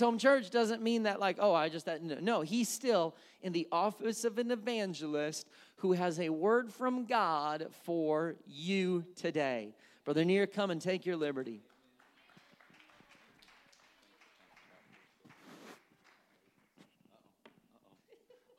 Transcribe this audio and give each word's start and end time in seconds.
Home 0.00 0.16
church 0.16 0.50
doesn't 0.50 0.80
mean 0.80 1.02
that, 1.02 1.18
like, 1.18 1.38
oh, 1.40 1.52
I 1.52 1.68
just, 1.68 1.86
that. 1.86 2.02
no, 2.22 2.42
he's 2.42 2.68
still 2.68 3.16
in 3.42 3.52
the 3.52 3.66
office 3.72 4.24
of 4.24 4.38
an 4.38 4.52
evangelist 4.52 5.48
who 5.76 5.92
has 5.92 6.20
a 6.20 6.28
word 6.28 6.72
from 6.72 7.04
God 7.04 7.66
for 7.84 8.36
you 8.46 9.04
today. 9.16 9.74
Brother 10.04 10.24
Near, 10.24 10.46
come 10.46 10.70
and 10.70 10.80
take 10.80 11.04
your 11.04 11.16
liberty. 11.16 11.60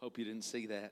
Hope 0.01 0.17
you 0.17 0.25
didn't 0.25 0.43
see 0.43 0.65
that. 0.67 0.91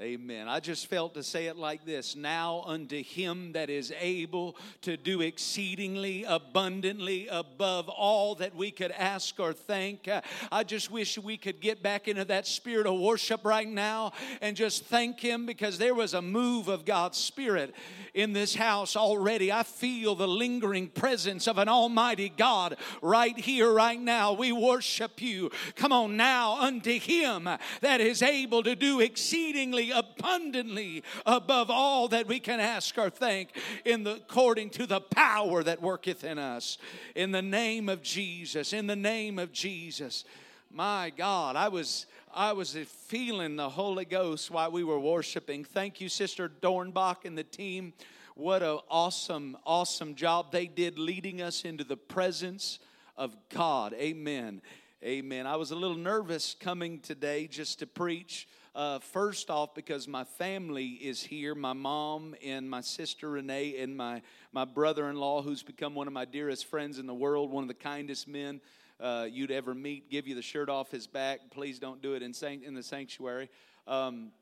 Amen. 0.00 0.48
I 0.48 0.58
just 0.58 0.88
felt 0.88 1.14
to 1.14 1.22
say 1.22 1.46
it 1.46 1.56
like 1.56 1.84
this 1.84 2.16
Now 2.16 2.64
unto 2.66 3.00
him 3.00 3.52
that 3.52 3.70
is 3.70 3.92
able 4.00 4.56
to 4.80 4.96
do 4.96 5.20
exceedingly 5.20 6.24
abundantly 6.24 7.28
above 7.28 7.88
all 7.88 8.34
that 8.36 8.56
we 8.56 8.72
could 8.72 8.90
ask 8.90 9.38
or 9.38 9.52
think. 9.52 10.08
I 10.50 10.64
just 10.64 10.90
wish 10.90 11.16
we 11.16 11.36
could 11.36 11.60
get 11.60 11.80
back 11.80 12.08
into 12.08 12.24
that 12.24 12.48
spirit 12.48 12.88
of 12.88 12.98
worship 12.98 13.44
right 13.44 13.68
now 13.68 14.10
and 14.40 14.56
just 14.56 14.84
thank 14.86 15.20
him 15.20 15.46
because 15.46 15.78
there 15.78 15.94
was 15.94 16.12
a 16.12 16.20
move 16.20 16.66
of 16.66 16.84
God's 16.84 17.16
Spirit 17.16 17.72
in 18.14 18.32
this 18.32 18.56
house 18.56 18.96
already. 18.96 19.52
I 19.52 19.62
feel 19.62 20.16
the 20.16 20.26
lingering 20.26 20.88
presence 20.88 21.46
of 21.46 21.56
an 21.56 21.68
Almighty 21.68 22.32
God 22.36 22.78
right 23.00 23.38
here, 23.38 23.72
right 23.72 24.00
now. 24.00 24.32
We 24.32 24.50
worship 24.50 25.22
you. 25.22 25.52
Come 25.76 25.92
on 25.92 26.16
now 26.16 26.60
unto 26.60 26.98
him 26.98 27.48
that 27.80 28.00
is 28.00 28.22
able 28.22 28.64
to 28.64 28.74
do 28.74 28.98
exceedingly 28.98 29.83
abundantly 29.90 31.02
above 31.26 31.70
all 31.70 32.08
that 32.08 32.26
we 32.26 32.40
can 32.40 32.60
ask 32.60 32.96
or 32.98 33.10
think 33.10 33.50
in 33.84 34.04
the 34.04 34.14
according 34.16 34.70
to 34.70 34.86
the 34.86 35.00
power 35.00 35.62
that 35.62 35.80
worketh 35.80 36.24
in 36.24 36.38
us. 36.38 36.78
In 37.14 37.30
the 37.30 37.42
name 37.42 37.88
of 37.88 38.02
Jesus 38.02 38.72
in 38.72 38.86
the 38.86 38.96
name 38.96 39.38
of 39.38 39.52
Jesus. 39.52 40.24
My 40.70 41.12
God 41.16 41.56
I 41.56 41.68
was 41.68 42.06
I 42.34 42.52
was 42.52 42.74
feeling 43.06 43.56
the 43.56 43.68
Holy 43.68 44.04
Ghost 44.04 44.50
while 44.50 44.72
we 44.72 44.82
were 44.82 44.98
worshiping. 44.98 45.62
Thank 45.64 46.00
you 46.00 46.08
sister 46.08 46.48
Dornbach 46.48 47.24
and 47.24 47.38
the 47.38 47.44
team. 47.44 47.92
What 48.34 48.62
an 48.62 48.78
awesome 48.90 49.56
awesome 49.64 50.14
job 50.14 50.50
they 50.50 50.66
did 50.66 50.98
leading 50.98 51.40
us 51.40 51.64
into 51.64 51.84
the 51.84 51.96
presence 51.96 52.80
of 53.16 53.36
God. 53.50 53.94
Amen. 53.94 54.60
Amen. 55.04 55.46
I 55.46 55.56
was 55.56 55.70
a 55.70 55.76
little 55.76 55.96
nervous 55.96 56.56
coming 56.58 56.98
today 56.98 57.46
just 57.46 57.78
to 57.80 57.86
preach 57.86 58.48
uh, 58.74 58.98
first 58.98 59.50
off, 59.50 59.74
because 59.74 60.08
my 60.08 60.24
family 60.24 60.88
is 60.88 61.22
here 61.22 61.54
my 61.54 61.72
mom 61.72 62.34
and 62.44 62.68
my 62.68 62.80
sister 62.80 63.30
Renee, 63.30 63.76
and 63.78 63.96
my, 63.96 64.20
my 64.52 64.64
brother 64.64 65.08
in 65.08 65.16
law, 65.16 65.42
who's 65.42 65.62
become 65.62 65.94
one 65.94 66.06
of 66.06 66.12
my 66.12 66.24
dearest 66.24 66.66
friends 66.66 66.98
in 66.98 67.06
the 67.06 67.14
world, 67.14 67.50
one 67.50 67.62
of 67.62 67.68
the 67.68 67.74
kindest 67.74 68.26
men 68.26 68.60
uh, 69.00 69.26
you'd 69.30 69.50
ever 69.50 69.74
meet, 69.74 70.10
give 70.10 70.26
you 70.26 70.34
the 70.34 70.42
shirt 70.42 70.68
off 70.68 70.90
his 70.90 71.06
back. 71.06 71.40
Please 71.50 71.78
don't 71.78 72.02
do 72.02 72.14
it 72.14 72.22
in, 72.22 72.32
in 72.62 72.74
the 72.74 72.82
sanctuary. 72.82 73.48
Um, 73.86 74.32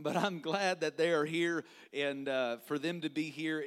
but 0.00 0.16
I'm 0.16 0.40
glad 0.40 0.80
that 0.80 0.96
they 0.96 1.12
are 1.12 1.24
here 1.24 1.64
and 1.92 2.28
uh, 2.28 2.56
for 2.66 2.78
them 2.78 3.00
to 3.02 3.10
be 3.10 3.30
here 3.30 3.64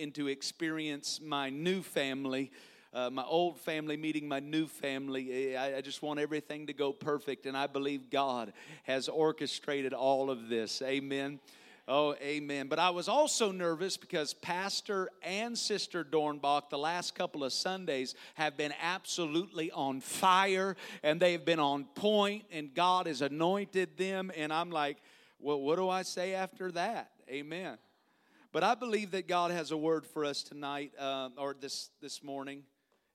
and 0.00 0.14
to 0.14 0.28
experience 0.28 1.20
my 1.22 1.50
new 1.50 1.82
family 1.82 2.50
uh, 2.96 3.10
my 3.10 3.24
old 3.24 3.58
family 3.60 3.96
meeting 3.98 4.26
my 4.26 4.40
new 4.40 4.66
family. 4.66 5.54
I, 5.54 5.76
I 5.76 5.80
just 5.82 6.00
want 6.00 6.18
everything 6.18 6.66
to 6.68 6.72
go 6.72 6.94
perfect, 6.94 7.44
and 7.44 7.54
I 7.54 7.66
believe 7.66 8.08
God 8.08 8.54
has 8.84 9.06
orchestrated 9.10 9.92
all 9.92 10.30
of 10.30 10.48
this. 10.48 10.80
Amen. 10.80 11.38
Oh, 11.86 12.14
amen. 12.14 12.68
But 12.68 12.78
I 12.78 12.90
was 12.90 13.06
also 13.06 13.52
nervous 13.52 13.98
because 13.98 14.32
Pastor 14.32 15.10
and 15.22 15.56
Sister 15.56 16.04
Dornbach, 16.04 16.70
the 16.70 16.78
last 16.78 17.14
couple 17.14 17.44
of 17.44 17.52
Sundays, 17.52 18.14
have 18.34 18.56
been 18.56 18.72
absolutely 18.82 19.70
on 19.70 20.00
fire 20.00 20.74
and 21.04 21.20
they've 21.20 21.44
been 21.44 21.60
on 21.60 21.84
point, 21.84 22.44
and 22.50 22.74
God 22.74 23.06
has 23.06 23.20
anointed 23.20 23.98
them. 23.98 24.32
And 24.34 24.52
I'm 24.52 24.70
like, 24.70 24.96
well, 25.38 25.60
what 25.60 25.76
do 25.76 25.88
I 25.88 26.02
say 26.02 26.34
after 26.34 26.72
that? 26.72 27.10
Amen. 27.28 27.76
But 28.52 28.64
I 28.64 28.74
believe 28.74 29.10
that 29.10 29.28
God 29.28 29.50
has 29.50 29.70
a 29.70 29.76
word 29.76 30.06
for 30.06 30.24
us 30.24 30.42
tonight 30.42 30.92
uh, 30.98 31.28
or 31.36 31.54
this, 31.60 31.90
this 32.00 32.24
morning. 32.24 32.62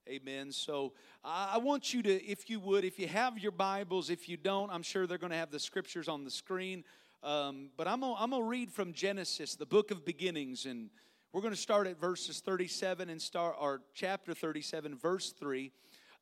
Amen. 0.08 0.50
So 0.50 0.94
I 1.24 1.58
want 1.58 1.94
you 1.94 2.02
to, 2.02 2.24
if 2.24 2.50
you 2.50 2.58
would, 2.58 2.84
if 2.84 2.98
you 2.98 3.06
have 3.06 3.38
your 3.38 3.52
Bibles, 3.52 4.10
if 4.10 4.28
you 4.28 4.36
don't, 4.36 4.68
I'm 4.68 4.82
sure 4.82 5.06
they're 5.06 5.16
going 5.16 5.30
to 5.30 5.36
have 5.36 5.52
the 5.52 5.60
scriptures 5.60 6.08
on 6.08 6.24
the 6.24 6.30
screen. 6.30 6.82
Um, 7.22 7.70
but 7.76 7.86
I'm 7.86 8.00
going 8.00 8.30
to 8.32 8.42
read 8.42 8.72
from 8.72 8.92
Genesis, 8.94 9.54
the 9.54 9.64
book 9.64 9.92
of 9.92 10.04
beginnings, 10.04 10.66
and 10.66 10.90
we're 11.32 11.40
going 11.40 11.54
to 11.54 11.60
start 11.60 11.86
at 11.86 12.00
verses 12.00 12.40
37 12.40 13.10
and 13.10 13.22
start, 13.22 13.54
our 13.60 13.80
chapter 13.94 14.34
37, 14.34 14.96
verse 14.96 15.30
3. 15.38 15.70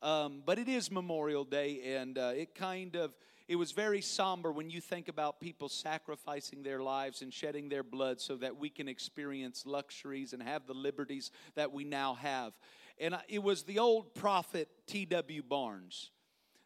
Um, 0.03 0.43
but 0.45 0.59
it 0.59 0.67
is 0.67 0.91
Memorial 0.91 1.43
Day, 1.43 1.95
and 1.95 2.19
uh, 2.19 2.33
it 2.35 2.53
kind 2.53 2.95
of, 2.95 3.15
it 3.47 3.55
was 3.55 3.71
very 3.71 4.01
somber 4.01 4.51
when 4.51 4.69
you 4.69 4.79
think 4.79 5.07
about 5.07 5.39
people 5.39 5.69
sacrificing 5.69 6.61
their 6.61 6.83
lives 6.83 7.23
and 7.23 7.33
shedding 7.33 7.67
their 7.67 7.83
blood 7.83 8.21
so 8.21 8.35
that 8.35 8.57
we 8.57 8.69
can 8.69 8.87
experience 8.87 9.65
luxuries 9.65 10.33
and 10.33 10.43
have 10.43 10.67
the 10.67 10.73
liberties 10.75 11.31
that 11.55 11.71
we 11.71 11.83
now 11.83 12.13
have. 12.13 12.53
And 13.01 13.17
it 13.27 13.41
was 13.41 13.63
the 13.63 13.79
old 13.79 14.13
prophet 14.13 14.69
T.W. 14.85 15.41
Barnes 15.41 16.11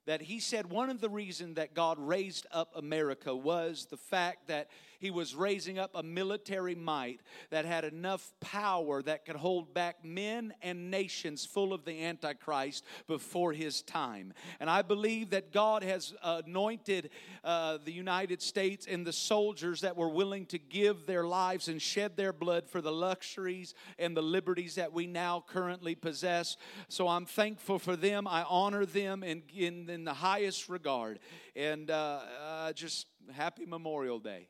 that 0.06 0.22
he 0.22 0.40
said 0.40 0.70
one 0.70 0.90
of 0.90 1.02
the 1.02 1.10
reasons 1.10 1.56
that 1.56 1.74
God 1.74 1.98
raised 1.98 2.46
up 2.52 2.72
America 2.76 3.36
was 3.36 3.88
the 3.90 3.98
fact 3.98 4.48
that 4.50 4.68
he 5.06 5.12
was 5.12 5.36
raising 5.36 5.78
up 5.78 5.92
a 5.94 6.02
military 6.02 6.74
might 6.74 7.22
that 7.52 7.64
had 7.64 7.86
enough 7.86 8.34
power 8.40 9.04
that 9.04 9.24
could 9.24 9.36
hold 9.36 9.72
back 9.72 10.04
men 10.04 10.52
and 10.64 10.90
nations 10.90 11.46
full 11.46 11.74
of 11.74 11.86
the 11.86 12.04
Antichrist 12.04 12.84
before 13.06 13.54
his 13.54 13.84
time. 13.84 14.34
And 14.60 14.68
I 14.68 14.82
believe 14.82 15.30
that 15.30 15.52
God 15.52 15.84
has 15.84 16.16
anointed 16.24 17.12
uh, 17.44 17.78
the 17.86 17.92
United 17.92 18.42
States 18.42 18.88
and 18.90 19.06
the 19.06 19.14
soldiers 19.14 19.82
that 19.82 19.96
were 19.96 20.10
willing 20.10 20.48
to 20.48 20.58
give 20.58 21.06
their 21.06 21.28
lives 21.28 21.68
and 21.68 21.80
shed 21.80 22.18
their 22.18 22.34
blood 22.34 22.68
for 22.68 22.82
the 22.82 22.92
luxuries 22.92 23.76
and 24.00 24.18
the 24.18 24.24
liberties 24.24 24.74
that 24.74 24.92
we 24.92 25.06
now 25.06 25.44
currently 25.48 25.94
possess. 25.94 26.58
So 26.88 27.08
I'm 27.08 27.28
thankful 27.28 27.78
for 27.78 27.96
them. 27.96 28.28
I 28.28 28.44
honor 28.50 28.88
them 28.88 29.22
in, 29.22 29.44
in, 29.56 29.88
in 29.88 30.04
the 30.04 30.16
highest 30.16 30.68
regard. 30.68 31.20
And 31.56 31.92
uh, 31.92 32.22
uh, 32.44 32.74
just 32.74 33.06
happy 33.32 33.68
Memorial 33.68 34.18
Day. 34.18 34.48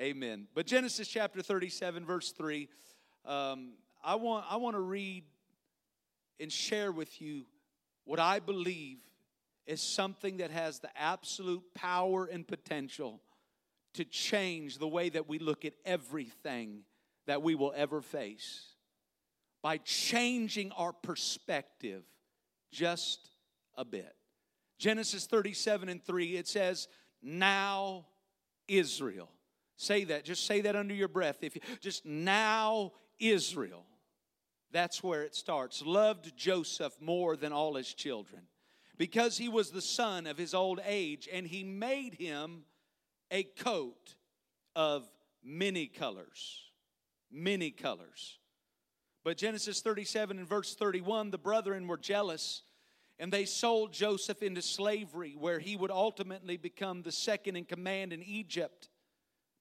Amen. 0.00 0.46
But 0.54 0.66
Genesis 0.66 1.06
chapter 1.06 1.42
37, 1.42 2.04
verse 2.04 2.32
3, 2.32 2.68
um, 3.26 3.72
I, 4.02 4.14
want, 4.14 4.46
I 4.48 4.56
want 4.56 4.74
to 4.74 4.80
read 4.80 5.24
and 6.40 6.50
share 6.50 6.90
with 6.90 7.20
you 7.20 7.44
what 8.04 8.18
I 8.18 8.40
believe 8.40 8.98
is 9.66 9.80
something 9.80 10.38
that 10.38 10.50
has 10.50 10.80
the 10.80 10.88
absolute 10.96 11.62
power 11.74 12.24
and 12.24 12.46
potential 12.46 13.20
to 13.94 14.04
change 14.04 14.78
the 14.78 14.88
way 14.88 15.08
that 15.10 15.28
we 15.28 15.38
look 15.38 15.64
at 15.64 15.74
everything 15.84 16.80
that 17.26 17.42
we 17.42 17.54
will 17.54 17.72
ever 17.76 18.00
face 18.00 18.74
by 19.62 19.76
changing 19.78 20.72
our 20.72 20.92
perspective 20.92 22.02
just 22.72 23.30
a 23.76 23.84
bit. 23.84 24.14
Genesis 24.78 25.26
37 25.26 25.88
and 25.88 26.02
3, 26.02 26.36
it 26.36 26.48
says, 26.48 26.88
Now 27.22 28.06
Israel. 28.66 29.28
Say 29.76 30.04
that. 30.04 30.24
Just 30.24 30.46
say 30.46 30.60
that 30.62 30.76
under 30.76 30.94
your 30.94 31.08
breath. 31.08 31.38
If 31.42 31.56
you 31.56 31.62
just 31.80 32.04
now 32.04 32.92
Israel. 33.18 33.84
That's 34.72 35.02
where 35.02 35.22
it 35.22 35.34
starts. 35.34 35.82
Loved 35.84 36.36
Joseph 36.36 36.94
more 37.00 37.36
than 37.36 37.52
all 37.52 37.74
his 37.74 37.92
children 37.92 38.42
because 38.96 39.36
he 39.36 39.48
was 39.48 39.70
the 39.70 39.82
son 39.82 40.26
of 40.26 40.38
his 40.38 40.54
old 40.54 40.80
age, 40.86 41.28
and 41.30 41.46
he 41.46 41.62
made 41.62 42.14
him 42.14 42.64
a 43.30 43.42
coat 43.42 44.14
of 44.74 45.08
many 45.42 45.86
colors. 45.86 46.70
Many 47.30 47.70
colors. 47.70 48.38
But 49.24 49.36
Genesis 49.36 49.80
37 49.80 50.38
and 50.38 50.48
verse 50.48 50.74
31, 50.74 51.30
the 51.30 51.38
brethren 51.38 51.86
were 51.86 51.96
jealous 51.96 52.62
and 53.18 53.32
they 53.32 53.44
sold 53.44 53.92
Joseph 53.92 54.42
into 54.42 54.62
slavery, 54.62 55.36
where 55.38 55.60
he 55.60 55.76
would 55.76 55.92
ultimately 55.92 56.56
become 56.56 57.02
the 57.02 57.12
second 57.12 57.54
in 57.56 57.64
command 57.64 58.12
in 58.12 58.22
Egypt 58.22 58.88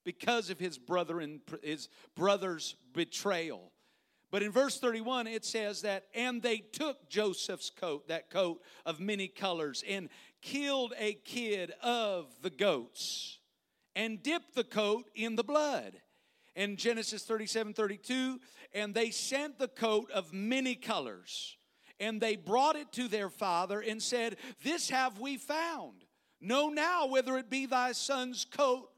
because 0.03 0.50
of 0.50 0.59
his 0.59 0.77
brother 0.77 1.19
and 1.19 1.42
his 1.63 1.89
brother's 2.15 2.75
betrayal. 2.94 3.71
But 4.31 4.44
in 4.44 4.51
verse 4.51 4.80
31, 4.80 5.27
it 5.27 5.44
says 5.44 5.81
that, 5.81 6.06
and 6.15 6.42
they 6.42 6.59
took 6.59 7.09
Joseph's 7.09 7.69
coat, 7.69 8.07
that 8.07 8.30
coat 8.30 8.62
of 8.86 9.00
many 9.00 9.27
colors, 9.27 9.83
and 9.88 10.09
killed 10.42 10.94
a 10.98 11.13
kid 11.13 11.74
of 11.83 12.27
the 12.42 12.50
goats 12.50 13.39
and 13.95 14.24
dipped 14.24 14.56
the 14.56 14.63
coat 14.63 15.09
in 15.15 15.36
the 15.36 15.44
blood. 15.44 15.94
In 16.56 16.75
Genesis 16.75 17.24
37 17.24 17.74
32, 17.74 18.39
and 18.74 18.94
they 18.94 19.09
sent 19.09 19.57
the 19.57 19.69
coat 19.69 20.12
of 20.12 20.33
many 20.33 20.75
colors, 20.75 21.56
and 22.00 22.19
they 22.19 22.36
brought 22.36 22.75
it 22.75 22.92
to 22.94 23.07
their 23.07 23.30
father 23.30 23.80
and 23.80 24.01
said, 24.01 24.36
This 24.63 24.89
have 24.89 25.19
we 25.19 25.38
found. 25.38 26.04
Know 26.42 26.69
now 26.69 27.07
whether 27.07 27.38
it 27.38 27.50
be 27.50 27.68
thy 27.68 27.94
son's 27.94 28.44
coat 28.45 28.89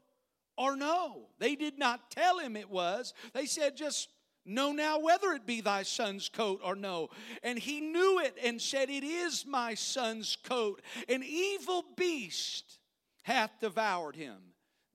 or 0.56 0.76
no. 0.76 1.28
They 1.38 1.54
did 1.56 1.78
not 1.78 2.10
tell 2.10 2.38
him 2.38 2.56
it 2.56 2.70
was. 2.70 3.14
They 3.32 3.46
said, 3.46 3.76
just 3.76 4.08
Know 4.46 4.72
now 4.72 4.98
whether 4.98 5.32
it 5.32 5.46
be 5.46 5.62
thy 5.62 5.84
son's 5.84 6.28
coat 6.28 6.60
or 6.62 6.76
no. 6.76 7.08
And 7.42 7.58
he 7.58 7.80
knew 7.80 8.20
it 8.20 8.36
and 8.42 8.60
said, 8.60 8.90
It 8.90 9.02
is 9.02 9.46
my 9.46 9.72
son's 9.72 10.36
coat. 10.36 10.82
An 11.08 11.22
evil 11.22 11.82
beast 11.96 12.78
hath 13.22 13.52
devoured 13.60 14.16
him. 14.16 14.36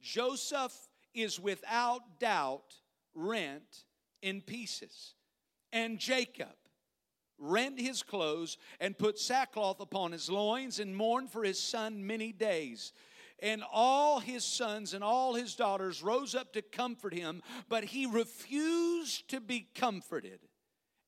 Joseph 0.01 0.87
is 1.15 1.39
without 1.39 2.19
doubt 2.19 2.75
rent 3.15 3.85
in 4.21 4.41
pieces. 4.41 5.15
And 5.71 5.97
Jacob 5.97 6.55
rent 7.39 7.79
his 7.79 8.03
clothes 8.03 8.57
and 8.79 8.97
put 8.97 9.17
sackcloth 9.17 9.79
upon 9.79 10.11
his 10.11 10.29
loins 10.29 10.79
and 10.79 10.95
mourned 10.95 11.31
for 11.31 11.43
his 11.43 11.59
son 11.59 12.05
many 12.05 12.31
days. 12.31 12.93
And 13.41 13.63
all 13.71 14.19
his 14.19 14.43
sons 14.43 14.93
and 14.93 15.03
all 15.03 15.33
his 15.33 15.55
daughters 15.55 16.03
rose 16.03 16.35
up 16.35 16.53
to 16.53 16.61
comfort 16.61 17.13
him, 17.13 17.41
but 17.67 17.83
he 17.83 18.05
refused 18.05 19.29
to 19.29 19.39
be 19.39 19.67
comforted. 19.75 20.39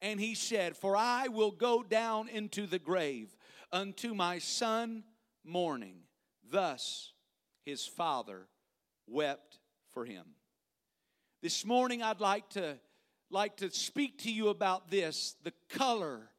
And 0.02 0.20
he 0.20 0.36
said, 0.36 0.76
For 0.76 0.96
I 0.96 1.28
will 1.28 1.52
go 1.52 1.84
down 1.84 2.28
into 2.28 2.66
the 2.66 2.80
grave 2.80 3.36
unto 3.72 4.14
my 4.14 4.40
son 4.40 5.04
mourning. 5.44 5.98
Thus 6.50 7.14
his 7.66 7.86
father 7.86 8.48
wept 9.08 9.60
for 9.92 10.06
him. 10.06 10.26
This 11.42 11.66
morning 11.66 12.02
I'd 12.02 12.20
like 12.20 12.50
to 12.52 12.80
like 13.30 13.58
to 13.58 13.72
speak 13.72 14.20
to 14.20 14.32
you 14.32 14.50
about 14.50 14.92
this, 14.92 15.36
the 15.44 15.54
color 15.70 16.30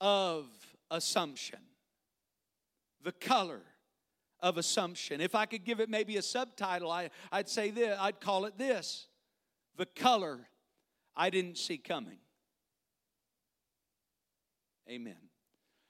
of 0.00 0.46
assumption. 0.90 1.60
The 3.02 3.12
color 3.12 3.62
of 4.46 4.58
assumption. 4.58 5.20
If 5.20 5.34
I 5.34 5.44
could 5.44 5.64
give 5.64 5.80
it 5.80 5.90
maybe 5.90 6.16
a 6.16 6.22
subtitle, 6.22 6.88
I, 6.88 7.10
I'd 7.32 7.48
say 7.48 7.70
this, 7.70 7.98
I'd 8.00 8.20
call 8.20 8.44
it 8.44 8.56
this 8.56 9.08
The 9.76 9.86
color 9.86 10.48
I 11.16 11.30
didn't 11.30 11.58
see 11.58 11.78
coming. 11.78 12.18
Amen. 14.88 15.16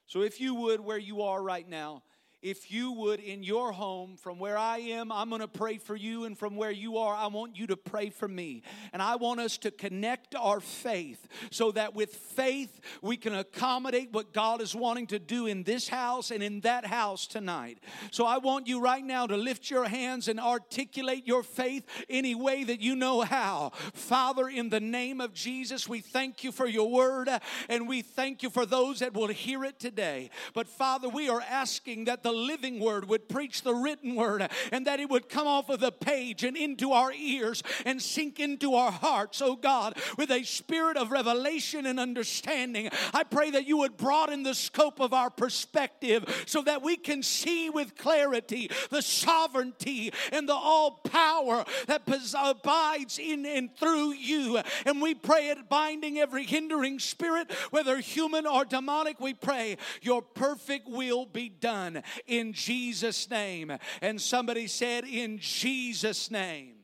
So 0.07 0.21
if 0.21 0.41
you 0.41 0.55
would, 0.55 0.79
where 0.79 0.97
you 0.97 1.21
are 1.21 1.41
right 1.43 1.69
now, 1.69 2.01
if 2.41 2.71
you 2.71 2.91
would 2.91 3.19
in 3.19 3.41
your 3.41 3.71
home 3.71 4.15
from 4.15 4.37
where 4.37 4.57
I 4.57 4.77
am, 4.77 5.11
I'm 5.11 5.29
going 5.29 5.41
to 5.41 5.47
pray 5.47 5.77
for 5.79 5.95
you, 5.95 6.25
and 6.25 6.37
from 6.37 6.55
where 6.55 6.71
you 6.71 6.97
are, 6.97 7.15
I 7.15 7.27
want 7.27 7.57
you 7.57 7.67
to 7.67 7.77
pray 7.77 8.09
for 8.09 8.27
me. 8.27 8.61
And 8.93 9.01
I 9.01 9.15
want 9.15 9.39
us 9.39 9.57
to 9.59 9.71
connect 9.71 10.35
our 10.35 10.59
faith 10.59 11.27
so 11.49 11.71
that 11.71 11.95
with 11.95 12.13
faith 12.13 12.79
we 13.01 13.17
can 13.17 13.33
accommodate 13.33 14.11
what 14.11 14.33
God 14.33 14.61
is 14.61 14.75
wanting 14.75 15.07
to 15.07 15.19
do 15.19 15.47
in 15.47 15.63
this 15.63 15.87
house 15.87 16.29
and 16.29 16.43
in 16.43 16.61
that 16.61 16.85
house 16.85 17.25
tonight. 17.25 17.79
So 18.11 18.25
I 18.25 18.37
want 18.37 18.67
you 18.67 18.79
right 18.79 19.03
now 19.03 19.25
to 19.25 19.35
lift 19.35 19.71
your 19.71 19.85
hands 19.85 20.27
and 20.27 20.39
articulate 20.39 21.25
your 21.25 21.43
faith 21.43 21.85
any 22.09 22.35
way 22.35 22.63
that 22.63 22.81
you 22.81 22.95
know 22.95 23.21
how. 23.21 23.71
Father, 23.93 24.47
in 24.47 24.69
the 24.69 24.79
name 24.79 25.21
of 25.21 25.33
Jesus, 25.33 25.89
we 25.89 26.01
thank 26.01 26.43
you 26.43 26.51
for 26.51 26.67
your 26.67 26.89
word 26.89 27.29
and 27.67 27.87
we 27.87 28.01
thank 28.01 28.43
you 28.43 28.49
for 28.49 28.65
those 28.65 28.99
that 28.99 29.13
will 29.13 29.27
hear 29.27 29.63
it 29.63 29.79
today. 29.79 30.29
But 30.53 30.67
Father, 30.67 31.09
we 31.09 31.29
are 31.29 31.41
asking 31.41 32.05
that 32.05 32.23
the 32.27 32.33
living 32.33 32.81
word 32.81 33.07
would 33.07 33.29
preach 33.29 33.61
the 33.61 33.73
written 33.73 34.13
word 34.13 34.45
and 34.73 34.85
that 34.85 34.99
it 34.99 35.09
would 35.09 35.29
come 35.29 35.47
off 35.47 35.69
of 35.69 35.79
the 35.79 35.93
page 35.93 36.43
and 36.43 36.57
into 36.57 36.91
our 36.91 37.13
ears 37.13 37.63
and 37.85 38.01
sink 38.01 38.37
into 38.37 38.75
our 38.75 38.91
hearts, 38.91 39.41
oh 39.41 39.55
God, 39.55 39.97
with 40.17 40.29
a 40.29 40.43
spirit 40.43 40.97
of 40.97 41.09
revelation 41.09 41.85
and 41.85 42.01
understanding. 42.01 42.89
I 43.13 43.23
pray 43.23 43.51
that 43.51 43.65
you 43.65 43.77
would 43.77 43.95
broaden 43.95 44.43
the 44.43 44.55
scope 44.55 44.99
of 44.99 45.13
our 45.13 45.29
perspective 45.29 46.43
so 46.45 46.61
that 46.63 46.81
we 46.81 46.97
can 46.97 47.23
see 47.23 47.69
with 47.69 47.95
clarity 47.97 48.69
the 48.89 49.01
sovereignty 49.01 50.11
and 50.33 50.49
the 50.49 50.53
all 50.53 50.99
power 51.05 51.63
that 51.87 52.01
abides 52.37 53.19
in 53.19 53.45
and 53.45 53.73
through 53.77 54.11
you. 54.11 54.59
And 54.85 55.01
we 55.01 55.15
pray 55.15 55.47
it 55.47 55.69
binding 55.69 56.17
every 56.17 56.43
hindering 56.43 56.99
spirit, 56.99 57.53
whether 57.69 57.99
human 57.99 58.45
or 58.45 58.65
demonic. 58.65 59.21
We 59.21 59.33
pray 59.33 59.77
your 60.01 60.21
perfect 60.21 60.89
will 60.89 61.25
be 61.25 61.47
done 61.47 62.03
in 62.25 62.53
Jesus' 62.53 63.29
name. 63.29 63.71
And 64.01 64.19
somebody 64.19 64.67
said, 64.67 65.05
In 65.05 65.37
Jesus' 65.39 66.31
name. 66.31 66.75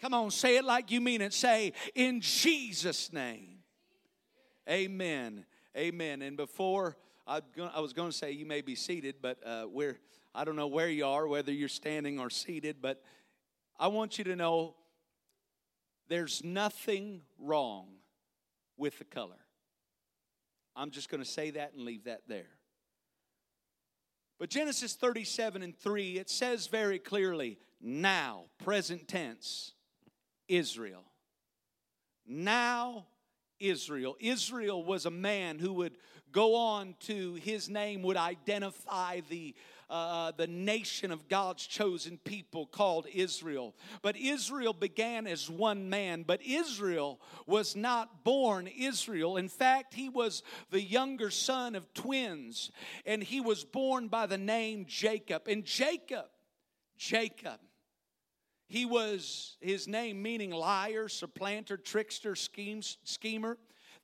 Come 0.00 0.12
on, 0.12 0.30
say 0.30 0.56
it 0.56 0.64
like 0.64 0.90
you 0.90 1.00
mean 1.00 1.20
it. 1.20 1.32
Say, 1.32 1.72
In 1.94 2.20
Jesus' 2.20 3.12
name. 3.12 3.58
Amen. 4.68 5.46
Amen. 5.76 6.22
And 6.22 6.36
before 6.36 6.96
I 7.26 7.40
was 7.80 7.92
going 7.92 8.10
to 8.10 8.16
say 8.16 8.30
you 8.30 8.46
may 8.46 8.60
be 8.60 8.74
seated, 8.74 9.16
but 9.20 9.38
uh, 9.44 9.66
we're, 9.68 9.98
I 10.34 10.44
don't 10.44 10.56
know 10.56 10.68
where 10.68 10.88
you 10.88 11.06
are, 11.06 11.26
whether 11.26 11.52
you're 11.52 11.68
standing 11.68 12.20
or 12.20 12.30
seated, 12.30 12.76
but 12.80 13.02
I 13.78 13.88
want 13.88 14.16
you 14.18 14.24
to 14.24 14.36
know 14.36 14.74
there's 16.08 16.44
nothing 16.44 17.22
wrong 17.38 17.86
with 18.76 18.98
the 18.98 19.04
color. 19.04 19.40
I'm 20.76 20.90
just 20.90 21.08
going 21.08 21.22
to 21.22 21.28
say 21.28 21.50
that 21.50 21.72
and 21.72 21.82
leave 21.82 22.04
that 22.04 22.22
there. 22.28 22.50
But 24.38 24.50
Genesis 24.50 24.94
37 24.94 25.62
and 25.62 25.76
3, 25.76 26.18
it 26.18 26.28
says 26.28 26.66
very 26.66 26.98
clearly, 26.98 27.58
now, 27.80 28.44
present 28.62 29.08
tense, 29.08 29.72
Israel. 30.48 31.04
Now, 32.26 33.06
Israel. 33.58 34.16
Israel 34.20 34.84
was 34.84 35.06
a 35.06 35.10
man 35.10 35.58
who 35.58 35.72
would 35.74 35.96
go 36.32 36.54
on 36.54 36.94
to, 37.00 37.34
his 37.34 37.68
name 37.68 38.02
would 38.02 38.16
identify 38.16 39.20
the 39.30 39.54
uh, 39.88 40.32
the 40.36 40.46
nation 40.46 41.12
of 41.12 41.28
God's 41.28 41.66
chosen 41.66 42.18
people 42.24 42.66
called 42.66 43.06
Israel. 43.12 43.74
But 44.02 44.16
Israel 44.16 44.72
began 44.72 45.26
as 45.26 45.48
one 45.48 45.88
man, 45.88 46.24
but 46.26 46.42
Israel 46.42 47.20
was 47.46 47.76
not 47.76 48.24
born 48.24 48.66
Israel. 48.66 49.36
In 49.36 49.48
fact, 49.48 49.94
he 49.94 50.08
was 50.08 50.42
the 50.70 50.82
younger 50.82 51.30
son 51.30 51.74
of 51.74 51.92
twins, 51.94 52.70
and 53.04 53.22
he 53.22 53.40
was 53.40 53.64
born 53.64 54.08
by 54.08 54.26
the 54.26 54.38
name 54.38 54.86
Jacob. 54.88 55.46
And 55.46 55.64
Jacob, 55.64 56.26
Jacob, 56.96 57.60
he 58.68 58.84
was 58.84 59.56
his 59.60 59.86
name 59.86 60.20
meaning 60.20 60.50
liar, 60.50 61.08
supplanter, 61.08 61.76
trickster, 61.76 62.34
schemer. 62.34 63.58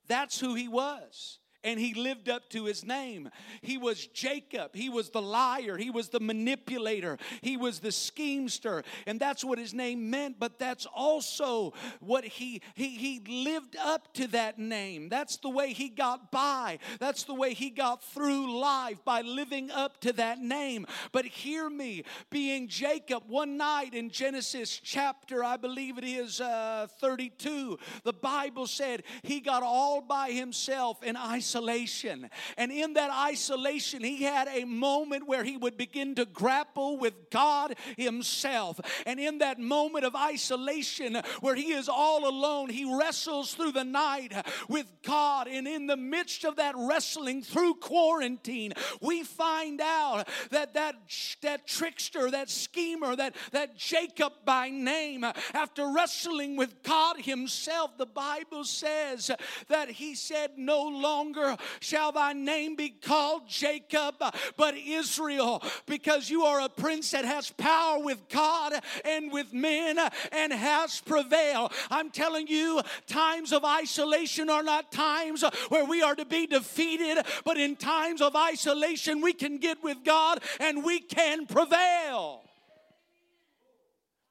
That's 0.07 0.39
who 0.39 0.55
he 0.55 0.67
was 0.67 1.39
and 1.63 1.79
he 1.79 1.93
lived 1.93 2.29
up 2.29 2.49
to 2.49 2.65
his 2.65 2.85
name. 2.85 3.29
He 3.61 3.77
was 3.77 4.07
Jacob. 4.07 4.75
He 4.75 4.89
was 4.89 5.09
the 5.09 5.21
liar. 5.21 5.77
He 5.77 5.89
was 5.89 6.09
the 6.09 6.19
manipulator. 6.19 7.17
He 7.41 7.57
was 7.57 7.79
the 7.79 7.91
schemester. 7.91 8.83
And 9.07 9.19
that's 9.19 9.43
what 9.45 9.57
his 9.57 9.73
name 9.73 10.09
meant, 10.09 10.39
but 10.39 10.59
that's 10.59 10.85
also 10.85 11.73
what 11.99 12.25
he 12.25 12.61
he 12.75 12.89
he 12.89 13.21
lived 13.45 13.75
up 13.77 14.13
to 14.15 14.27
that 14.27 14.59
name. 14.59 15.09
That's 15.09 15.37
the 15.37 15.49
way 15.49 15.73
he 15.73 15.89
got 15.89 16.31
by. 16.31 16.79
That's 16.99 17.23
the 17.23 17.33
way 17.33 17.53
he 17.53 17.69
got 17.69 18.03
through 18.03 18.59
life 18.59 19.03
by 19.05 19.21
living 19.21 19.71
up 19.71 20.01
to 20.01 20.13
that 20.13 20.39
name. 20.39 20.85
But 21.11 21.25
hear 21.25 21.69
me, 21.69 22.03
being 22.29 22.67
Jacob 22.67 23.23
one 23.27 23.57
night 23.57 23.93
in 23.93 24.09
Genesis 24.09 24.79
chapter 24.83 25.43
I 25.43 25.57
believe 25.57 25.97
it 25.97 26.03
is 26.03 26.41
uh, 26.41 26.87
32, 26.99 27.77
the 28.03 28.13
Bible 28.13 28.67
said 28.67 29.03
he 29.21 29.39
got 29.39 29.63
all 29.63 30.01
by 30.01 30.31
himself 30.31 30.99
and 31.03 31.17
isolated 31.17 31.52
isolation. 31.53 32.29
And 32.57 32.71
in 32.71 32.93
that 32.93 33.11
isolation, 33.11 34.03
he 34.03 34.23
had 34.23 34.47
a 34.47 34.65
moment 34.65 35.27
where 35.27 35.43
he 35.43 35.57
would 35.57 35.77
begin 35.77 36.15
to 36.15 36.25
grapple 36.25 36.97
with 36.97 37.29
God 37.29 37.75
himself. 37.97 38.79
And 39.05 39.19
in 39.19 39.39
that 39.39 39.59
moment 39.59 40.05
of 40.05 40.15
isolation, 40.15 41.21
where 41.41 41.55
he 41.55 41.71
is 41.73 41.87
all 41.89 42.27
alone, 42.27 42.69
he 42.69 42.97
wrestles 42.97 43.53
through 43.53 43.73
the 43.73 43.83
night 43.83 44.33
with 44.67 44.87
God. 45.03 45.47
And 45.47 45.67
in 45.67 45.87
the 45.87 45.97
midst 45.97 46.43
of 46.43 46.55
that 46.55 46.75
wrestling 46.77 47.43
through 47.43 47.75
quarantine, 47.75 48.73
we 49.01 49.23
find 49.23 49.79
out 49.81 50.27
that 50.49 50.73
that, 50.73 50.95
that 51.41 51.67
trickster, 51.67 52.31
that 52.31 52.49
schemer, 52.49 53.15
that, 53.15 53.35
that 53.51 53.77
Jacob 53.77 54.33
by 54.45 54.69
name, 54.69 55.23
after 55.53 55.91
wrestling 55.93 56.55
with 56.55 56.81
God 56.83 57.17
himself, 57.19 57.97
the 57.97 58.05
Bible 58.05 58.63
says 58.63 59.29
that 59.67 59.89
he 59.89 60.15
said, 60.15 60.51
No 60.57 60.83
longer 60.83 61.42
longer 61.43 61.61
shall 61.79 62.11
thy 62.11 62.33
name 62.33 62.75
be 62.75 62.89
called 62.89 63.47
Jacob, 63.47 64.15
but 64.57 64.75
Israel, 64.75 65.63
because 65.85 66.29
you 66.29 66.43
are 66.43 66.61
a 66.61 66.69
prince 66.69 67.11
that 67.11 67.25
has 67.25 67.51
power 67.51 67.99
with 68.03 68.27
God 68.29 68.73
and 69.05 69.31
with 69.31 69.53
men 69.53 69.99
and 70.31 70.53
has 70.53 71.01
prevailed. 71.01 71.71
I'm 71.89 72.09
telling 72.09 72.47
you, 72.47 72.81
times 73.07 73.53
of 73.53 73.65
isolation 73.65 74.49
are 74.49 74.63
not 74.63 74.91
times 74.91 75.43
where 75.69 75.85
we 75.85 76.01
are 76.01 76.15
to 76.15 76.25
be 76.25 76.47
defeated, 76.47 77.23
but 77.45 77.57
in 77.57 77.75
times 77.75 78.21
of 78.21 78.35
isolation, 78.35 79.21
we 79.21 79.33
can 79.33 79.57
get 79.57 79.83
with 79.83 80.03
God 80.03 80.41
and 80.59 80.83
we 80.83 80.99
can 80.99 81.45
prevail. 81.45 82.42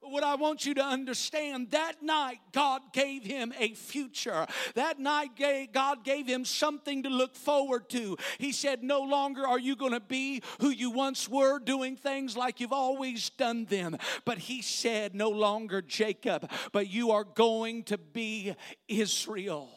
What 0.05 0.25
I 0.25 0.35
want 0.35 0.67
you 0.67 0.75
to 0.75 0.85
understand 0.85 1.71
that 1.71 2.03
night, 2.03 2.41
God 2.51 2.83
gave 2.93 3.25
him 3.25 3.55
a 3.59 3.75
future. 3.75 4.47
That 4.75 4.99
night, 4.99 5.31
God 5.73 6.05
gave 6.05 6.27
him 6.27 6.45
something 6.45 7.05
to 7.05 7.09
look 7.09 7.37
forward 7.37 7.89
to. 7.91 8.17
He 8.39 8.51
said, 8.51 8.83
No 8.83 9.03
longer 9.03 9.47
are 9.47 9.61
you 9.61 9.77
going 9.77 9.93
to 9.93 10.01
be 10.01 10.43
who 10.61 10.71
you 10.71 10.91
once 10.91 11.29
were, 11.29 11.61
doing 11.61 11.97
things 11.97 12.37
like 12.37 12.59
you've 12.59 12.73
always 12.73 13.31
done 13.31 13.65
them. 13.67 13.97
But 14.25 14.39
he 14.39 14.61
said, 14.61 15.15
No 15.15 15.31
longer 15.31 15.81
Jacob, 15.81 16.51
but 16.73 16.89
you 16.89 17.13
are 17.13 17.25
going 17.25 17.85
to 17.85 17.97
be 17.97 18.57
Israel. 18.89 19.71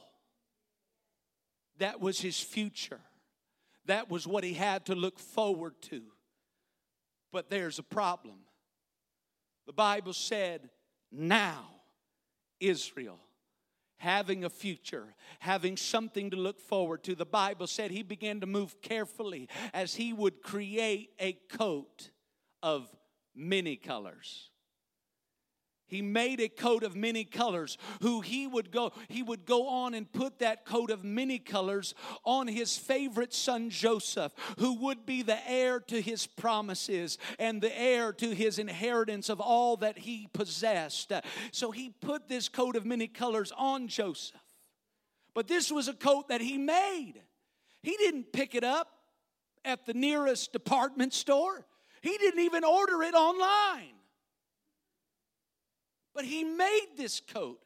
That 1.77 2.01
was 2.01 2.19
his 2.19 2.39
future. 2.39 3.01
That 3.85 4.09
was 4.09 4.25
what 4.25 4.43
he 4.43 4.53
had 4.53 4.87
to 4.87 4.95
look 4.95 5.19
forward 5.19 5.75
to. 5.83 6.01
But 7.31 7.49
there's 7.49 7.77
a 7.77 7.83
problem 7.83 8.44
the 9.65 9.73
Bible 9.73 10.13
said, 10.13 10.69
now 11.11 11.67
Israel 12.59 13.19
having 13.97 14.43
a 14.43 14.49
future, 14.49 15.15
having 15.39 15.77
something 15.77 16.29
to 16.29 16.37
look 16.37 16.59
forward 16.59 17.03
to. 17.03 17.15
The 17.15 17.25
Bible 17.25 17.65
said 17.65 17.91
he 17.91 18.03
began 18.03 18.41
to 18.41 18.45
move 18.45 18.81
carefully 18.81 19.47
as 19.73 19.95
he 19.95 20.13
would 20.13 20.41
create 20.41 21.11
a 21.19 21.33
coat 21.49 22.11
of 22.61 22.87
many 23.35 23.75
colors 23.75 24.51
he 25.87 26.01
made 26.01 26.39
a 26.39 26.49
coat 26.49 26.83
of 26.83 26.95
many 26.95 27.23
colors. 27.23 27.77
Who 28.01 28.21
he 28.21 28.47
would 28.47 28.71
go 28.71 28.91
he 29.07 29.21
would 29.21 29.45
go 29.45 29.67
on 29.67 29.93
and 29.93 30.11
put 30.11 30.39
that 30.39 30.65
coat 30.65 30.89
of 30.89 31.03
many 31.03 31.37
colors 31.37 31.93
on 32.23 32.47
his 32.47 32.75
favorite 32.75 33.33
son 33.33 33.69
joseph 33.69 34.33
who 34.57 34.73
would 34.85 35.05
be 35.05 35.21
the 35.21 35.37
heir 35.49 35.79
to 35.81 36.01
his 36.01 36.25
promises 36.25 37.17
and 37.37 37.61
the 37.61 37.79
heir 37.79 38.13
to 38.13 38.33
his 38.33 38.57
inheritance 38.57 39.29
of 39.29 39.39
all 39.39 39.77
that 39.77 39.99
he 39.99 40.27
possessed. 40.33 41.11
So 41.51 41.71
he 41.71 41.89
put 41.89 42.27
this 42.27 42.49
coat 42.49 42.75
of 42.75 42.85
many 42.85 43.07
colors 43.07 43.51
on 43.55 43.87
joseph. 43.87 44.41
But 45.33 45.47
this 45.47 45.71
was 45.71 45.87
a 45.87 45.93
coat 45.93 46.29
that 46.29 46.41
he 46.41 46.57
made. 46.57 47.21
He 47.83 47.95
didn't 47.97 48.31
pick 48.31 48.55
it 48.55 48.63
up 48.63 48.89
at 49.63 49.85
the 49.85 49.93
nearest 49.93 50.51
department 50.53 51.13
store. 51.13 51.65
He 52.01 52.17
didn't 52.17 52.39
even 52.39 52.63
order 52.63 53.03
it 53.03 53.13
online 53.13 53.94
but 56.15 56.25
he 56.25 56.43
made 56.43 56.87
this 56.97 57.19
coat 57.19 57.59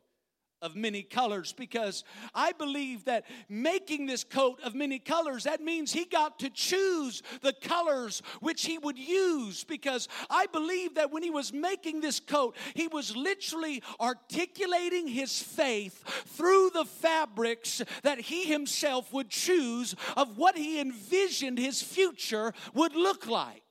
of 0.62 0.76
many 0.76 1.04
colors 1.04 1.54
because 1.54 2.04
I 2.36 2.52
believe 2.52 3.06
that 3.06 3.26
making 3.48 4.06
this 4.06 4.24
coat 4.24 4.60
of 4.64 4.76
many 4.76 5.00
colors, 5.00 5.46
that 5.46 5.62
means 5.62 5.94
he 5.94 6.06
got 6.06 6.40
to 6.40 6.50
choose 6.50 7.24
the 7.42 7.54
colors 7.54 8.22
which 8.42 8.66
he 8.66 8.78
would 8.78 8.98
use 8.98 9.64
because 9.64 10.10
I 10.30 10.48
believe 10.48 10.96
that 10.96 11.12
when 11.12 11.24
he 11.24 11.30
was 11.30 11.54
making 11.54 12.02
this 12.02 12.20
coat, 12.20 12.58
he 12.74 12.88
was 12.88 13.16
literally 13.16 13.82
articulating 14.02 15.08
his 15.08 15.42
faith 15.42 16.04
through 16.28 16.72
the 16.74 16.86
fabrics 16.86 17.82
that 18.04 18.20
he 18.20 18.44
himself 18.44 19.14
would 19.14 19.30
choose 19.30 19.96
of 20.18 20.38
what 20.38 20.58
he 20.58 20.82
envisioned 20.82 21.58
his 21.58 21.82
future 21.82 22.54
would 22.74 22.96
look 22.96 23.28
like. 23.28 23.64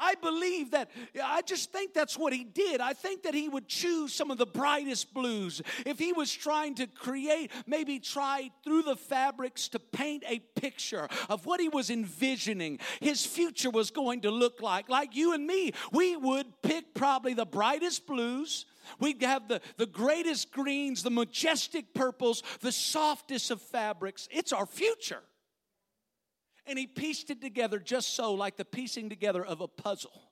I 0.00 0.14
believe 0.14 0.70
that, 0.70 0.90
I 1.22 1.42
just 1.42 1.70
think 1.70 1.92
that's 1.94 2.18
what 2.18 2.32
he 2.32 2.42
did. 2.42 2.80
I 2.80 2.94
think 2.94 3.22
that 3.24 3.34
he 3.34 3.48
would 3.48 3.68
choose 3.68 4.14
some 4.14 4.30
of 4.30 4.38
the 4.38 4.46
brightest 4.46 5.12
blues. 5.12 5.60
If 5.84 5.98
he 5.98 6.12
was 6.12 6.32
trying 6.32 6.74
to 6.76 6.86
create, 6.86 7.52
maybe 7.66 7.98
try 7.98 8.50
through 8.64 8.82
the 8.82 8.96
fabrics 8.96 9.68
to 9.68 9.78
paint 9.78 10.24
a 10.26 10.38
picture 10.58 11.08
of 11.28 11.46
what 11.46 11.60
he 11.60 11.68
was 11.68 11.90
envisioning 11.90 12.78
his 13.00 13.26
future 13.26 13.70
was 13.70 13.90
going 13.90 14.22
to 14.22 14.30
look 14.30 14.62
like. 14.62 14.88
Like 14.88 15.14
you 15.14 15.34
and 15.34 15.46
me, 15.46 15.72
we 15.92 16.16
would 16.16 16.46
pick 16.62 16.94
probably 16.94 17.34
the 17.34 17.46
brightest 17.46 18.06
blues. 18.06 18.66
We'd 18.98 19.22
have 19.22 19.48
the, 19.48 19.60
the 19.76 19.86
greatest 19.86 20.52
greens, 20.52 21.02
the 21.02 21.10
majestic 21.10 21.92
purples, 21.94 22.42
the 22.60 22.72
softest 22.72 23.50
of 23.50 23.60
fabrics. 23.60 24.28
It's 24.30 24.52
our 24.52 24.66
future. 24.66 25.22
And 26.66 26.78
he 26.78 26.86
pieced 26.86 27.30
it 27.30 27.40
together 27.40 27.78
just 27.78 28.14
so, 28.14 28.34
like 28.34 28.56
the 28.56 28.64
piecing 28.64 29.08
together 29.08 29.44
of 29.44 29.60
a 29.60 29.68
puzzle 29.68 30.30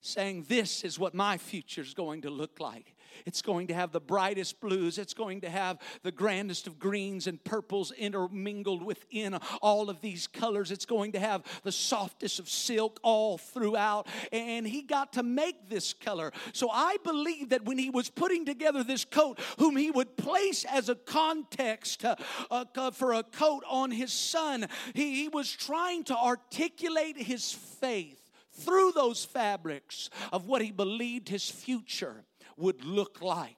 saying, 0.00 0.46
This 0.48 0.84
is 0.84 0.98
what 0.98 1.14
my 1.14 1.38
future 1.38 1.80
is 1.80 1.94
going 1.94 2.22
to 2.22 2.30
look 2.30 2.60
like. 2.60 2.94
It's 3.26 3.42
going 3.42 3.68
to 3.68 3.74
have 3.74 3.92
the 3.92 4.00
brightest 4.00 4.60
blues, 4.60 4.98
it's 4.98 5.14
going 5.14 5.42
to 5.42 5.50
have 5.50 5.78
the 6.02 6.12
grandest 6.12 6.66
of 6.66 6.78
greens 6.78 7.26
and 7.26 7.42
purples 7.42 7.92
intermingled 7.92 8.82
within 8.82 9.34
all 9.62 9.90
of 9.90 10.00
these 10.00 10.26
colors. 10.26 10.70
It's 10.70 10.86
going 10.86 11.12
to 11.12 11.20
have 11.20 11.42
the 11.62 11.72
softest 11.72 12.38
of 12.38 12.48
silk 12.48 12.98
all 13.02 13.38
throughout. 13.38 14.06
And 14.32 14.66
he 14.66 14.82
got 14.82 15.14
to 15.14 15.22
make 15.22 15.68
this 15.68 15.92
color. 15.92 16.32
So 16.52 16.70
I 16.70 16.96
believe 17.04 17.50
that 17.50 17.64
when 17.64 17.78
he 17.78 17.90
was 17.90 18.10
putting 18.10 18.44
together 18.44 18.82
this 18.82 19.04
coat, 19.04 19.38
whom 19.58 19.76
he 19.76 19.90
would 19.90 20.16
place 20.16 20.64
as 20.64 20.88
a 20.88 20.94
context 20.94 22.04
uh, 22.04 22.16
uh, 22.50 22.90
for 22.90 23.12
a 23.14 23.22
coat 23.22 23.64
on 23.68 23.90
his 23.90 24.12
son, 24.12 24.66
he, 24.94 25.22
he 25.22 25.28
was 25.28 25.50
trying 25.50 26.04
to 26.04 26.16
articulate 26.16 27.16
his 27.16 27.52
faith 27.52 28.30
through 28.52 28.92
those 28.92 29.24
fabrics 29.24 30.10
of 30.32 30.46
what 30.46 30.62
he 30.62 30.72
believed 30.72 31.28
his 31.28 31.48
future 31.48 32.24
would 32.58 32.84
look 32.84 33.22
like. 33.22 33.56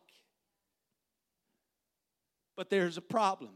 But 2.57 2.71
there's 2.71 2.97
a 2.97 3.03
problem. 3.03 3.53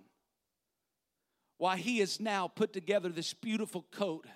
Why 1.59 1.77
he 1.77 1.99
has 1.99 2.21
now 2.21 2.49
put 2.49 2.73
together 2.73 3.11
this 3.11 3.35
beautiful 3.35 3.87
coat 3.93 4.27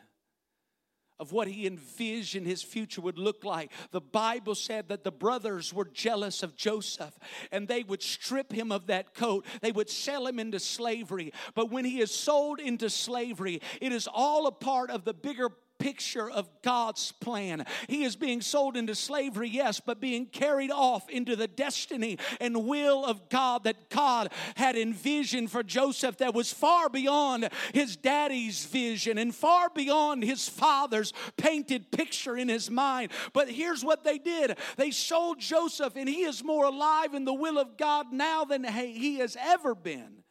of 1.20 1.32
what 1.32 1.48
he 1.48 1.66
envisioned 1.66 2.46
his 2.46 2.62
future 2.62 3.00
would 3.00 3.18
look 3.18 3.44
like. 3.44 3.72
The 3.90 4.00
Bible 4.00 4.54
said 4.54 4.88
that 4.88 5.02
the 5.02 5.10
brothers 5.10 5.74
were 5.74 5.84
jealous 5.84 6.42
of 6.42 6.54
Joseph 6.54 7.18
and 7.50 7.66
they 7.66 7.82
would 7.82 8.02
strip 8.02 8.52
him 8.52 8.70
of 8.70 8.86
that 8.86 9.14
coat. 9.14 9.44
They 9.60 9.72
would 9.72 9.90
sell 9.90 10.26
him 10.26 10.38
into 10.38 10.60
slavery. 10.60 11.32
But 11.54 11.70
when 11.70 11.84
he 11.84 12.00
is 12.00 12.14
sold 12.14 12.60
into 12.60 12.88
slavery, 12.88 13.60
it 13.80 13.92
is 13.92 14.08
all 14.12 14.46
a 14.46 14.52
part 14.52 14.90
of 14.90 15.04
the 15.04 15.14
bigger 15.14 15.50
picture 15.78 16.30
of 16.30 16.49
God's 16.62 17.12
plan. 17.12 17.64
He 17.88 18.04
is 18.04 18.16
being 18.16 18.40
sold 18.40 18.76
into 18.76 18.94
slavery, 18.94 19.49
yes, 19.49 19.80
but 19.80 20.00
being 20.00 20.26
carried 20.26 20.70
off 20.70 21.08
into 21.08 21.37
the 21.37 21.49
destiny 21.49 22.18
and 22.40 22.66
will 22.66 23.04
of 23.04 23.28
God 23.28 23.64
that 23.64 23.88
God 23.90 24.32
had 24.56 24.76
envisioned 24.76 25.50
for 25.50 25.62
Joseph 25.62 26.18
that 26.18 26.35
was 26.35 26.52
far 26.52 26.88
beyond 26.88 27.49
his 27.73 27.97
daddy's 27.97 28.64
vision 28.66 29.18
and 29.18 29.35
far 29.35 29.70
beyond 29.70 30.25
his 30.25 30.49
father's 30.49 31.12
painted 31.37 31.90
picture 31.90 32.37
in 32.37 32.49
his 32.49 32.70
mind. 32.70 33.12
But 33.32 33.50
here's 33.50 33.85
what 33.85 34.04
they 34.04 34.18
did 34.18 34.58
they 34.76 34.90
sold 34.90 35.40
Joseph, 35.40 35.94
and 35.97 36.08
he 36.08 36.23
is 36.23 36.44
more 36.44 36.64
alive 36.64 37.14
in 37.14 37.25
the 37.25 37.35
will 37.35 37.58
of 37.58 37.76
God 37.76 38.12
now 38.12 38.44
than 38.44 38.64
he 38.64 39.18
has 39.18 39.37
ever 39.40 39.75
been. 39.75 40.25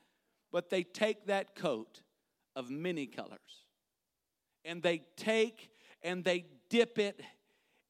But 0.52 0.70
they 0.70 0.84
take 0.84 1.28
that 1.28 1.56
coat 1.56 2.02
of 2.56 2.70
many 2.70 3.06
colors 3.06 3.67
and 4.68 4.84
they 4.84 5.02
take 5.16 5.72
and 6.04 6.24
they 6.24 6.46
dip 6.70 7.00
it 7.00 7.22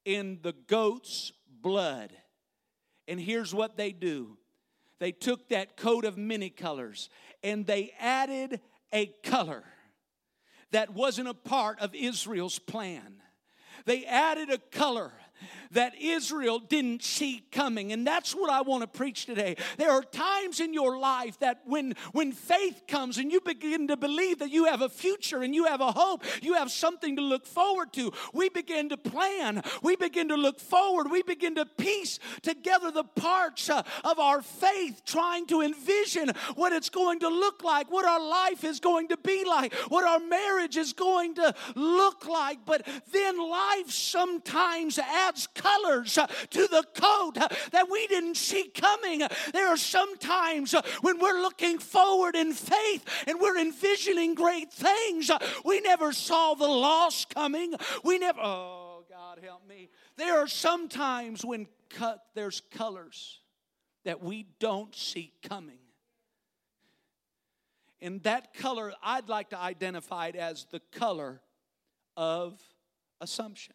in 0.05 0.39
the 0.41 0.53
goat's 0.67 1.33
blood. 1.61 2.13
And 3.07 3.19
here's 3.19 3.53
what 3.53 3.75
they 3.75 3.91
do 3.91 4.37
they 4.99 5.11
took 5.11 5.49
that 5.49 5.77
coat 5.77 6.05
of 6.05 6.17
many 6.17 6.49
colors 6.49 7.09
and 7.43 7.65
they 7.65 7.93
added 7.99 8.61
a 8.93 9.07
color 9.23 9.63
that 10.71 10.93
wasn't 10.93 11.27
a 11.27 11.33
part 11.33 11.79
of 11.79 11.93
Israel's 11.93 12.59
plan. 12.59 13.21
They 13.85 14.05
added 14.05 14.49
a 14.49 14.57
color 14.57 15.13
that 15.71 15.93
Israel 15.99 16.59
didn't 16.59 17.03
see 17.03 17.43
coming. 17.51 17.91
And 17.91 18.05
that's 18.05 18.33
what 18.33 18.49
I 18.49 18.61
want 18.61 18.81
to 18.81 18.87
preach 18.87 19.25
today. 19.25 19.55
There 19.77 19.91
are 19.91 20.01
times 20.01 20.59
in 20.59 20.73
your 20.73 20.97
life 20.97 21.39
that 21.39 21.61
when, 21.65 21.93
when 22.11 22.31
faith 22.31 22.83
comes 22.87 23.17
and 23.17 23.31
you 23.31 23.41
begin 23.41 23.87
to 23.89 23.97
believe 23.97 24.39
that 24.39 24.51
you 24.51 24.65
have 24.65 24.81
a 24.81 24.89
future 24.89 25.41
and 25.43 25.53
you 25.53 25.65
have 25.65 25.81
a 25.81 25.91
hope, 25.91 26.23
you 26.41 26.53
have 26.53 26.71
something 26.71 27.15
to 27.15 27.21
look 27.21 27.45
forward 27.45 27.93
to, 27.93 28.11
we 28.33 28.49
begin 28.49 28.89
to 28.89 28.97
plan, 28.97 29.61
we 29.81 29.95
begin 29.95 30.29
to 30.29 30.35
look 30.35 30.59
forward, 30.59 31.11
we 31.11 31.21
begin 31.23 31.55
to 31.55 31.65
piece 31.65 32.19
together 32.41 32.91
the 32.91 33.03
parts 33.03 33.69
uh, 33.69 33.83
of 34.03 34.19
our 34.19 34.41
faith, 34.41 35.01
trying 35.05 35.45
to 35.47 35.61
envision 35.61 36.31
what 36.55 36.73
it's 36.73 36.89
going 36.89 37.19
to 37.19 37.29
look 37.29 37.63
like, 37.63 37.91
what 37.91 38.05
our 38.05 38.25
life 38.25 38.63
is 38.63 38.79
going 38.79 39.07
to 39.09 39.17
be 39.17 39.43
like, 39.45 39.73
what 39.89 40.05
our 40.05 40.19
marriage 40.19 40.77
is 40.77 40.93
going 40.93 41.35
to 41.35 41.53
look 41.75 42.27
like. 42.27 42.59
But 42.65 42.87
then 43.11 43.37
life 43.37 43.91
sometimes 43.91 44.97
adds 44.97 45.26
colors 45.53 46.17
uh, 46.17 46.27
to 46.49 46.67
the 46.67 46.83
coat 46.93 47.37
uh, 47.37 47.47
that 47.71 47.89
we 47.89 48.07
didn't 48.07 48.37
see 48.37 48.69
coming. 48.69 49.23
There 49.53 49.67
are 49.67 49.77
some 49.77 50.17
times 50.17 50.73
uh, 50.73 50.81
when 51.01 51.19
we're 51.19 51.41
looking 51.41 51.79
forward 51.79 52.35
in 52.35 52.53
faith 52.53 53.05
and 53.27 53.39
we're 53.39 53.57
envisioning 53.57 54.35
great 54.35 54.71
things. 54.71 55.29
We 55.65 55.81
never 55.81 56.13
saw 56.13 56.53
the 56.53 56.67
loss 56.67 57.25
coming. 57.25 57.73
We 58.03 58.19
never, 58.19 58.39
oh, 58.41 59.03
God 59.09 59.39
help 59.43 59.67
me. 59.67 59.89
There 60.15 60.37
are 60.37 60.47
some 60.47 60.89
times 60.89 61.43
when 61.43 61.67
cut, 61.89 62.23
there's 62.35 62.61
colors 62.71 63.41
that 64.05 64.23
we 64.23 64.47
don't 64.59 64.95
see 64.95 65.33
coming. 65.47 65.79
And 67.99 68.21
that 68.23 68.53
color, 68.53 68.93
I'd 69.01 69.27
like 69.27 69.49
to 69.49 69.59
identify 69.59 70.27
it 70.27 70.35
as 70.35 70.65
the 70.71 70.81
color 70.91 71.41
of 72.15 72.61
assumption. 73.19 73.73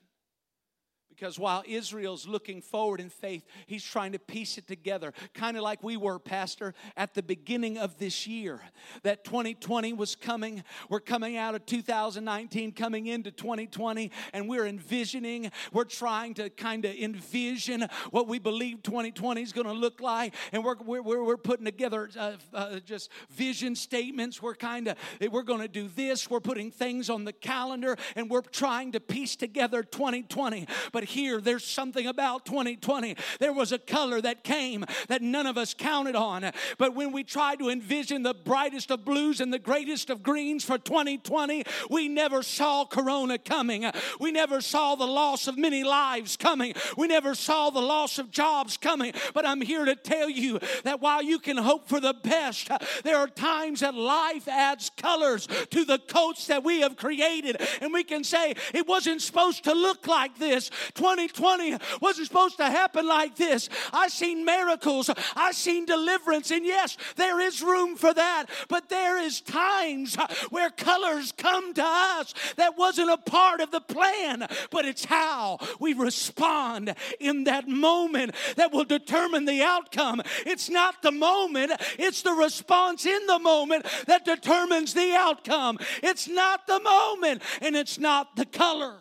Because 1.23 1.39
while 1.39 1.63
Israel's 1.69 2.27
looking 2.27 2.61
forward 2.61 2.99
in 2.99 3.09
faith, 3.09 3.45
he's 3.69 3.85
trying 3.85 4.11
to 4.11 4.19
piece 4.19 4.59
it 4.59 4.67
together, 4.67 5.13
kind 5.35 5.57
of 5.57 5.63
like 5.63 5.81
we 5.81 5.97
were, 5.97 6.19
Pastor, 6.19 6.75
at 6.97 7.15
the 7.15 7.23
beginning 7.23 7.79
of 7.79 7.97
this 7.97 8.27
year. 8.27 8.61
That 9.05 9.23
2020 9.23 9.93
was 9.93 10.17
coming. 10.17 10.65
We're 10.89 10.99
coming 10.99 11.37
out 11.37 11.55
of 11.55 11.65
2019, 11.65 12.73
coming 12.73 13.07
into 13.07 13.31
2020, 13.31 14.11
and 14.33 14.49
we're 14.49 14.67
envisioning, 14.67 15.53
we're 15.73 15.85
trying 15.85 16.35
to 16.35 16.51
kind 16.51 16.85
of 16.85 16.93
envision 16.97 17.87
what 18.11 18.27
we 18.27 18.41
believe 18.41 18.83
2020 18.83 19.43
is 19.43 19.53
going 19.53 19.69
to 19.69 19.73
look 19.73 20.01
like. 20.01 20.35
And 20.51 20.65
we're, 20.65 20.75
we're, 20.85 21.23
we're 21.23 21.37
putting 21.37 21.67
together 21.67 22.11
uh, 22.19 22.33
uh, 22.53 22.81
just 22.81 23.13
vision 23.31 23.77
statements. 23.77 24.43
We're 24.43 24.57
kind 24.57 24.89
of, 24.89 24.97
we're 25.31 25.45
going 25.45 25.61
to 25.61 25.69
do 25.69 25.87
this. 25.87 26.29
We're 26.29 26.41
putting 26.41 26.73
things 26.73 27.09
on 27.09 27.25
the 27.25 27.33
calendar, 27.33 27.97
and 28.17 28.29
we're 28.29 28.41
trying 28.41 28.91
to 28.91 28.99
piece 28.99 29.37
together 29.37 29.85
2020. 29.85 30.67
But 30.91 31.12
here, 31.13 31.41
there's 31.41 31.65
something 31.65 32.07
about 32.07 32.45
2020. 32.45 33.17
There 33.39 33.53
was 33.53 33.73
a 33.73 33.79
color 33.79 34.21
that 34.21 34.45
came 34.45 34.85
that 35.09 35.23
none 35.23 35.47
of 35.47 35.57
us 35.57 35.75
counted 35.75 36.17
on. 36.17 36.51
But 36.79 36.95
when 36.95 37.13
we 37.13 37.25
tried 37.25 37.59
to 37.61 37.71
envision 37.71 38.23
the 38.23 38.35
brightest 38.35 38.91
of 38.91 39.05
blues 39.05 39.41
and 39.41 39.53
the 39.53 39.59
greatest 39.59 40.11
of 40.11 40.23
greens 40.23 40.65
for 40.65 40.79
2020, 40.79 41.65
we 41.91 42.09
never 42.09 42.43
saw 42.43 42.85
Corona 42.85 43.39
coming. 43.39 43.91
We 44.19 44.33
never 44.33 44.61
saw 44.61 44.95
the 44.95 45.07
loss 45.07 45.47
of 45.47 45.57
many 45.57 45.85
lives 45.85 46.37
coming. 46.37 46.75
We 46.97 47.07
never 47.07 47.35
saw 47.35 47.71
the 47.71 47.81
loss 47.81 48.19
of 48.19 48.31
jobs 48.31 48.77
coming. 48.77 49.13
But 49.35 49.47
I'm 49.47 49.61
here 49.61 49.85
to 49.85 49.95
tell 49.95 50.29
you 50.29 50.59
that 50.85 51.01
while 51.01 51.23
you 51.23 51.39
can 51.39 51.57
hope 51.57 51.89
for 51.89 52.01
the 52.01 52.15
best, 52.15 52.71
there 53.05 53.17
are 53.17 53.29
times 53.29 53.81
that 53.81 53.95
life 53.95 54.49
adds 54.49 54.91
colors 54.97 55.47
to 55.71 55.85
the 55.85 55.99
coats 55.99 56.47
that 56.47 56.65
we 56.65 56.81
have 56.81 56.97
created. 56.97 57.61
And 57.81 57.93
we 57.93 58.05
can 58.05 58.25
say, 58.25 58.55
it 58.73 58.87
wasn't 58.87 59.23
supposed 59.23 59.65
to 59.65 59.75
look 59.75 60.07
like 60.07 60.39
this. 60.39 60.71
2020 60.95 61.77
wasn't 62.01 62.27
supposed 62.27 62.57
to 62.59 62.65
happen 62.65 63.07
like 63.07 63.37
this. 63.37 63.69
I've 63.93 64.13
seen 64.13 64.45
miracles, 64.45 65.11
I've 65.37 65.55
seen 65.55 65.85
deliverance, 65.85 66.51
and 66.51 66.65
yes, 66.65 66.97
there 67.17 67.41
is 67.41 67.63
room 67.63 67.97
for 67.97 68.13
that. 68.15 68.47
But 68.69 68.89
there 68.89 69.19
is 69.19 69.41
times 69.41 70.17
where 70.51 70.71
colors 70.71 71.33
come 71.37 71.75
to 71.75 71.85
us 71.85 72.35
that 72.57 72.77
wasn't 72.77 73.11
a 73.11 73.17
part 73.17 73.61
of 73.61 73.71
the 73.71 73.81
plan, 73.81 74.47
but 74.71 74.85
it's 74.85 75.05
how 75.05 75.59
we 75.81 75.93
respond 75.95 76.95
in 77.21 77.45
that 77.45 77.69
moment 77.69 78.35
that 78.57 78.73
will 78.73 78.85
determine 78.85 79.45
the 79.45 79.63
outcome. 79.63 80.23
It's 80.47 80.69
not 80.69 81.03
the 81.03 81.13
moment, 81.13 81.73
it's 81.99 82.23
the 82.23 82.33
response 82.33 83.07
in 83.07 83.27
the 83.27 83.39
moment 83.39 83.87
that 84.07 84.25
determines 84.25 84.95
the 84.95 85.15
outcome. 85.15 85.79
It's 86.03 86.29
not 86.29 86.67
the 86.67 86.81
moment 86.81 87.43
and 87.61 87.77
it's 87.77 87.99
not 87.99 88.37
the 88.37 88.47
color. 88.47 88.97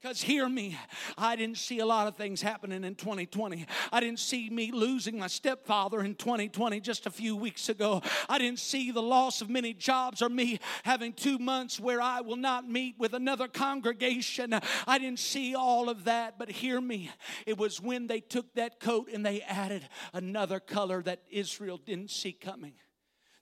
Because 0.00 0.22
hear 0.22 0.48
me, 0.48 0.78
I 1.18 1.36
didn't 1.36 1.58
see 1.58 1.80
a 1.80 1.84
lot 1.84 2.06
of 2.06 2.16
things 2.16 2.40
happening 2.40 2.84
in 2.84 2.94
2020. 2.94 3.66
I 3.92 4.00
didn't 4.00 4.18
see 4.18 4.48
me 4.48 4.72
losing 4.72 5.18
my 5.18 5.26
stepfather 5.26 6.00
in 6.00 6.14
2020 6.14 6.80
just 6.80 7.04
a 7.04 7.10
few 7.10 7.36
weeks 7.36 7.68
ago. 7.68 8.00
I 8.26 8.38
didn't 8.38 8.60
see 8.60 8.92
the 8.92 9.02
loss 9.02 9.42
of 9.42 9.50
many 9.50 9.74
jobs 9.74 10.22
or 10.22 10.30
me 10.30 10.58
having 10.84 11.12
two 11.12 11.38
months 11.38 11.78
where 11.78 12.00
I 12.00 12.22
will 12.22 12.36
not 12.36 12.66
meet 12.66 12.94
with 12.98 13.12
another 13.12 13.46
congregation. 13.46 14.58
I 14.86 14.98
didn't 14.98 15.18
see 15.18 15.54
all 15.54 15.90
of 15.90 16.04
that, 16.04 16.38
but 16.38 16.50
hear 16.50 16.80
me. 16.80 17.10
It 17.44 17.58
was 17.58 17.78
when 17.78 18.06
they 18.06 18.20
took 18.20 18.54
that 18.54 18.80
coat 18.80 19.10
and 19.12 19.24
they 19.24 19.42
added 19.42 19.86
another 20.14 20.60
color 20.60 21.02
that 21.02 21.24
Israel 21.30 21.76
didn't 21.76 22.10
see 22.10 22.32
coming. 22.32 22.72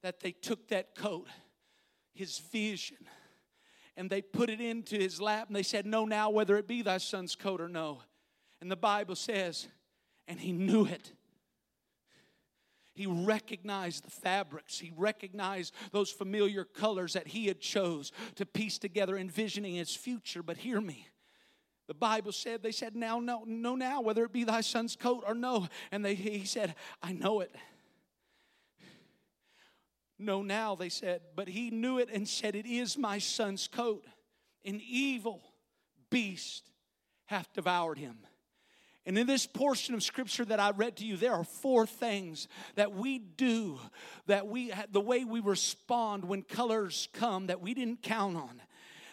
That 0.03 0.19
they 0.19 0.33
took 0.33 0.69
that 0.69 0.97
coat, 0.97 1.29
his 2.15 2.39
vision 2.39 3.07
and 3.99 4.09
they 4.09 4.23
put 4.23 4.49
it 4.49 4.61
into 4.61 4.97
his 4.97 5.21
lap 5.21 5.49
and 5.49 5.57
they 5.57 5.65
said, 5.65 5.85
Know 5.85 6.05
now 6.07 6.31
whether 6.31 6.57
it 6.57 6.69
be 6.69 6.83
thy 6.83 6.99
son's 6.99 7.35
coat 7.35 7.61
or 7.61 7.69
no. 7.69 8.01
And 8.61 8.71
the 8.71 8.77
Bible 8.77 9.17
says, 9.17 9.67
and 10.29 10.39
he 10.39 10.53
knew 10.53 10.87
it. 10.87 11.13
He 12.95 13.07
recognized 13.07 14.05
the 14.05 14.11
fabrics. 14.11 14.79
He 14.79 14.93
recognized 14.97 15.75
those 15.93 16.11
familiar 16.11 16.65
colors 16.65 17.13
that 17.13 17.29
he 17.29 17.47
had 17.47 17.61
chose 17.61 18.13
to 18.37 18.47
piece 18.47 18.79
together, 18.79 19.17
envisioning 19.17 19.75
his 19.75 19.95
future. 19.95 20.43
But 20.43 20.59
hear 20.59 20.81
me. 20.81 21.09
The 21.87 21.95
Bible 21.95 22.33
said, 22.33 22.63
they 22.63 22.73
said, 22.73 22.95
now, 22.95 23.19
no, 23.19 23.45
no, 23.47 23.75
now, 23.75 24.01
whether 24.01 24.25
it 24.25 24.33
be 24.33 24.45
thy 24.45 24.61
son's 24.61 24.95
coat 24.95 25.25
or 25.27 25.35
no. 25.35 25.69
And 25.91 26.05
they, 26.05 26.15
he 26.15 26.45
said, 26.45 26.75
I 27.03 27.13
know 27.13 27.41
it. 27.41 27.55
No, 30.19 30.43
now, 30.43 30.75
they 30.75 30.89
said, 30.89 31.21
but 31.37 31.49
he 31.49 31.71
knew 31.71 31.99
it 31.99 32.09
and 32.13 32.29
said, 32.29 32.57
It 32.57 32.67
is 32.67 32.99
my 32.99 33.19
son's 33.19 33.69
coat. 33.69 34.05
An 34.65 34.81
evil 34.87 35.41
beast 36.11 36.71
hath 37.27 37.53
devoured 37.55 37.99
him. 37.99 38.19
And 39.07 39.17
in 39.17 39.27
this 39.27 39.47
portion 39.47 39.95
of 39.95 40.03
scripture 40.03 40.45
that 40.45 40.61
I 40.61 40.71
read 40.71 40.97
to 40.97 41.07
you, 41.07 41.17
there 41.17 41.33
are 41.33 41.45
four 41.45 41.87
things 41.87 42.47
that 42.75 42.93
we 42.93 43.19
do, 43.19 43.79
that 44.27 44.47
we, 44.47 44.73
the 44.91 45.01
way 45.01 45.25
we 45.25 45.41
respond 45.41 46.27
when 46.27 46.43
colors 46.43 47.09
come 47.15 47.47
that 47.47 47.63
we 47.63 47.73
didn't 47.73 48.03
count 48.03 48.37
on 48.37 48.61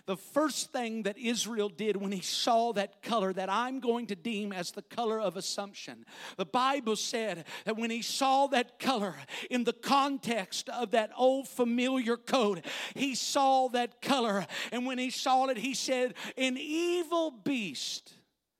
the 0.05 0.17
first 0.17 0.71
thing 0.71 1.03
that 1.03 1.17
Israel 1.17 1.69
did 1.69 1.97
when 1.97 2.11
he 2.11 2.21
saw 2.21 2.73
that 2.73 3.01
color 3.01 3.33
that 3.33 3.49
I'm 3.49 3.79
going 3.79 4.07
to 4.07 4.15
deem 4.15 4.51
as 4.51 4.71
the 4.71 4.83
color 4.83 5.19
of 5.19 5.35
assumption. 5.35 6.05
The 6.37 6.45
Bible 6.45 6.95
said 6.95 7.45
that 7.65 7.77
when 7.77 7.89
he 7.89 8.01
saw 8.01 8.47
that 8.47 8.77
color 8.77 9.15
in 9.49 9.63
the 9.63 9.73
context 9.73 10.69
of 10.69 10.91
that 10.91 11.11
old 11.17 11.47
familiar 11.47 12.17
coat, 12.17 12.63
he 12.93 13.15
saw 13.15 13.67
that 13.69 14.01
color. 14.01 14.45
And 14.71 14.85
when 14.85 14.99
he 14.99 15.09
saw 15.09 15.47
it, 15.47 15.57
he 15.57 15.73
said, 15.73 16.13
An 16.37 16.57
evil 16.57 17.31
beast 17.31 18.13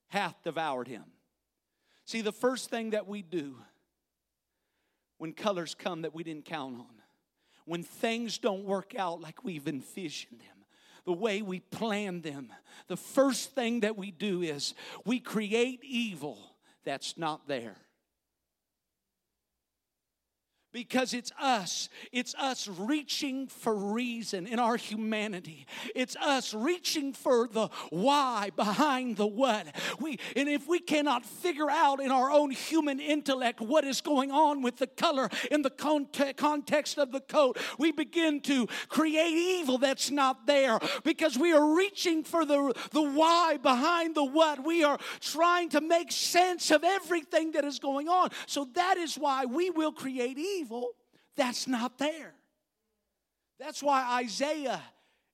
hath 0.08 0.34
devoured 0.42 0.88
him. 0.88 1.04
See, 2.06 2.22
the 2.22 2.32
first 2.32 2.70
thing 2.70 2.90
that 2.90 3.06
we 3.06 3.22
do 3.22 3.56
when 5.18 5.32
colors 5.32 5.74
come 5.74 6.02
that 6.02 6.14
we 6.14 6.24
didn't 6.24 6.44
count 6.44 6.76
on, 6.78 6.86
when 7.64 7.82
things 7.82 8.38
don't 8.38 8.64
work 8.64 8.94
out 8.96 9.20
like 9.20 9.44
we've 9.44 9.66
envisioned 9.66 10.40
them, 10.40 10.55
the 11.06 11.12
way 11.12 11.40
we 11.40 11.60
plan 11.60 12.20
them. 12.20 12.52
The 12.88 12.96
first 12.96 13.54
thing 13.54 13.80
that 13.80 13.96
we 13.96 14.10
do 14.10 14.42
is 14.42 14.74
we 15.04 15.20
create 15.20 15.82
evil 15.82 16.38
that's 16.84 17.16
not 17.16 17.48
there 17.48 17.76
because 20.76 21.14
it's 21.14 21.32
us. 21.40 21.88
It's 22.12 22.34
us 22.34 22.68
reaching 22.68 23.46
for 23.46 23.74
reason 23.74 24.46
in 24.46 24.58
our 24.58 24.76
humanity. 24.76 25.66
It's 25.94 26.16
us 26.16 26.52
reaching 26.52 27.14
for 27.14 27.48
the 27.48 27.68
why 27.88 28.50
behind 28.56 29.16
the 29.16 29.26
what. 29.26 29.74
We 29.98 30.18
and 30.36 30.50
if 30.50 30.68
we 30.68 30.80
cannot 30.80 31.24
figure 31.24 31.70
out 31.70 31.98
in 31.98 32.10
our 32.10 32.30
own 32.30 32.50
human 32.50 33.00
intellect 33.00 33.62
what 33.62 33.84
is 33.84 34.02
going 34.02 34.30
on 34.30 34.60
with 34.60 34.76
the 34.76 34.86
color 34.86 35.30
in 35.50 35.62
the 35.62 35.70
context 35.70 36.98
of 36.98 37.10
the 37.10 37.20
coat, 37.20 37.56
we 37.78 37.90
begin 37.90 38.42
to 38.42 38.66
create 38.90 39.32
evil 39.32 39.78
that's 39.78 40.10
not 40.10 40.46
there 40.46 40.78
because 41.04 41.38
we 41.38 41.54
are 41.54 41.74
reaching 41.74 42.22
for 42.22 42.44
the 42.44 42.74
the 42.90 43.00
why 43.00 43.56
behind 43.62 44.14
the 44.14 44.24
what. 44.24 44.62
We 44.62 44.84
are 44.84 44.98
trying 45.20 45.70
to 45.70 45.80
make 45.80 46.12
sense 46.12 46.70
of 46.70 46.84
everything 46.84 47.52
that 47.52 47.64
is 47.64 47.78
going 47.78 48.10
on. 48.10 48.28
So 48.46 48.68
that 48.74 48.98
is 48.98 49.16
why 49.16 49.46
we 49.46 49.70
will 49.70 49.92
create 49.92 50.36
evil 50.36 50.65
evil 50.66 50.90
that's 51.36 51.68
not 51.68 51.98
there. 51.98 52.34
That's 53.60 53.82
why 53.82 54.20
Isaiah 54.22 54.82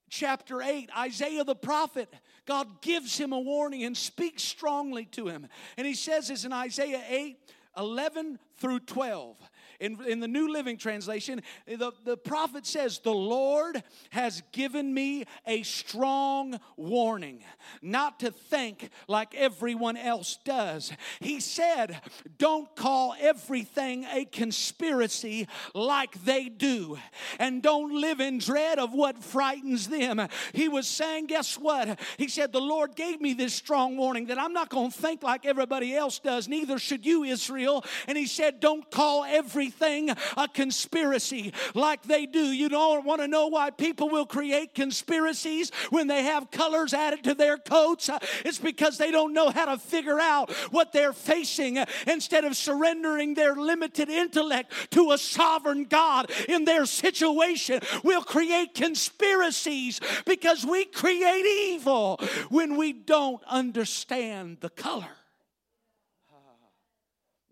chapter 0.09 0.61
8, 0.61 0.89
Isaiah 0.95 1.43
the 1.43 1.55
prophet, 1.55 2.13
God 2.45 2.81
gives 2.81 3.17
him 3.17 3.33
a 3.33 3.39
warning 3.39 3.83
and 3.83 3.97
speaks 3.97 4.43
strongly 4.43 5.05
to 5.05 5.27
him. 5.27 5.47
And 5.77 5.87
he 5.87 5.95
says 5.95 6.27
this 6.27 6.45
in 6.45 6.53
Isaiah 6.53 7.01
8 7.09 7.37
11 7.75 8.37
through 8.57 8.81
12. 8.81 9.35
In, 9.79 9.97
in 10.07 10.19
the 10.19 10.27
New 10.27 10.51
Living 10.51 10.77
Translation, 10.77 11.41
the, 11.67 11.91
the 12.03 12.17
prophet 12.17 12.65
says, 12.65 12.99
The 12.99 13.13
Lord 13.13 13.83
has 14.11 14.43
given 14.51 14.93
me 14.93 15.25
a 15.45 15.63
strong 15.63 16.59
warning 16.77 17.43
not 17.81 18.19
to 18.21 18.31
think 18.31 18.89
like 19.07 19.35
everyone 19.35 19.97
else 19.97 20.37
does. 20.43 20.91
He 21.19 21.39
said, 21.39 22.01
Don't 22.37 22.73
call 22.75 23.15
everything 23.19 24.05
a 24.05 24.25
conspiracy 24.25 25.47
like 25.73 26.23
they 26.23 26.49
do, 26.49 26.97
and 27.39 27.61
don't 27.61 27.99
live 27.99 28.19
in 28.19 28.37
dread 28.37 28.79
of 28.79 28.93
what 28.93 29.23
frightens 29.23 29.87
them. 29.87 30.27
He 30.53 30.69
was 30.69 30.87
saying, 30.87 31.27
Guess 31.27 31.57
what? 31.57 31.99
He 32.17 32.27
said, 32.27 32.51
The 32.51 32.61
Lord 32.61 32.95
gave 32.95 33.21
me 33.21 33.33
this 33.33 33.53
strong 33.53 33.97
warning 33.97 34.27
that 34.27 34.39
I'm 34.39 34.53
not 34.53 34.69
going 34.69 34.91
to 34.91 34.97
think 34.97 35.23
like 35.23 35.45
everybody 35.45 35.95
else 35.95 36.19
does, 36.19 36.47
neither 36.47 36.77
should 36.77 37.05
you, 37.05 37.23
Israel. 37.23 37.83
And 38.07 38.17
he 38.17 38.25
said, 38.25 38.59
Don't 38.59 38.89
call 38.91 39.23
every 39.23 39.62
everything 39.63 40.09
a 40.35 40.47
conspiracy 40.47 41.53
like 41.73 42.03
they 42.03 42.25
do. 42.25 42.39
You 42.39 42.67
don't 42.67 43.05
want 43.05 43.21
to 43.21 43.27
know 43.27 43.47
why 43.47 43.69
people 43.69 44.09
will 44.09 44.25
create 44.25 44.75
conspiracies 44.75 45.71
when 45.89 46.07
they 46.07 46.23
have 46.23 46.51
colors 46.51 46.93
added 46.93 47.23
to 47.23 47.33
their 47.33 47.57
coats? 47.57 48.09
Uh, 48.09 48.19
it's 48.43 48.57
because 48.57 48.97
they 48.97 49.11
don't 49.11 49.33
know 49.33 49.49
how 49.51 49.65
to 49.65 49.77
figure 49.77 50.19
out 50.19 50.51
what 50.71 50.91
they're 50.91 51.13
facing 51.13 51.77
uh, 51.77 51.85
instead 52.07 52.43
of 52.43 52.57
surrendering 52.57 53.35
their 53.35 53.55
limited 53.55 54.09
intellect 54.09 54.91
to 54.91 55.11
a 55.11 55.17
sovereign 55.17 55.85
God 55.85 56.29
in 56.49 56.65
their 56.65 56.85
situation. 56.85 57.79
We'll 58.03 58.23
create 58.23 58.73
conspiracies 58.73 60.01
because 60.25 60.65
we 60.65 60.85
create 60.85 61.45
evil 61.45 62.19
when 62.49 62.75
we 62.75 62.91
don't 62.91 63.41
understand 63.45 64.57
the 64.59 64.69
color. 64.69 65.22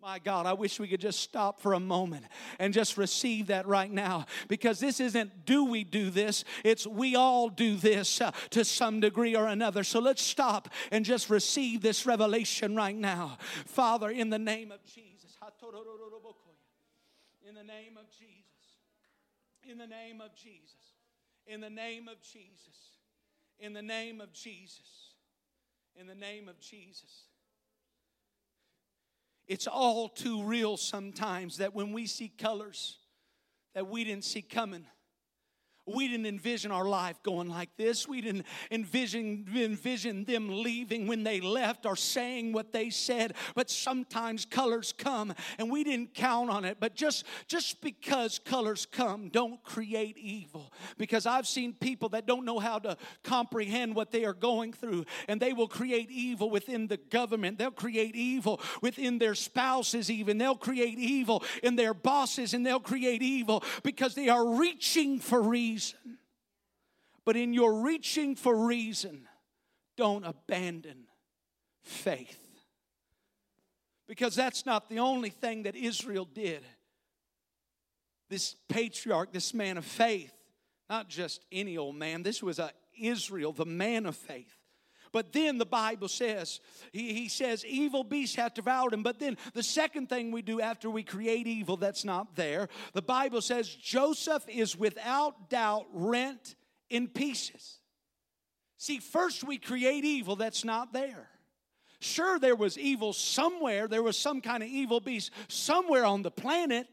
My 0.02 0.18
God, 0.18 0.48
I 0.48 0.54
wish 0.54 0.80
we 0.80 0.88
could 0.88 1.00
just 1.00 1.20
stop 1.20 1.62
for 1.62 1.74
a 1.74 1.80
moment 1.80 2.26
and 2.58 2.74
just 2.74 2.98
receive 2.98 3.48
that 3.48 3.68
right 3.68 3.92
now 3.92 4.26
because 4.48 4.80
this 4.80 5.00
isn't 5.00 5.46
do 5.46 5.66
we 5.66 5.84
do 5.84 6.10
this, 6.10 6.44
it's 6.64 6.88
we 6.88 7.16
all 7.16 7.50
do 7.50 7.76
this 7.76 8.20
uh, 8.20 8.32
to 8.50 8.66
some 8.66 9.00
degree 9.00 9.36
or 9.36 9.46
another. 9.46 9.84
So 9.84 10.00
let's 10.00 10.24
stop 10.24 10.70
and 10.92 11.06
just 11.06 11.30
receive 11.30 11.82
this 11.82 12.08
revelation 12.08 12.76
right 12.76 12.96
now. 12.96 13.38
Father, 13.66 14.10
in 14.10 14.32
the 14.32 14.40
name 14.40 14.72
of 14.72 14.84
Jesus, 14.86 15.38
in 17.46 17.54
the 17.54 17.64
name 17.64 17.96
of 17.96 18.10
Jesus, 18.10 18.40
in 19.70 19.78
the 19.78 19.86
name 19.86 20.20
of 20.20 20.36
Jesus, 20.36 20.96
in 21.46 21.62
the 21.62 21.70
name 21.70 22.08
of 22.08 22.22
Jesus, 22.24 22.98
in 23.60 23.74
the 23.74 23.82
name 23.84 24.20
of 24.20 24.34
Jesus, 24.34 25.14
in 25.96 26.08
the 26.08 26.16
name 26.16 26.50
of 26.50 26.60
Jesus. 26.60 27.31
It's 29.48 29.68
all 29.68 30.10
too 30.10 30.44
real 30.44 30.78
sometimes 30.78 31.58
that 31.58 31.74
when 31.74 31.92
we 31.94 32.06
see 32.06 32.30
colors 32.30 32.98
that 33.74 33.88
we 33.88 34.04
didn't 34.04 34.26
see 34.26 34.42
coming, 34.42 34.86
we 35.88 36.08
didn't 36.08 36.28
envision 36.28 36.72
our 36.72 36.86
life 36.86 37.22
going 37.24 37.50
like 37.50 37.76
this. 37.76 38.08
We 38.08 38.22
didn't 38.22 38.46
envision, 38.70 39.48
envision 39.56 40.26
them 40.26 40.62
leaving 40.62 41.08
when 41.08 41.24
they 41.24 41.41
left 41.41 41.88
or 41.88 41.96
saying 41.96 42.54
what 42.54 42.72
they 42.72 42.91
said. 42.91 43.34
But 43.56 43.70
sometimes 43.72 44.46
colors 44.46 44.94
come 44.96 45.34
and 45.58 45.72
we 45.72 45.84
didn't 45.84 46.13
count 46.13 46.52
on 46.52 46.65
it. 46.65 46.78
But 46.80 46.96
just, 46.96 47.26
just 47.48 47.82
because 47.82 48.38
colors 48.38 48.86
come, 48.86 49.30
don't 49.30 49.62
create 49.63 50.17
evil. 50.17 50.72
Because 51.00 51.26
I've 51.26 51.48
seen 51.48 51.74
people 51.74 52.10
that 52.10 52.28
don't 52.28 52.46
know 52.46 52.60
how 52.60 52.78
to 52.80 52.96
comprehend 53.24 53.96
what 53.96 54.12
they 54.12 54.24
are 54.24 54.34
going 54.34 54.74
through 54.74 55.06
and 55.28 55.41
they 55.41 55.54
will 55.54 55.67
create 55.67 56.12
evil 56.12 56.50
within 56.52 56.88
the 56.88 56.98
government. 56.98 57.58
They'll 57.58 57.72
create 57.72 58.15
evil 58.15 58.62
within 58.82 59.17
their 59.17 59.34
spouses, 59.34 60.12
even. 60.12 60.38
They'll 60.38 60.56
create 60.56 61.00
evil 61.00 61.44
in 61.63 61.76
their 61.76 61.96
bosses 61.96 62.54
and 62.54 62.63
they'll 62.63 62.80
create 62.80 63.24
evil 63.24 63.63
because 63.82 64.13
they 64.13 64.30
are 64.30 64.46
reaching 64.46 65.20
for 65.20 65.41
reason 65.41 65.71
reason. 65.72 66.18
But 67.26 67.36
in 67.36 67.54
your 67.54 67.82
reaching 67.82 68.36
for 68.36 68.56
reason, 68.56 69.28
don't 69.96 70.26
abandon 70.26 71.06
faith. 71.84 72.40
Because 74.08 74.36
that's 74.36 74.66
not 74.66 74.90
the 74.90 75.00
only 75.00 75.30
thing 75.30 75.64
that 75.64 75.76
Israel 75.76 76.26
did. 76.26 76.64
This 78.30 78.56
patriarch, 78.70 79.32
this 79.32 79.54
man 79.54 79.78
of 79.78 79.86
faith, 79.86 80.34
not 80.90 81.08
just 81.08 81.46
any 81.52 81.78
old 81.78 81.96
man, 81.96 82.24
this 82.24 82.42
was 82.42 82.60
a 82.60 82.72
Israel, 83.00 83.54
the 83.54 83.66
man 83.66 84.06
of 84.06 84.16
faith. 84.16 84.61
But 85.12 85.34
then 85.34 85.58
the 85.58 85.65
Bible 85.65 86.08
says, 86.08 86.62
he, 86.91 87.13
he 87.13 87.28
says, 87.28 87.65
evil 87.65 88.04
beasts 88.04 88.36
have 88.38 88.54
devoured 88.54 88.93
him. 88.93 89.04
But 89.04 89.19
then 89.19 89.38
the 89.54 89.63
second 89.63 90.08
thing 90.08 90.32
we 90.32 90.41
do 90.41 90.62
after 90.62 90.89
we 90.89 91.04
create 91.04 91.47
evil 91.47 91.78
that's 91.78 92.06
not 92.06 92.36
there, 92.36 92.69
the 92.93 93.02
Bible 93.02 93.41
says 93.41 93.67
Joseph 93.67 94.43
is 94.47 94.78
without 94.78 95.50
doubt 95.50 95.88
rent 95.91 96.56
in 96.89 97.08
pieces. 97.08 97.80
See, 98.78 99.00
first 99.00 99.43
we 99.43 99.58
create 99.58 100.06
evil 100.06 100.36
that's 100.36 100.63
not 100.63 100.93
there. 100.93 101.28
Sure, 102.00 102.39
there 102.39 102.56
was 102.56 102.80
evil 102.80 103.13
somewhere, 103.13 103.88
there 103.88 104.02
was 104.02 104.17
some 104.17 104.41
kind 104.41 104.63
of 104.63 104.69
evil 104.69 105.00
beast 105.00 105.32
somewhere 105.50 106.04
on 106.04 106.24
the 106.24 106.32
planet, 106.32 106.88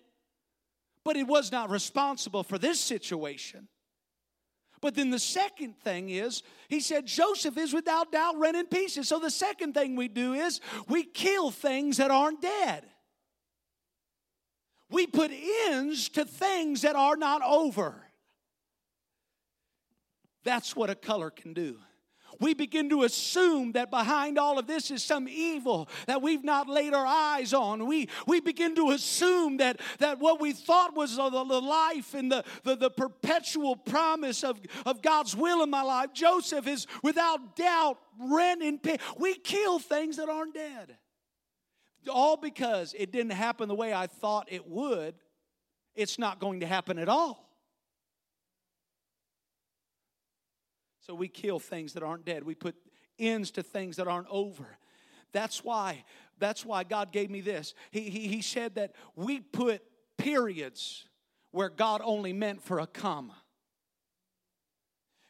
but 1.03 1.17
it 1.17 1.27
was 1.27 1.51
not 1.51 1.71
responsible 1.71 2.43
for 2.43 2.59
this 2.59 2.79
situation. 2.79 3.69
But 4.81 4.95
then 4.95 5.11
the 5.11 5.19
second 5.19 5.79
thing 5.81 6.11
is, 6.11 6.43
he 6.69 6.81
said, 6.81 7.07
Joseph 7.07 7.57
is 7.57 7.73
without 7.73 8.13
doubt 8.13 8.39
rent 8.39 8.57
in 8.57 8.67
pieces. 8.67 9.09
So 9.09 9.19
the 9.19 9.31
second 9.31 9.75
thing 9.75 9.97
we 9.97 10.09
do 10.09 10.35
is 10.35 10.61
we 10.89 11.03
kill 11.03 11.51
things 11.51 11.97
that 11.97 12.11
aren't 12.11 12.41
dead. 12.41 12.85
We 14.91 15.07
put 15.07 15.31
ends 15.69 16.09
to 16.11 16.25
things 16.25 16.83
that 16.83 16.97
are 16.97 17.17
not 17.17 17.43
over. 17.43 17.95
That's 20.45 20.75
what 20.75 20.91
a 20.91 20.95
color 20.95 21.31
can 21.31 21.53
do 21.53 21.79
we 22.41 22.55
begin 22.55 22.89
to 22.91 23.03
assume 23.03 23.73
that 23.73 23.91
behind 23.91 24.39
all 24.39 24.59
of 24.59 24.67
this 24.67 24.91
is 24.91 25.03
some 25.03 25.29
evil 25.29 25.89
that 26.07 26.23
we've 26.23 26.45
not 26.45 26.69
laid 26.69 26.95
our 26.95 27.07
eyes 27.07 27.53
on. 27.53 27.87
We, 27.87 28.09
we 28.27 28.41
begin 28.41 28.75
to 28.77 28.91
assume 28.91 29.59
that, 29.59 29.81
that 29.99 30.19
what 30.19 30.41
we 30.41 30.53
thought 30.53 30.95
was 30.95 31.17
the, 31.17 31.29
the 31.31 31.61
life 31.61 32.15
and 32.15 32.31
the, 32.31 32.45
the, 32.65 32.77
the 32.77 32.91
perpetual 32.91 33.77
promise 33.77 34.45
of, 34.45 34.61
of 34.87 35.03
God's 35.03 35.35
will 35.37 35.63
in 35.63 35.71
my 35.71 35.83
life, 35.83 36.13
Joseph 36.13 36.67
is 36.67 36.87
without 37.03 37.57
doubt 37.57 37.99
rent 38.21 38.63
in. 38.63 38.81
We 39.19 39.35
kill 39.35 39.79
things 39.79 40.17
that 40.17 40.29
aren't 40.29 40.55
dead. 40.55 40.97
All 42.09 42.37
because 42.37 42.95
it 42.97 43.13
didn't 43.13 43.33
happen 43.33 43.69
the 43.69 43.75
way 43.75 43.93
I 43.93 44.07
thought 44.07 44.49
it 44.51 44.69
would. 44.69 45.15
It's 45.95 46.19
not 46.19 46.39
going 46.39 46.61
to 46.61 46.67
happen 46.67 46.99
at 46.99 47.09
all. 47.09 47.48
So 51.09 51.15
we 51.15 51.29
kill 51.29 51.59
things 51.59 51.95
that 51.95 52.03
aren't 52.03 52.27
dead. 52.27 52.45
We 52.45 52.55
put 52.55 52.77
ends 53.19 53.51
to 53.53 53.63
things 53.63 53.97
that 53.97 54.07
aren't 54.07 54.29
over. 54.29 54.67
That's 55.33 55.65
why, 55.65 56.05
that's 56.39 56.67
why 56.67 56.85
God 56.85 57.13
gave 57.13 57.31
me 57.31 57.41
this. 57.41 57.75
He, 57.91 58.11
he, 58.11 58.29
he 58.29 58.43
said 58.43 58.75
that 58.75 58.93
we 59.17 59.41
put 59.41 59.83
periods 60.19 61.07
where 61.51 61.71
God 61.71 62.03
only 62.05 62.35
meant 62.35 62.63
for 62.63 62.79
a 62.79 62.87
comma. 62.87 63.37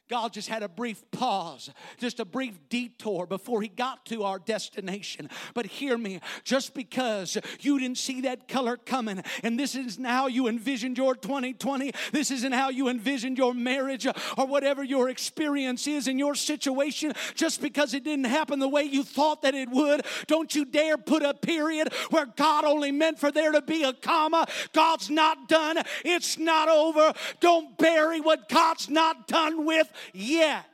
God 0.08 0.32
just 0.32 0.48
had 0.48 0.62
a 0.62 0.68
brief 0.68 1.02
pause, 1.10 1.70
just 1.98 2.18
a 2.18 2.24
brief 2.24 2.58
detour 2.70 3.26
before 3.26 3.60
He 3.60 3.68
got 3.68 4.06
to 4.06 4.24
our 4.24 4.38
destination. 4.38 5.28
But 5.52 5.66
hear 5.66 5.98
me, 5.98 6.20
just 6.44 6.72
because 6.72 7.36
you 7.60 7.78
didn't 7.78 7.98
see 7.98 8.22
that 8.22 8.48
color 8.48 8.76
coming, 8.76 9.22
and 9.42 9.58
this 9.58 9.74
isn't 9.74 10.04
how 10.04 10.26
you 10.26 10.48
envisioned 10.48 10.96
your 10.96 11.14
2020, 11.14 11.92
this 12.12 12.30
isn't 12.30 12.52
how 12.52 12.70
you 12.70 12.88
envisioned 12.88 13.36
your 13.36 13.52
marriage 13.52 14.06
or 14.06 14.46
whatever 14.46 14.82
your 14.82 15.10
experience 15.10 15.86
is 15.86 16.08
in 16.08 16.18
your 16.18 16.34
situation, 16.34 17.12
just 17.34 17.60
because 17.60 17.92
it 17.92 18.04
didn't 18.04 18.24
happen 18.24 18.58
the 18.58 18.68
way 18.68 18.84
you 18.84 19.04
thought 19.04 19.42
that 19.42 19.54
it 19.54 19.68
would, 19.68 20.06
don't 20.26 20.54
you 20.54 20.64
dare 20.64 20.96
put 20.96 21.22
a 21.22 21.34
period 21.34 21.92
where 22.10 22.26
God 22.26 22.64
only 22.64 22.92
meant 22.92 23.18
for 23.18 23.30
there 23.30 23.52
to 23.52 23.60
be 23.60 23.82
a 23.82 23.92
comma. 23.92 24.46
God's 24.72 25.10
not 25.10 25.48
done, 25.48 25.82
it's 26.04 26.38
not 26.38 26.68
over. 26.68 27.12
Don't 27.40 27.76
bury 27.76 28.20
what 28.20 28.48
God's 28.48 28.88
not 28.88 29.28
done 29.28 29.66
with 29.66 29.92
yet. 30.12 30.64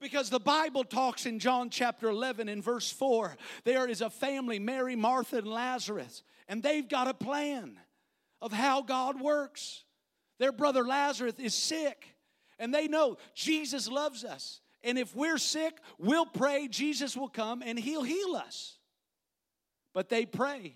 Because 0.00 0.28
the 0.28 0.40
Bible 0.40 0.84
talks 0.84 1.24
in 1.24 1.38
John 1.38 1.70
chapter 1.70 2.08
11 2.08 2.48
in 2.48 2.60
verse 2.60 2.90
4 2.92 3.36
there 3.64 3.88
is 3.88 4.02
a 4.02 4.10
family, 4.10 4.58
Mary, 4.58 4.94
Martha, 4.94 5.38
and 5.38 5.46
Lazarus, 5.46 6.22
and 6.48 6.62
they've 6.62 6.86
got 6.86 7.08
a 7.08 7.14
plan 7.14 7.78
of 8.42 8.52
how 8.52 8.82
God 8.82 9.20
works. 9.20 9.84
Their 10.38 10.52
brother 10.52 10.84
Lazarus 10.84 11.34
is 11.38 11.54
sick, 11.54 12.06
and 12.58 12.74
they 12.74 12.88
know 12.88 13.16
Jesus 13.34 13.88
loves 13.88 14.24
us. 14.24 14.60
And 14.82 14.98
if 14.98 15.16
we're 15.16 15.38
sick, 15.38 15.78
we'll 15.98 16.26
pray, 16.26 16.68
Jesus 16.68 17.16
will 17.16 17.28
come 17.28 17.62
and 17.62 17.78
he'll 17.78 18.02
heal 18.02 18.36
us. 18.36 18.76
But 19.94 20.10
they 20.10 20.26
pray, 20.26 20.74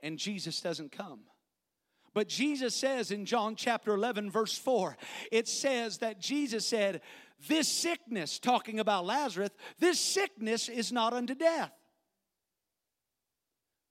and 0.00 0.18
Jesus 0.18 0.60
doesn't 0.60 0.90
come. 0.90 1.20
But 2.14 2.28
Jesus 2.28 2.74
says 2.74 3.10
in 3.10 3.24
John 3.24 3.56
chapter 3.56 3.94
11, 3.94 4.30
verse 4.30 4.56
4, 4.56 4.96
it 5.30 5.48
says 5.48 5.98
that 5.98 6.20
Jesus 6.20 6.66
said, 6.66 7.00
This 7.48 7.68
sickness, 7.68 8.38
talking 8.38 8.80
about 8.80 9.06
Lazarus, 9.06 9.50
this 9.78 10.00
sickness 10.00 10.68
is 10.68 10.92
not 10.92 11.12
unto 11.12 11.34
death. 11.34 11.72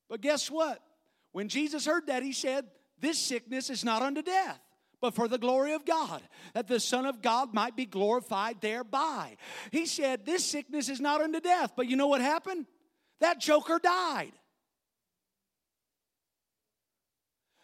But 0.09 0.21
guess 0.21 0.49
what? 0.49 0.81
When 1.31 1.49
Jesus 1.49 1.85
heard 1.85 2.07
that, 2.07 2.23
he 2.23 2.33
said, 2.33 2.65
This 2.99 3.19
sickness 3.19 3.69
is 3.69 3.83
not 3.83 4.01
unto 4.01 4.21
death 4.21 4.59
but 4.99 5.13
for 5.13 5.27
the 5.27 5.37
glory 5.37 5.73
of 5.73 5.85
God, 5.85 6.21
that 6.53 6.67
the 6.67 6.79
Son 6.79 7.05
of 7.05 7.21
God 7.21 7.53
might 7.53 7.75
be 7.75 7.85
glorified 7.85 8.61
thereby. 8.61 9.37
He 9.71 9.85
said, 9.85 10.25
This 10.25 10.43
sickness 10.43 10.89
is 10.89 10.99
not 10.99 11.21
unto 11.21 11.39
death. 11.39 11.73
But 11.75 11.87
you 11.87 11.95
know 11.95 12.07
what 12.07 12.21
happened? 12.21 12.65
That 13.19 13.39
joker 13.39 13.79
died. 13.81 14.31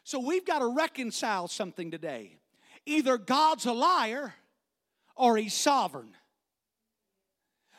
So 0.04 0.20
we've 0.20 0.46
got 0.46 0.60
to 0.60 0.68
reconcile 0.68 1.48
something 1.48 1.92
today. 1.92 2.38
Either 2.86 3.18
God's 3.18 3.66
a 3.66 3.74
liar 3.74 4.34
or 5.16 5.38
he's 5.38 5.54
sovereign. 5.54 6.16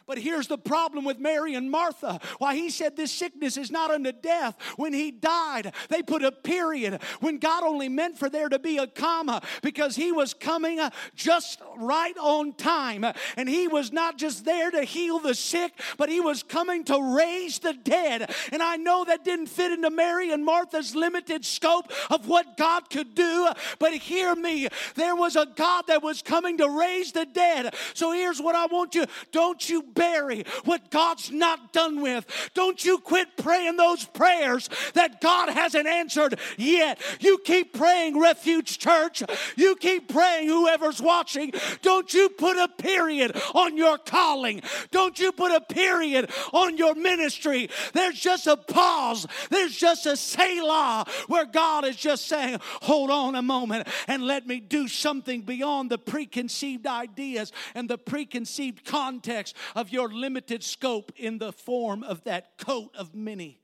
But 0.06 0.18
here's 0.18 0.48
the 0.48 0.58
problem 0.58 1.04
with 1.04 1.18
Mary 1.18 1.54
and 1.54 1.70
Martha. 1.70 2.20
Why 2.38 2.54
he 2.54 2.68
said 2.68 2.96
this 2.96 3.10
sickness 3.12 3.56
is 3.56 3.70
not 3.70 3.90
unto 3.90 4.12
death. 4.12 4.56
When 4.76 4.92
he 4.92 5.10
died, 5.10 5.72
they 5.88 6.02
put 6.02 6.22
a 6.22 6.30
period 6.30 7.00
when 7.20 7.38
God 7.38 7.64
only 7.64 7.88
meant 7.88 8.18
for 8.18 8.28
there 8.28 8.48
to 8.48 8.58
be 8.58 8.76
a 8.76 8.86
comma 8.86 9.40
because 9.62 9.96
he 9.96 10.12
was 10.12 10.34
coming 10.34 10.80
just 11.14 11.62
right 11.76 12.16
on 12.18 12.52
time. 12.52 13.04
And 13.36 13.48
he 13.48 13.66
was 13.66 13.92
not 13.92 14.18
just 14.18 14.44
there 14.44 14.70
to 14.70 14.82
heal 14.82 15.18
the 15.20 15.34
sick, 15.34 15.72
but 15.96 16.10
he 16.10 16.20
was 16.20 16.42
coming 16.42 16.84
to 16.84 17.16
raise 17.16 17.58
the 17.60 17.72
dead. 17.72 18.30
And 18.52 18.62
I 18.62 18.76
know 18.76 19.04
that 19.04 19.24
didn't 19.24 19.46
fit 19.46 19.72
into 19.72 19.90
Mary 19.90 20.32
and 20.32 20.44
Martha's 20.44 20.94
limited 20.94 21.44
scope 21.46 21.90
of 22.10 22.28
what 22.28 22.58
God 22.58 22.90
could 22.90 23.14
do, 23.14 23.48
but 23.78 23.94
hear 23.94 24.34
me. 24.34 24.68
There 24.96 25.16
was 25.16 25.36
a 25.36 25.46
God 25.46 25.86
that 25.86 26.02
was 26.02 26.20
coming 26.20 26.58
to 26.58 26.68
raise 26.68 27.12
the 27.12 27.24
dead. 27.24 27.74
So 27.94 28.12
here's 28.12 28.40
what 28.40 28.54
I 28.54 28.66
want 28.66 28.94
you 28.94 29.06
don't 29.32 29.66
you 29.68 29.82
bury 29.94 30.44
what 30.64 30.90
God's 30.90 31.30
not 31.30 31.72
done 31.72 32.00
with. 32.00 32.26
Don't 32.54 32.84
you 32.84 32.98
quit 32.98 33.36
praying 33.36 33.76
those 33.76 34.04
prayers 34.04 34.68
that 34.94 35.20
God 35.20 35.48
hasn't 35.48 35.86
answered 35.86 36.38
yet. 36.56 37.00
You 37.20 37.38
keep 37.38 37.72
praying, 37.72 38.20
Refuge 38.20 38.78
Church. 38.78 39.22
You 39.56 39.76
keep 39.76 40.08
praying, 40.08 40.48
whoever's 40.48 41.00
watching. 41.00 41.52
Don't 41.82 42.12
you 42.12 42.28
put 42.28 42.56
a 42.56 42.68
period 42.68 43.36
on 43.54 43.76
your 43.76 43.98
calling. 43.98 44.62
Don't 44.90 45.18
you 45.18 45.32
put 45.32 45.52
a 45.52 45.60
period 45.60 46.30
on 46.52 46.76
your 46.76 46.94
ministry. 46.94 47.70
There's 47.92 48.18
just 48.18 48.46
a 48.46 48.56
pause. 48.56 49.26
There's 49.50 49.76
just 49.76 50.06
a 50.06 50.16
Selah 50.16 51.04
where 51.28 51.46
God 51.46 51.84
is 51.84 51.96
just 51.96 52.26
saying, 52.26 52.58
hold 52.82 53.10
on 53.10 53.34
a 53.34 53.42
moment 53.42 53.88
and 54.08 54.26
let 54.26 54.46
me 54.46 54.60
do 54.60 54.88
something 54.88 55.42
beyond 55.42 55.90
the 55.90 55.98
preconceived 55.98 56.86
ideas 56.86 57.52
and 57.74 57.88
the 57.88 57.98
preconceived 57.98 58.84
context 58.84 59.56
of 59.74 59.83
your 59.92 60.08
limited 60.08 60.62
scope 60.62 61.12
in 61.16 61.38
the 61.38 61.52
form 61.52 62.02
of 62.02 62.24
that 62.24 62.58
coat 62.58 62.90
of 62.96 63.14
many 63.14 63.60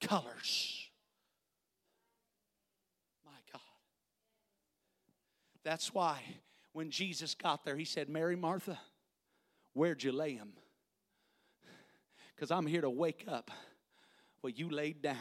colors. 0.00 0.88
My 3.24 3.32
God. 3.52 3.60
That's 5.64 5.92
why 5.94 6.20
when 6.72 6.90
Jesus 6.90 7.34
got 7.34 7.64
there, 7.64 7.76
he 7.76 7.84
said, 7.84 8.08
Mary, 8.08 8.36
Martha, 8.36 8.78
where'd 9.74 10.02
you 10.02 10.12
lay 10.12 10.34
him? 10.34 10.52
Because 12.34 12.50
I'm 12.50 12.66
here 12.66 12.80
to 12.80 12.90
wake 12.90 13.24
up 13.28 13.50
what 14.40 14.58
you 14.58 14.68
laid 14.70 15.02
down. 15.02 15.16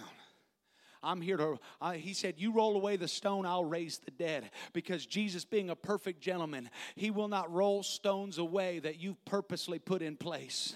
I'm 1.03 1.21
here 1.21 1.37
to, 1.37 1.59
uh, 1.81 1.93
he 1.93 2.13
said, 2.13 2.35
You 2.37 2.53
roll 2.53 2.75
away 2.75 2.95
the 2.95 3.07
stone, 3.07 3.45
I'll 3.45 3.65
raise 3.65 3.97
the 3.99 4.11
dead. 4.11 4.51
Because 4.73 5.05
Jesus, 5.05 5.45
being 5.45 5.69
a 5.69 5.75
perfect 5.75 6.21
gentleman, 6.21 6.69
he 6.95 7.11
will 7.11 7.27
not 7.27 7.51
roll 7.51 7.83
stones 7.83 8.37
away 8.37 8.79
that 8.79 8.99
you've 8.99 9.23
purposely 9.25 9.79
put 9.79 10.01
in 10.01 10.15
place. 10.15 10.75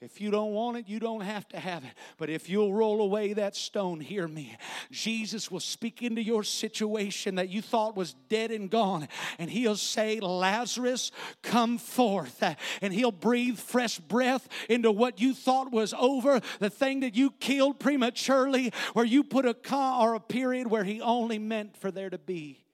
If 0.00 0.20
you 0.20 0.30
don't 0.30 0.52
want 0.52 0.76
it, 0.76 0.88
you 0.88 1.00
don't 1.00 1.22
have 1.22 1.48
to 1.48 1.58
have 1.58 1.82
it. 1.82 1.90
But 2.18 2.30
if 2.30 2.48
you'll 2.48 2.72
roll 2.72 3.00
away 3.02 3.32
that 3.32 3.56
stone, 3.56 3.98
hear 3.98 4.28
me. 4.28 4.56
Jesus 4.92 5.50
will 5.50 5.58
speak 5.58 6.04
into 6.04 6.22
your 6.22 6.44
situation 6.44 7.34
that 7.34 7.48
you 7.48 7.60
thought 7.60 7.96
was 7.96 8.14
dead 8.28 8.52
and 8.52 8.70
gone, 8.70 9.08
and 9.40 9.50
he'll 9.50 9.74
say, 9.74 10.20
Lazarus, 10.20 11.10
come 11.42 11.78
forth. 11.78 12.44
And 12.80 12.92
he'll 12.92 13.10
breathe 13.10 13.58
fresh 13.58 13.98
breath 13.98 14.48
into 14.68 14.92
what 14.92 15.20
you 15.20 15.34
thought 15.34 15.72
was 15.72 15.92
over, 15.98 16.40
the 16.60 16.70
thing 16.70 17.00
that 17.00 17.16
you 17.16 17.32
killed 17.32 17.80
prematurely, 17.80 18.72
where 18.92 19.04
you 19.04 19.24
put 19.24 19.46
a 19.46 19.54
comma 19.54 20.04
or 20.04 20.14
a 20.14 20.20
period 20.20 20.68
where 20.68 20.84
he 20.84 21.00
only 21.00 21.40
meant 21.40 21.76
for 21.76 21.90
there 21.90 22.10
to 22.10 22.18
be 22.18 22.64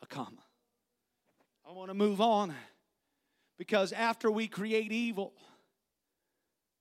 a 0.00 0.06
comma. 0.06 0.44
I 1.68 1.72
want 1.72 1.90
to 1.90 1.94
move 1.94 2.22
on 2.22 2.54
because 3.58 3.92
after 3.92 4.30
we 4.30 4.48
create 4.48 4.92
evil, 4.92 5.34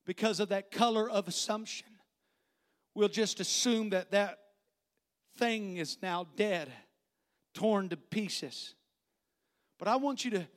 because 0.10 0.40
of 0.40 0.50
that 0.50 0.72
color 0.72 1.08
of 1.08 1.28
assumption. 1.28 1.86
We'll 2.96 3.10
just 3.10 3.40
assume 3.40 3.92
that 3.92 4.10
that 4.10 4.40
thing 5.38 5.78
is 5.78 6.00
now 6.02 6.26
dead, 6.36 6.72
torn 7.54 7.90
to 7.90 7.96
pieces. 7.96 8.74
But 9.78 9.88
I 9.88 9.98
want 9.98 10.26
you 10.26 10.32
to 10.32 10.48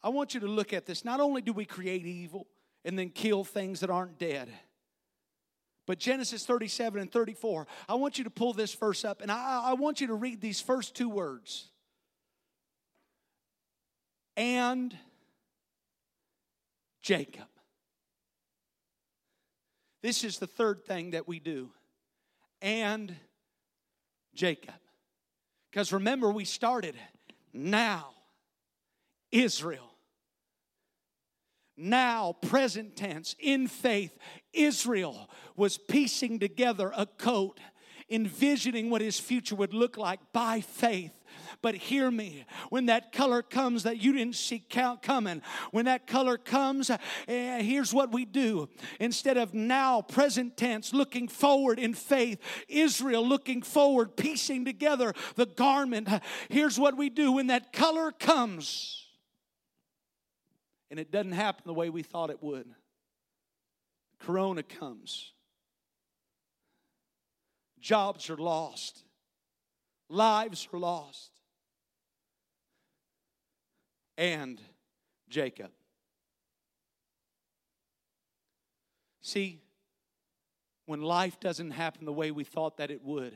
I 0.00 0.10
want 0.10 0.32
you 0.32 0.38
to 0.38 0.46
look 0.46 0.72
at 0.72 0.86
this. 0.86 1.04
Not 1.04 1.18
only 1.18 1.42
do 1.42 1.52
we 1.52 1.64
create 1.64 2.06
evil 2.06 2.46
and 2.84 2.96
then 2.96 3.08
kill 3.08 3.42
things 3.42 3.80
that 3.80 3.90
aren't 3.90 4.16
dead, 4.16 4.48
but 5.88 5.98
Genesis 5.98 6.46
37 6.46 7.00
and 7.00 7.10
34, 7.10 7.66
I 7.88 7.96
want 7.96 8.16
you 8.16 8.22
to 8.22 8.30
pull 8.30 8.52
this 8.52 8.72
verse 8.74 9.04
up 9.04 9.22
and 9.22 9.32
I, 9.32 9.70
I 9.70 9.72
want 9.72 10.00
you 10.00 10.06
to 10.06 10.14
read 10.14 10.40
these 10.40 10.60
first 10.60 10.94
two 10.94 11.08
words. 11.08 11.68
And 14.36 14.96
Jacob. 17.02 17.49
This 20.02 20.24
is 20.24 20.38
the 20.38 20.46
third 20.46 20.84
thing 20.84 21.10
that 21.10 21.28
we 21.28 21.40
do. 21.40 21.70
And 22.62 23.14
Jacob. 24.34 24.74
Because 25.70 25.92
remember, 25.92 26.30
we 26.30 26.44
started 26.44 26.96
now, 27.52 28.10
Israel. 29.30 29.90
Now, 31.76 32.36
present 32.42 32.96
tense, 32.96 33.34
in 33.38 33.66
faith, 33.66 34.16
Israel 34.52 35.30
was 35.56 35.78
piecing 35.78 36.38
together 36.38 36.92
a 36.94 37.06
coat, 37.06 37.58
envisioning 38.10 38.90
what 38.90 39.00
his 39.00 39.18
future 39.18 39.54
would 39.54 39.72
look 39.72 39.96
like 39.96 40.20
by 40.32 40.60
faith. 40.60 41.12
But 41.62 41.74
hear 41.74 42.10
me, 42.10 42.44
when 42.70 42.86
that 42.86 43.12
color 43.12 43.42
comes 43.42 43.82
that 43.82 44.02
you 44.02 44.12
didn't 44.12 44.36
see 44.36 44.60
coming, 45.02 45.42
when 45.70 45.84
that 45.86 46.06
color 46.06 46.36
comes, 46.36 46.90
eh, 47.28 47.62
here's 47.62 47.92
what 47.92 48.12
we 48.12 48.24
do. 48.24 48.68
Instead 48.98 49.36
of 49.36 49.54
now, 49.54 50.02
present 50.02 50.56
tense, 50.56 50.92
looking 50.92 51.28
forward 51.28 51.78
in 51.78 51.94
faith, 51.94 52.38
Israel 52.68 53.26
looking 53.26 53.62
forward, 53.62 54.16
piecing 54.16 54.64
together 54.64 55.14
the 55.36 55.46
garment, 55.46 56.08
here's 56.48 56.78
what 56.78 56.96
we 56.96 57.10
do. 57.10 57.32
When 57.32 57.48
that 57.48 57.72
color 57.72 58.12
comes, 58.12 59.06
and 60.90 60.98
it 60.98 61.10
doesn't 61.10 61.32
happen 61.32 61.62
the 61.66 61.74
way 61.74 61.90
we 61.90 62.02
thought 62.02 62.30
it 62.30 62.42
would, 62.42 62.66
Corona 64.18 64.62
comes, 64.62 65.32
jobs 67.80 68.28
are 68.30 68.36
lost, 68.36 69.04
lives 70.08 70.68
are 70.72 70.78
lost 70.78 71.39
and 74.20 74.60
Jacob. 75.30 75.70
See, 79.22 79.62
when 80.84 81.00
life 81.00 81.40
doesn't 81.40 81.70
happen 81.70 82.04
the 82.04 82.12
way 82.12 82.30
we 82.30 82.44
thought 82.44 82.76
that 82.76 82.90
it 82.90 83.02
would, 83.02 83.32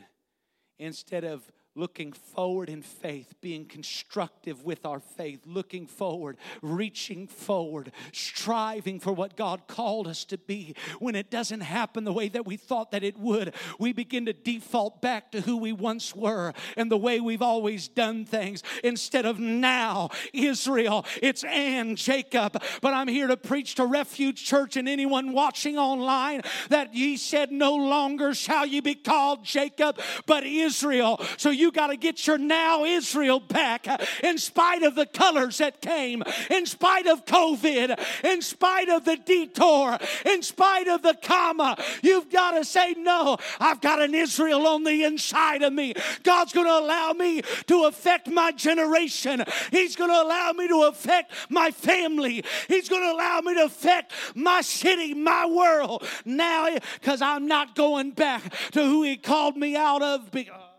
instead 0.79 1.25
of 1.25 1.51
looking 1.77 2.13
forward 2.13 2.69
in 2.69 2.83
faith, 2.83 3.35
being 3.41 3.65
constructive 3.65 4.65
with 4.65 4.87
our 4.87 5.01
faith, 5.01 5.41
looking 5.47 5.87
forward, 5.87 6.37
reaching 6.63 7.27
forward, 7.27 7.91
striving 8.13 9.01
for 9.01 9.13
what 9.13 9.37
God 9.37 9.67
called 9.67 10.07
us 10.07 10.25
to 10.27 10.39
be. 10.39 10.75
When 11.01 11.15
it 11.15 11.31
doesn't 11.31 11.61
happen 11.61 12.05
the 12.05 12.13
way 12.13 12.29
that 12.29 12.47
we 12.47 12.57
thought 12.57 12.93
that 12.93 13.03
it 13.03 13.19
would, 13.19 13.55
we 13.79 13.93
begin 13.93 14.27
to 14.27 14.33
default 14.33 15.03
back 15.03 15.33
to 15.33 15.41
who 15.41 15.57
we 15.57 15.73
once 15.73 16.15
were 16.15 16.53
and 16.77 16.91
the 16.91 16.97
way 16.97 17.21
we've 17.21 17.43
always 17.43 17.89
done 17.89 18.25
things. 18.25 18.63
Instead 18.85 19.27
of 19.27 19.39
now, 19.39 20.11
Israel, 20.33 21.05
it's 21.23 21.45
and 21.45 21.97
Jacob. 21.97 22.63
But 22.81 22.95
I'm 22.95 23.09
here 23.09 23.27
to 23.27 23.37
preach 23.37 23.75
to 23.77 23.87
Refuge 23.87 24.45
Church 24.45 24.77
and 24.77 24.89
anyone 24.89 25.33
watching 25.33 25.77
online 25.77 26.43
that 26.69 26.95
ye 26.95 27.17
said, 27.17 27.51
No 27.51 27.75
longer 27.75 28.35
shall 28.35 28.67
ye 28.67 28.81
be 28.81 28.95
called 28.95 29.45
Jacob, 29.45 29.99
but 30.27 30.45
Israel. 30.45 31.21
So 31.37 31.51
you 31.51 31.64
you 31.65 31.73
got 31.73 31.87
to 31.87 31.97
get 31.97 32.27
your 32.27 32.37
now 32.37 32.85
Israel 32.85 33.41
back 33.41 33.89
uh, 33.89 33.97
in 34.23 34.37
spite 34.37 34.83
of 34.83 34.95
the 34.95 35.07
colors 35.07 35.59
that 35.59 35.81
came, 35.81 36.23
in 36.51 36.67
spite 36.67 37.07
of 37.07 37.25
COVID, 37.25 37.99
in 38.23 38.43
spite 38.43 38.91
of 38.91 39.07
the 39.07 39.17
detour, 39.17 39.99
in 40.27 40.43
spite 40.43 40.89
of 40.89 41.01
the 41.01 41.17
comma. 41.23 41.83
You've 42.03 42.31
got 42.31 42.51
to 42.53 42.67
say, 42.67 42.95
No, 42.99 43.39
I've 43.59 43.81
got 43.81 44.03
an 44.03 44.15
Israel 44.15 44.67
on 44.67 44.85
the 44.85 45.05
inside 45.05 45.63
of 45.63 45.73
me. 45.73 45.95
God's 46.23 46.53
going 46.53 46.67
to 46.67 46.79
allow 46.79 47.13
me 47.15 47.41
to 47.69 47.85
affect 47.85 48.29
my 48.29 48.53
generation, 48.53 49.43
He's 49.71 49.97
going 49.97 50.11
to 50.11 50.23
allow 50.23 50.53
me 50.53 50.69
to 50.69 50.83
affect 50.83 51.33
my 51.49 51.71
family, 51.71 52.45
He's 52.69 52.91
going 52.91 53.03
to 53.03 53.11
allow 53.11 53.41
me 53.41 53.55
to 53.55 53.65
affect 53.65 54.13
my 54.35 54.61
city, 54.61 55.15
my 55.15 55.47
world 55.47 56.07
now 56.27 56.69
because 57.01 57.23
I'm 57.23 57.47
not 57.47 57.75
going 57.75 58.11
back 58.11 58.43
to 58.73 58.83
who 58.85 59.03
He 59.03 59.17
called 59.17 59.57
me 59.57 59.77
out 59.77 60.03
of. 60.03 60.31
Because 60.31 60.74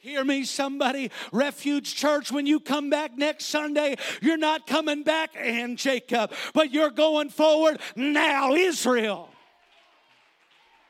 Hear 0.00 0.24
me, 0.24 0.44
somebody. 0.44 1.10
Refuge 1.32 1.96
Church, 1.96 2.30
when 2.30 2.46
you 2.46 2.60
come 2.60 2.88
back 2.88 3.18
next 3.18 3.46
Sunday, 3.46 3.96
you're 4.22 4.36
not 4.36 4.64
coming 4.64 5.02
back 5.02 5.30
and 5.36 5.76
Jacob, 5.76 6.32
but 6.54 6.72
you're 6.72 6.90
going 6.90 7.30
forward 7.30 7.80
now, 7.96 8.54
Israel. 8.54 9.28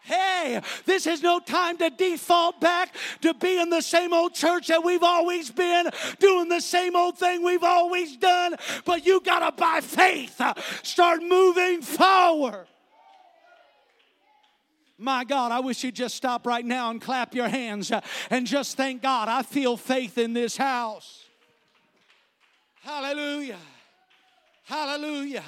Hey, 0.02 0.60
this 0.84 1.06
is 1.06 1.22
no 1.22 1.40
time 1.40 1.78
to 1.78 1.88
default 1.88 2.60
back 2.60 2.94
to 3.22 3.32
being 3.32 3.70
the 3.70 3.80
same 3.80 4.12
old 4.12 4.34
church 4.34 4.66
that 4.68 4.84
we've 4.84 5.02
always 5.02 5.50
been, 5.50 5.88
doing 6.18 6.50
the 6.50 6.60
same 6.60 6.94
old 6.94 7.18
thing 7.18 7.42
we've 7.42 7.64
always 7.64 8.14
done. 8.16 8.56
But 8.84 9.06
you 9.06 9.20
got 9.22 9.38
to, 9.40 9.52
by 9.56 9.80
faith, 9.80 10.38
start 10.82 11.22
moving 11.22 11.80
forward. 11.80 12.66
My 14.98 15.22
God, 15.22 15.52
I 15.52 15.60
wish 15.60 15.84
you'd 15.84 15.94
just 15.94 16.16
stop 16.16 16.44
right 16.44 16.64
now 16.64 16.90
and 16.90 17.00
clap 17.00 17.32
your 17.32 17.48
hands 17.48 17.92
uh, 17.92 18.00
and 18.30 18.46
just 18.46 18.76
thank 18.76 19.00
God. 19.00 19.28
I 19.28 19.42
feel 19.42 19.76
faith 19.76 20.18
in 20.18 20.32
this 20.32 20.56
house. 20.56 21.24
Hallelujah. 22.82 23.58
Hallelujah. 24.64 25.44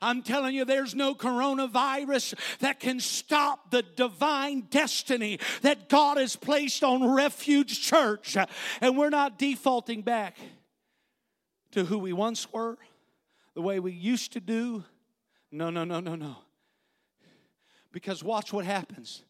I'm 0.00 0.22
telling 0.22 0.54
you, 0.54 0.64
there's 0.64 0.94
no 0.94 1.14
coronavirus 1.14 2.34
that 2.60 2.78
can 2.78 3.00
stop 3.00 3.70
the 3.70 3.82
divine 3.82 4.62
destiny 4.70 5.40
that 5.62 5.88
God 5.88 6.18
has 6.18 6.36
placed 6.36 6.84
on 6.84 7.14
Refuge 7.14 7.80
Church. 7.80 8.36
And 8.80 8.96
we're 8.96 9.10
not 9.10 9.38
defaulting 9.38 10.02
back 10.02 10.36
to 11.72 11.84
who 11.84 11.98
we 11.98 12.12
once 12.12 12.52
were, 12.52 12.78
the 13.54 13.62
way 13.62 13.80
we 13.80 13.92
used 13.92 14.32
to 14.34 14.40
do. 14.40 14.84
No, 15.50 15.70
no, 15.70 15.84
no, 15.84 16.00
no, 16.00 16.14
no. 16.14 16.36
Because 17.96 18.22
watch 18.22 18.52
what 18.52 18.66
happens. 18.66 19.24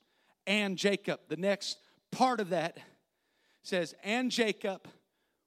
And 0.44 0.76
Jacob, 0.76 1.20
the 1.29 1.37
next 1.37 1.79
part 2.11 2.40
of 2.40 2.48
that 2.48 2.79
says, 3.62 3.94
and 4.02 4.29
Jacob, 4.29 4.88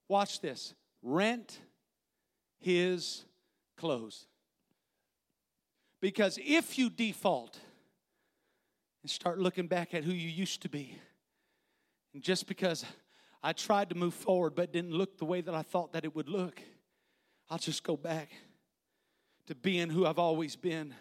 watch 0.08 0.40
this, 0.40 0.74
rent 1.02 1.60
his 2.60 3.26
clothes. 3.76 4.26
Because 6.00 6.40
if 6.42 6.78
you 6.78 6.90
default 6.90 7.60
and 9.04 9.12
start 9.12 9.38
looking 9.38 9.68
back 9.68 9.94
at 9.94 10.06
who 10.06 10.14
you 10.14 10.30
used 10.30 10.62
to 10.62 10.70
be, 10.70 10.96
and 12.14 12.24
just 12.24 12.48
because 12.48 12.86
I 13.44 13.52
tried 13.52 13.90
to 13.90 13.96
move 13.96 14.14
forward 14.14 14.56
but 14.56 14.72
didn't 14.72 14.94
look 14.94 15.18
the 15.18 15.26
way 15.26 15.42
that 15.42 15.54
I 15.54 15.62
thought 15.62 15.92
that 15.92 16.06
it 16.06 16.16
would 16.16 16.30
look, 16.30 16.62
I'll 17.50 17.58
just 17.58 17.84
go 17.84 17.98
back 17.98 18.30
to 19.48 19.56
being 19.56 19.90
who 19.90 20.06
I've 20.06 20.20
always 20.20 20.56
been 20.56 20.96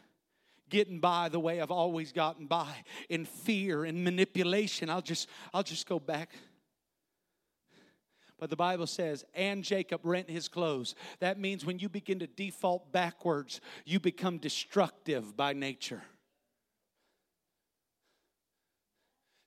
getting 0.68 1.00
by 1.00 1.28
the 1.28 1.40
way 1.40 1.60
I've 1.60 1.70
always 1.70 2.12
gotten 2.12 2.46
by 2.46 2.72
in 3.08 3.24
fear 3.24 3.84
and 3.84 4.04
manipulation. 4.04 4.90
I'll 4.90 5.02
just 5.02 5.28
I'll 5.52 5.62
just 5.62 5.88
go 5.88 5.98
back 5.98 6.30
but 8.38 8.50
the 8.50 8.56
Bible 8.56 8.86
says, 8.86 9.24
and 9.34 9.64
Jacob 9.64 10.02
rent 10.04 10.30
his 10.30 10.48
clothes. 10.48 10.94
That 11.18 11.40
means 11.40 11.64
when 11.64 11.80
you 11.80 11.88
begin 11.88 12.20
to 12.20 12.26
default 12.26 12.92
backwards, 12.92 13.60
you 13.84 13.98
become 13.98 14.38
destructive 14.38 15.36
by 15.36 15.54
nature. 15.54 16.02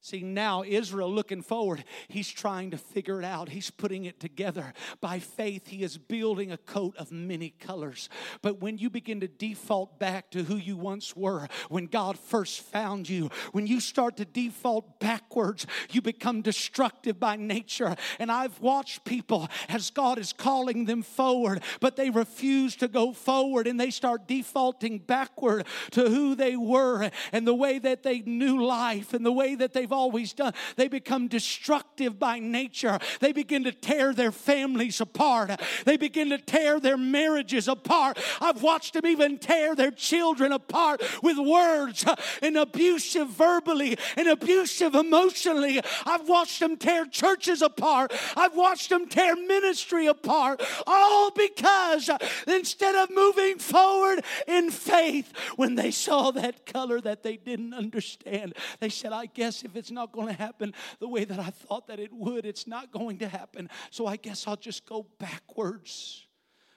See, 0.03 0.23
now 0.23 0.63
Israel 0.63 1.13
looking 1.13 1.43
forward, 1.43 1.83
he's 2.07 2.27
trying 2.27 2.71
to 2.71 2.77
figure 2.77 3.19
it 3.19 3.25
out. 3.25 3.49
He's 3.49 3.69
putting 3.69 4.05
it 4.05 4.19
together. 4.19 4.73
By 4.99 5.19
faith, 5.19 5.67
he 5.67 5.83
is 5.83 5.99
building 5.99 6.51
a 6.51 6.57
coat 6.57 6.97
of 6.97 7.11
many 7.11 7.51
colors. 7.51 8.09
But 8.41 8.59
when 8.59 8.79
you 8.79 8.89
begin 8.89 9.19
to 9.19 9.27
default 9.27 9.99
back 9.99 10.31
to 10.31 10.43
who 10.43 10.55
you 10.55 10.75
once 10.75 11.15
were, 11.15 11.47
when 11.69 11.85
God 11.85 12.17
first 12.17 12.61
found 12.61 13.09
you, 13.09 13.29
when 13.51 13.67
you 13.67 13.79
start 13.79 14.17
to 14.17 14.25
default 14.25 14.99
backwards, 14.99 15.67
you 15.91 16.01
become 16.01 16.41
destructive 16.41 17.19
by 17.19 17.35
nature. 17.35 17.95
And 18.17 18.31
I've 18.31 18.59
watched 18.59 19.05
people 19.05 19.49
as 19.69 19.91
God 19.91 20.17
is 20.17 20.33
calling 20.33 20.85
them 20.85 21.03
forward, 21.03 21.61
but 21.79 21.95
they 21.95 22.09
refuse 22.09 22.75
to 22.77 22.87
go 22.87 23.13
forward 23.13 23.67
and 23.67 23.79
they 23.79 23.91
start 23.91 24.27
defaulting 24.27 24.97
backward 24.97 25.67
to 25.91 26.09
who 26.09 26.33
they 26.33 26.55
were 26.55 27.11
and 27.31 27.45
the 27.45 27.53
way 27.53 27.77
that 27.77 28.01
they 28.01 28.21
knew 28.21 28.65
life 28.65 29.13
and 29.13 29.23
the 29.23 29.31
way 29.31 29.53
that 29.53 29.73
they've 29.73 29.90
they've 29.91 29.97
always 29.97 30.33
done. 30.33 30.53
They 30.77 30.87
become 30.87 31.27
destructive 31.27 32.17
by 32.17 32.39
nature. 32.39 32.97
They 33.19 33.33
begin 33.33 33.65
to 33.65 33.71
tear 33.71 34.13
their 34.13 34.31
families 34.31 35.01
apart. 35.01 35.59
They 35.85 35.97
begin 35.97 36.29
to 36.29 36.37
tear 36.37 36.79
their 36.79 36.97
marriages 36.97 37.67
apart. 37.67 38.17
I've 38.39 38.61
watched 38.61 38.93
them 38.93 39.05
even 39.05 39.37
tear 39.37 39.75
their 39.75 39.91
children 39.91 40.53
apart 40.53 41.01
with 41.21 41.37
words 41.37 42.05
and 42.41 42.57
abusive 42.57 43.29
verbally 43.29 43.97
and 44.15 44.27
abusive 44.27 44.95
emotionally. 44.95 45.81
I've 46.05 46.27
watched 46.27 46.59
them 46.59 46.77
tear 46.77 47.05
churches 47.05 47.61
apart. 47.61 48.13
I've 48.37 48.55
watched 48.55 48.89
them 48.89 49.07
tear 49.09 49.35
ministry 49.35 50.07
apart. 50.07 50.61
All 50.87 51.31
because 51.31 52.09
instead 52.47 52.95
of 52.95 53.13
moving 53.13 53.57
forward 53.57 54.23
in 54.47 54.71
faith, 54.71 55.33
when 55.57 55.75
they 55.75 55.91
saw 55.91 56.31
that 56.31 56.65
color 56.65 57.01
that 57.01 57.23
they 57.23 57.35
didn't 57.35 57.73
understand, 57.73 58.53
they 58.79 58.89
said, 58.89 59.11
I 59.11 59.25
guess 59.25 59.63
if 59.63 59.75
it's 59.75 59.80
not 59.89 60.11
going 60.11 60.27
to 60.27 60.33
happen 60.33 60.73
the 60.99 61.07
way 61.07 61.23
that 61.23 61.39
I 61.39 61.49
thought 61.49 61.87
that 61.87 61.99
it 61.99 62.11
would. 62.13 62.45
It's 62.45 62.67
not 62.67 62.91
going 62.91 63.19
to 63.19 63.27
happen. 63.27 63.69
So 63.89 64.05
I 64.05 64.17
guess 64.17 64.47
I'll 64.47 64.57
just 64.57 64.85
go 64.85 65.07
backwards 65.17 66.27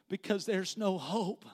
because 0.09 0.47
there's 0.47 0.79
no 0.79 0.97
hope 0.97 1.45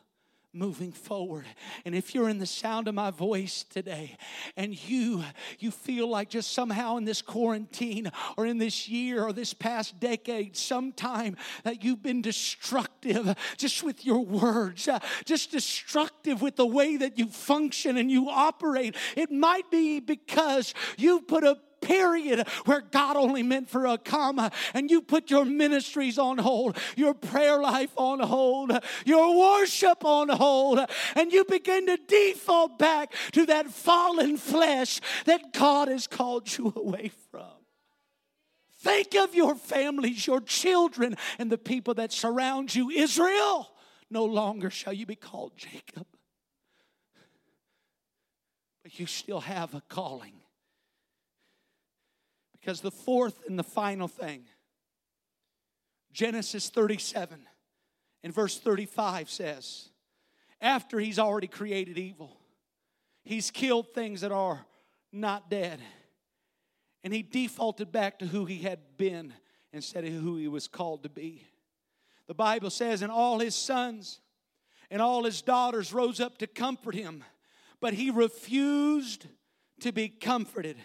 moving 0.52 0.90
forward. 0.90 1.46
And 1.84 1.94
if 1.94 2.12
you're 2.12 2.28
in 2.28 2.38
the 2.38 2.46
sound 2.46 2.88
of 2.88 2.94
my 2.94 3.12
voice 3.12 3.64
today 3.70 4.16
and 4.56 4.76
you 4.88 5.22
you 5.60 5.70
feel 5.70 6.08
like 6.08 6.28
just 6.28 6.52
somehow 6.52 6.96
in 6.96 7.04
this 7.04 7.22
quarantine 7.22 8.10
or 8.36 8.46
in 8.46 8.58
this 8.58 8.88
year 8.88 9.22
or 9.22 9.32
this 9.32 9.54
past 9.54 10.00
decade 10.00 10.56
sometime 10.56 11.36
that 11.62 11.84
you've 11.84 12.02
been 12.02 12.20
destructive 12.20 13.36
just 13.58 13.84
with 13.84 14.04
your 14.04 14.24
words 14.24 14.88
uh, 14.88 14.98
just 15.24 15.52
destructive 15.52 16.42
with 16.42 16.56
the 16.56 16.66
way 16.66 16.96
that 16.96 17.16
you 17.16 17.28
function 17.28 17.96
and 17.96 18.10
you 18.10 18.28
operate 18.28 18.96
it 19.16 19.30
might 19.30 19.70
be 19.70 20.00
because 20.00 20.74
you 20.96 21.20
put 21.20 21.44
a 21.44 21.56
period 21.90 22.46
where 22.66 22.80
God 22.80 23.16
only 23.16 23.42
meant 23.42 23.68
for 23.68 23.86
a 23.86 23.98
comma, 23.98 24.52
and 24.74 24.90
you 24.90 25.02
put 25.02 25.30
your 25.30 25.44
ministries 25.44 26.18
on 26.18 26.38
hold, 26.38 26.76
your 26.96 27.14
prayer 27.14 27.60
life 27.60 27.90
on 27.96 28.20
hold, 28.20 28.72
your 29.04 29.36
worship 29.36 30.04
on 30.04 30.28
hold, 30.28 30.78
and 31.16 31.32
you 31.32 31.44
begin 31.44 31.86
to 31.86 31.98
default 32.06 32.78
back 32.78 33.12
to 33.32 33.46
that 33.46 33.70
fallen 33.70 34.36
flesh 34.36 35.00
that 35.24 35.52
God 35.52 35.88
has 35.88 36.06
called 36.06 36.56
you 36.56 36.72
away 36.76 37.10
from. 37.30 37.42
Think 38.82 39.14
of 39.14 39.34
your 39.34 39.56
families, 39.56 40.26
your 40.26 40.40
children, 40.40 41.16
and 41.38 41.50
the 41.50 41.58
people 41.58 41.94
that 41.94 42.12
surround 42.12 42.74
you. 42.74 42.88
Israel, 42.88 43.68
no 44.10 44.24
longer 44.24 44.70
shall 44.70 44.92
you 44.92 45.06
be 45.06 45.16
called 45.16 45.52
Jacob, 45.56 46.06
but 48.82 48.98
you 48.98 49.06
still 49.06 49.40
have 49.40 49.74
a 49.74 49.82
calling. 49.88 50.39
Because 52.60 52.80
the 52.80 52.90
fourth 52.90 53.40
and 53.48 53.58
the 53.58 53.64
final 53.64 54.08
thing, 54.08 54.44
Genesis 56.12 56.68
37 56.68 57.40
and 58.22 58.34
verse 58.34 58.58
35 58.58 59.30
says, 59.30 59.88
after 60.60 60.98
he's 60.98 61.18
already 61.18 61.46
created 61.46 61.96
evil, 61.96 62.36
he's 63.24 63.50
killed 63.50 63.94
things 63.94 64.20
that 64.20 64.32
are 64.32 64.66
not 65.12 65.48
dead. 65.48 65.80
And 67.02 67.14
he 67.14 67.22
defaulted 67.22 67.90
back 67.90 68.18
to 68.18 68.26
who 68.26 68.44
he 68.44 68.58
had 68.58 68.78
been 68.98 69.32
instead 69.72 70.04
of 70.04 70.12
who 70.12 70.36
he 70.36 70.48
was 70.48 70.68
called 70.68 71.02
to 71.04 71.08
be. 71.08 71.46
The 72.26 72.34
Bible 72.34 72.70
says, 72.70 73.00
and 73.00 73.10
all 73.10 73.38
his 73.38 73.54
sons 73.54 74.20
and 74.90 75.00
all 75.00 75.24
his 75.24 75.40
daughters 75.40 75.92
rose 75.92 76.20
up 76.20 76.38
to 76.38 76.46
comfort 76.46 76.94
him, 76.94 77.24
but 77.80 77.94
he 77.94 78.10
refused 78.10 79.26
to 79.80 79.92
be 79.92 80.08
comforted. 80.08 80.76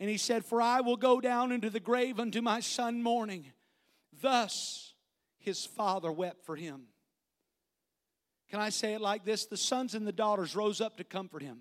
And 0.00 0.10
he 0.10 0.16
said, 0.16 0.44
For 0.44 0.60
I 0.60 0.80
will 0.80 0.96
go 0.96 1.20
down 1.20 1.52
into 1.52 1.70
the 1.70 1.80
grave 1.80 2.18
unto 2.18 2.40
my 2.40 2.60
son 2.60 3.02
mourning. 3.02 3.52
Thus 4.20 4.94
his 5.38 5.64
father 5.64 6.10
wept 6.10 6.44
for 6.44 6.56
him. 6.56 6.82
Can 8.50 8.60
I 8.60 8.68
say 8.68 8.94
it 8.94 9.00
like 9.00 9.24
this? 9.24 9.46
The 9.46 9.56
sons 9.56 9.94
and 9.94 10.06
the 10.06 10.12
daughters 10.12 10.54
rose 10.54 10.80
up 10.80 10.98
to 10.98 11.04
comfort 11.04 11.42
him. 11.42 11.60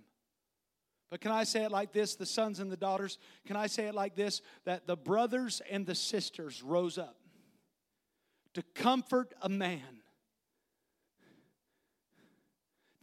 But 1.10 1.22
can 1.22 1.32
I 1.32 1.44
say 1.44 1.64
it 1.64 1.72
like 1.72 1.92
this? 1.92 2.16
The 2.16 2.26
sons 2.26 2.60
and 2.60 2.72
the 2.72 2.78
daughters, 2.78 3.18
can 3.46 3.56
I 3.56 3.68
say 3.68 3.88
it 3.88 3.96
like 3.96 4.16
this? 4.16 4.42
That 4.66 4.88
the 4.88 4.96
brothers 4.96 5.62
and 5.70 5.86
the 5.86 5.96
sisters 5.96 6.64
rose 6.64 6.98
up 6.98 7.18
to 8.54 8.64
comfort 8.74 9.34
a 9.42 9.50
man 9.50 10.02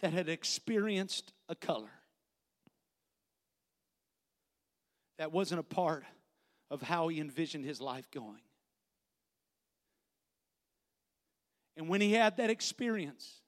that 0.01 0.13
had 0.13 0.29
experienced 0.29 1.33
a 1.49 1.55
color. 1.55 1.91
That 5.19 5.33
wasn't 5.33 5.61
a 5.61 5.65
part 5.65 6.05
of 6.71 6.83
how 6.83 7.09
he 7.09 7.21
envisioned 7.21 7.65
his 7.65 7.81
life 7.81 8.11
going. 8.11 8.41
And 11.77 11.89
when 11.89 12.01
he 12.01 12.13
had 12.13 12.39
that 12.39 12.51
experience, 12.51 13.41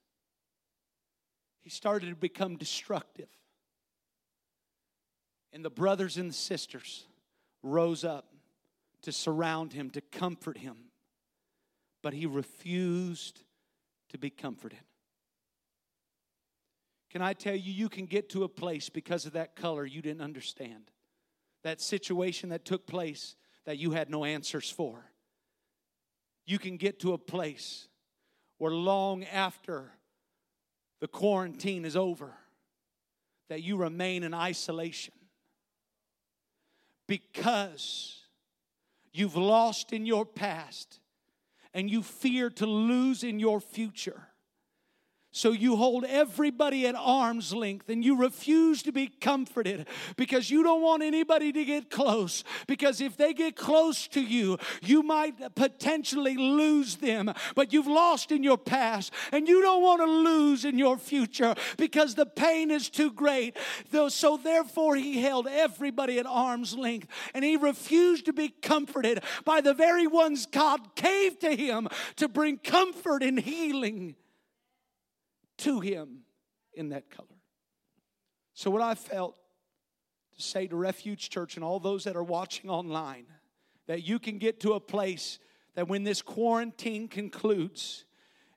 he 1.61 1.69
started 1.69 2.09
to 2.09 2.15
become 2.15 2.57
destructive. 2.57 3.27
And 5.53 5.65
the 5.65 5.69
brothers 5.69 6.17
and 6.17 6.29
the 6.29 6.33
sisters 6.33 7.05
rose 7.61 8.03
up 8.05 8.33
to 9.01 9.11
surround 9.11 9.73
him, 9.73 9.89
to 9.91 10.01
comfort 10.01 10.57
him. 10.57 10.77
But 12.01 12.13
he 12.13 12.25
refused 12.25 13.43
to 14.09 14.17
be 14.17 14.29
comforted. 14.29 14.79
Can 17.09 17.21
I 17.21 17.33
tell 17.33 17.55
you, 17.55 17.73
you 17.73 17.89
can 17.89 18.05
get 18.05 18.29
to 18.29 18.45
a 18.45 18.49
place 18.49 18.87
because 18.87 19.25
of 19.25 19.33
that 19.33 19.55
color 19.55 19.85
you 19.85 20.01
didn't 20.01 20.21
understand, 20.21 20.89
that 21.63 21.81
situation 21.81 22.49
that 22.49 22.65
took 22.65 22.87
place 22.87 23.35
that 23.65 23.77
you 23.77 23.91
had 23.91 24.09
no 24.09 24.25
answers 24.25 24.69
for. 24.69 25.11
You 26.45 26.57
can 26.57 26.77
get 26.77 26.99
to 27.01 27.13
a 27.13 27.17
place 27.17 27.87
where 28.57 28.71
long 28.71 29.23
after 29.23 29.91
the 30.99 31.07
quarantine 31.07 31.85
is 31.85 31.95
over, 31.95 32.33
that 33.49 33.63
you 33.63 33.75
remain 33.75 34.23
in 34.23 34.33
isolation 34.33 35.13
because 37.07 38.19
you've 39.11 39.35
lost 39.35 39.91
in 39.91 40.05
your 40.05 40.25
past 40.25 40.99
and 41.73 41.89
you 41.89 42.03
fear 42.03 42.49
to 42.49 42.65
lose 42.65 43.23
in 43.23 43.39
your 43.39 43.59
future. 43.59 44.27
So 45.33 45.53
you 45.53 45.77
hold 45.77 46.03
everybody 46.03 46.85
at 46.87 46.95
arm's 46.95 47.53
length 47.53 47.87
and 47.87 48.03
you 48.03 48.17
refuse 48.17 48.83
to 48.83 48.91
be 48.91 49.07
comforted 49.07 49.87
because 50.17 50.51
you 50.51 50.61
don't 50.61 50.81
want 50.81 51.03
anybody 51.03 51.53
to 51.53 51.63
get 51.63 51.89
close. 51.89 52.43
Because 52.67 52.99
if 52.99 53.15
they 53.15 53.33
get 53.33 53.55
close 53.55 54.09
to 54.09 54.21
you, 54.21 54.57
you 54.81 55.03
might 55.03 55.55
potentially 55.55 56.35
lose 56.35 56.97
them. 56.97 57.33
But 57.55 57.71
you've 57.71 57.87
lost 57.87 58.33
in 58.33 58.43
your 58.43 58.57
past 58.57 59.13
and 59.31 59.47
you 59.47 59.61
don't 59.61 59.81
want 59.81 60.01
to 60.01 60.05
lose 60.05 60.65
in 60.65 60.77
your 60.77 60.97
future 60.97 61.55
because 61.77 62.15
the 62.15 62.25
pain 62.25 62.69
is 62.69 62.89
too 62.89 63.11
great. 63.11 63.55
So 64.09 64.35
therefore, 64.35 64.97
he 64.97 65.21
held 65.21 65.47
everybody 65.47 66.19
at 66.19 66.25
arm's 66.25 66.75
length 66.75 67.07
and 67.33 67.45
he 67.45 67.55
refused 67.55 68.25
to 68.25 68.33
be 68.33 68.49
comforted 68.49 69.23
by 69.45 69.61
the 69.61 69.73
very 69.73 70.07
ones 70.07 70.45
God 70.45 70.93
gave 70.95 71.39
to 71.39 71.55
him 71.55 71.87
to 72.17 72.27
bring 72.27 72.57
comfort 72.57 73.23
and 73.23 73.39
healing 73.39 74.15
to 75.61 75.79
him 75.79 76.19
in 76.73 76.89
that 76.89 77.09
color. 77.09 77.27
So, 78.53 78.69
what 78.69 78.81
I 78.81 78.95
felt 78.95 79.35
to 80.35 80.41
say 80.41 80.67
to 80.67 80.75
Refuge 80.75 81.29
Church 81.29 81.55
and 81.55 81.63
all 81.63 81.79
those 81.79 82.03
that 82.03 82.15
are 82.15 82.23
watching 82.23 82.69
online, 82.69 83.25
that 83.87 84.03
you 84.07 84.19
can 84.19 84.37
get 84.37 84.59
to 84.61 84.73
a 84.73 84.79
place 84.79 85.39
that 85.75 85.87
when 85.87 86.03
this 86.03 86.21
quarantine 86.21 87.07
concludes, 87.07 88.05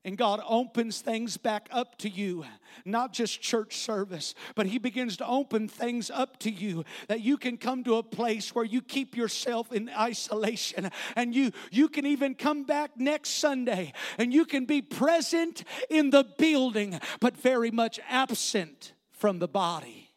and 0.05 0.19
God 0.19 0.41
opens 0.47 1.01
things 1.01 1.39
back 1.39 1.69
up 1.73 1.97
to 1.99 2.09
you, 2.11 2.45
not 2.85 3.13
just 3.13 3.41
church 3.41 3.79
service, 3.79 4.35
but 4.55 4.67
He 4.67 4.79
begins 4.79 5.17
to 5.17 5.27
open 5.27 5.67
things 5.67 6.11
up 6.11 6.39
to 6.41 6.51
you 6.51 6.85
that 7.09 7.23
you 7.23 7.39
can 7.39 7.57
come 7.57 7.83
to 7.85 7.97
a 7.97 8.03
place 8.03 8.55
where 8.55 8.65
you 8.65 8.83
keep 8.83 9.17
yourself 9.17 9.73
in 9.73 9.89
isolation 9.89 10.91
and 11.17 11.35
you, 11.35 11.53
you 11.71 11.89
can 11.89 12.05
even 12.05 12.35
come 12.35 12.65
back 12.65 12.91
next 12.99 13.31
Sunday 13.31 13.93
and 14.19 14.33
you 14.33 14.45
can 14.45 14.67
be 14.67 14.83
present 14.83 15.65
in 15.89 16.11
the 16.11 16.25
building, 16.37 17.01
but 17.21 17.37
very 17.37 17.71
much 17.71 17.99
absent 18.09 18.93
from 19.11 19.39
the 19.39 19.49
body. 19.49 20.13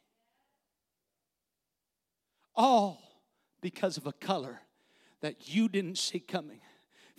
All 2.55 3.01
because 3.61 3.95
of 3.95 4.05
a 4.05 4.13
color 4.13 4.61
that 5.21 5.47
you 5.53 5.69
didn't 5.69 5.97
see 5.97 6.19
coming 6.19 6.59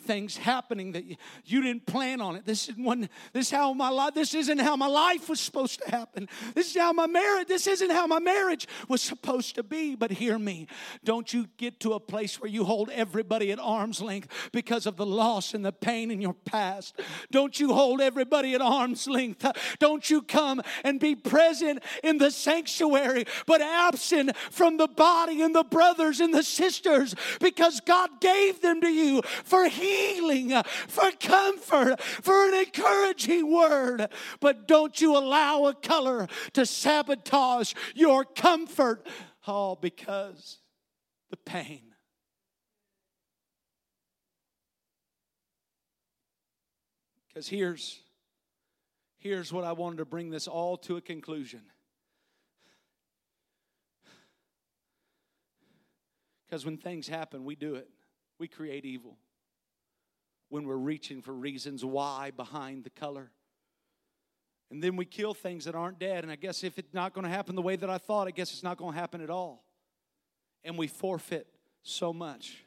things 0.08 0.38
happening 0.38 0.92
that 0.92 1.04
you, 1.44 1.62
didn't 1.62 1.84
plan 1.84 2.22
on 2.22 2.34
it. 2.34 2.46
This 2.46 2.70
isn't 2.70 2.82
one. 2.82 3.10
This 3.34 3.48
is 3.48 3.50
how 3.50 3.74
my 3.74 3.90
life. 3.90 4.14
This 4.14 4.32
isn't 4.34 4.58
how 4.58 4.74
my 4.74 4.86
life 4.86 5.28
was 5.28 5.38
supposed 5.38 5.82
to 5.82 5.90
happen. 5.90 6.30
This 6.54 6.74
is 6.74 6.80
how 6.80 6.94
my 6.94 7.06
marriage. 7.06 7.46
This 7.46 7.66
isn't 7.66 7.90
how 7.90 8.06
my 8.06 8.18
marriage 8.18 8.66
was 8.88 9.02
supposed 9.02 9.54
to 9.56 9.62
be. 9.62 9.94
But 9.94 10.10
hear 10.10 10.38
me. 10.38 10.66
Don't 11.04 11.30
you 11.34 11.46
get 11.58 11.78
to 11.80 11.92
a 11.92 12.00
place 12.00 12.40
where 12.40 12.50
you 12.50 12.64
hold 12.64 12.88
everybody 12.88 13.52
at 13.52 13.58
arm's 13.58 14.00
length 14.00 14.28
because 14.50 14.86
of 14.86 14.96
the 14.96 15.04
loss 15.04 15.52
and 15.52 15.62
the 15.62 15.72
pain 15.72 16.10
in 16.10 16.22
your 16.22 16.32
past. 16.32 16.98
Don't 17.30 17.60
you 17.60 17.74
hold 17.74 18.00
everybody 18.00 18.54
at 18.54 18.62
arm's 18.62 19.06
length. 19.06 19.44
Don't 19.78 20.08
you 20.08 20.22
come 20.22 20.62
and 20.84 20.98
be 20.98 21.14
present 21.14 21.82
in 22.02 22.16
the 22.16 22.30
sanctuary, 22.30 23.26
but 23.46 23.60
absent 23.60 24.34
from 24.50 24.78
the 24.78 24.88
body 24.88 25.42
and 25.42 25.54
the 25.54 25.64
brothers 25.64 26.20
and 26.20 26.32
the 26.32 26.42
sisters 26.42 27.14
because 27.40 27.80
God 27.80 28.22
gave 28.22 28.62
them 28.62 28.80
to 28.80 28.88
you 28.88 29.20
for 29.44 29.68
He 29.68 29.97
healing, 29.98 30.52
uh, 30.52 30.62
for 30.62 31.10
comfort, 31.12 32.00
for 32.00 32.48
an 32.48 32.54
encouraging 32.54 33.52
word. 33.52 34.08
But 34.40 34.68
don't 34.68 35.00
you 35.00 35.16
allow 35.16 35.66
a 35.66 35.74
color 35.74 36.26
to 36.54 36.66
sabotage 36.66 37.74
your 37.94 38.24
comfort, 38.24 39.06
all 39.46 39.76
because 39.76 40.58
the 41.30 41.36
pain. 41.36 41.82
Because 47.28 47.48
here's, 47.48 48.00
here's 49.18 49.52
what 49.52 49.64
I 49.64 49.72
wanted 49.72 49.98
to 49.98 50.04
bring 50.04 50.30
this 50.30 50.48
all 50.48 50.76
to 50.78 50.96
a 50.96 51.00
conclusion. 51.00 51.62
Because 56.46 56.64
when 56.64 56.78
things 56.78 57.06
happen, 57.06 57.44
we 57.44 57.54
do 57.54 57.74
it. 57.74 57.88
We 58.38 58.48
create 58.48 58.84
evil 58.84 59.18
when 60.48 60.64
we're 60.64 60.76
reaching 60.76 61.22
for 61.22 61.32
reasons 61.32 61.84
why 61.84 62.30
behind 62.36 62.84
the 62.84 62.90
color. 62.90 63.30
And 64.70 64.82
then 64.82 64.96
we 64.96 65.04
kill 65.04 65.34
things 65.34 65.64
that 65.64 65.74
aren't 65.74 65.98
dead. 65.98 66.24
And 66.24 66.32
I 66.32 66.36
guess 66.36 66.62
if 66.62 66.78
it's 66.78 66.92
not 66.92 67.14
going 67.14 67.24
to 67.24 67.30
happen 67.30 67.54
the 67.54 67.62
way 67.62 67.76
that 67.76 67.88
I 67.88 67.98
thought, 67.98 68.28
I 68.28 68.32
guess 68.32 68.52
it's 68.52 68.62
not 68.62 68.76
going 68.76 68.92
to 68.92 68.98
happen 68.98 69.20
at 69.20 69.30
all. 69.30 69.64
And 70.64 70.76
we 70.76 70.86
forfeit 70.86 71.46
so 71.82 72.12
much. 72.12 72.64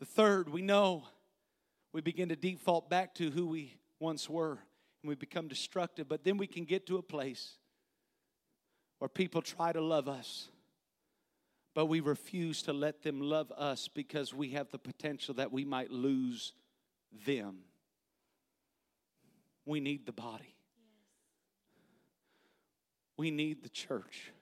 The 0.00 0.04
third, 0.04 0.48
we 0.48 0.62
know 0.62 1.04
we 1.92 2.00
begin 2.00 2.28
to 2.30 2.36
default 2.36 2.90
back 2.90 3.14
to 3.16 3.30
who 3.30 3.46
we 3.46 3.76
once 4.00 4.28
were 4.28 4.58
and 5.02 5.08
we 5.08 5.14
become 5.14 5.48
destructive. 5.48 6.08
But 6.08 6.24
then 6.24 6.36
we 6.36 6.46
can 6.46 6.64
get 6.64 6.86
to 6.88 6.98
a 6.98 7.02
place 7.02 7.56
where 8.98 9.08
people 9.08 9.42
try 9.42 9.72
to 9.72 9.80
love 9.80 10.08
us, 10.08 10.48
but 11.74 11.86
we 11.86 12.00
refuse 12.00 12.62
to 12.62 12.72
let 12.72 13.02
them 13.02 13.20
love 13.20 13.52
us 13.52 13.88
because 13.88 14.34
we 14.34 14.50
have 14.50 14.70
the 14.70 14.78
potential 14.78 15.34
that 15.34 15.52
we 15.52 15.64
might 15.64 15.90
lose 15.90 16.52
them. 17.24 17.58
We 19.64 19.80
need 19.80 20.06
the 20.06 20.12
body. 20.12 20.54
We 23.16 23.30
need 23.30 23.62
the 23.62 23.68
church. 23.68 24.32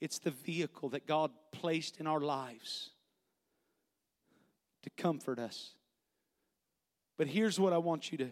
It's 0.00 0.18
the 0.18 0.30
vehicle 0.30 0.90
that 0.90 1.06
God 1.06 1.30
placed 1.52 1.98
in 1.98 2.06
our 2.06 2.20
lives 2.20 2.90
to 4.82 4.90
comfort 4.90 5.38
us. 5.38 5.74
But 7.16 7.26
here's 7.26 7.60
what 7.60 7.72
I 7.72 7.78
want 7.78 8.10
you 8.10 8.18
to 8.18 8.30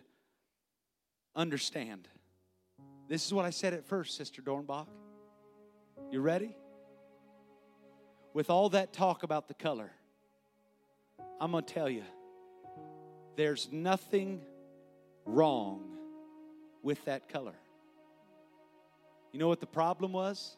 understand. 1.35 2.09
This 3.09 3.25
is 3.27 3.33
what 3.33 3.45
I 3.45 3.51
said 3.51 3.75
at 3.75 3.87
first, 3.87 4.17
Sister 4.17 4.43
Dornbach. 4.43 4.87
You 6.11 6.21
ready? 6.21 6.57
With 8.35 8.51
all 8.51 8.71
that 8.71 8.93
talk 8.93 9.23
about 9.23 9.49
the 9.49 9.55
color, 9.55 9.91
I'm 11.41 11.53
going 11.53 11.65
to 11.65 11.73
tell 11.73 11.89
you 11.89 12.03
there's 13.37 13.69
nothing 13.73 14.43
wrong 15.25 15.97
with 16.83 17.05
that 17.05 17.29
color. 17.29 17.55
You 19.33 19.39
know 19.39 19.49
what 19.49 19.61
the 19.61 19.67
problem 19.67 20.13
was? 20.13 20.57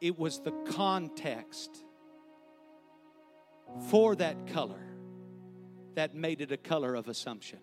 It 0.00 0.18
was 0.18 0.40
the 0.40 0.52
context 0.72 1.84
for 3.88 4.16
that 4.16 4.48
color 4.48 4.82
that 5.94 6.14
made 6.14 6.40
it 6.40 6.50
a 6.50 6.56
color 6.56 6.94
of 6.94 7.08
assumption. 7.08 7.60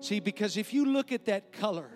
See, 0.00 0.20
because 0.20 0.56
if 0.56 0.72
you 0.72 0.84
look 0.84 1.12
at 1.12 1.26
that 1.26 1.52
color, 1.52 1.90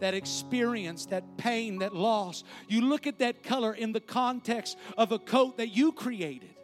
that 0.00 0.14
experience, 0.14 1.06
that 1.06 1.36
pain, 1.36 1.78
that 1.78 1.94
loss, 1.94 2.42
you 2.68 2.80
look 2.82 3.06
at 3.06 3.18
that 3.20 3.42
color 3.42 3.72
in 3.72 3.92
the 3.92 4.00
context 4.00 4.76
of 4.98 5.12
a 5.12 5.18
coat 5.18 5.58
that 5.58 5.68
you 5.68 5.92
created 5.92 6.56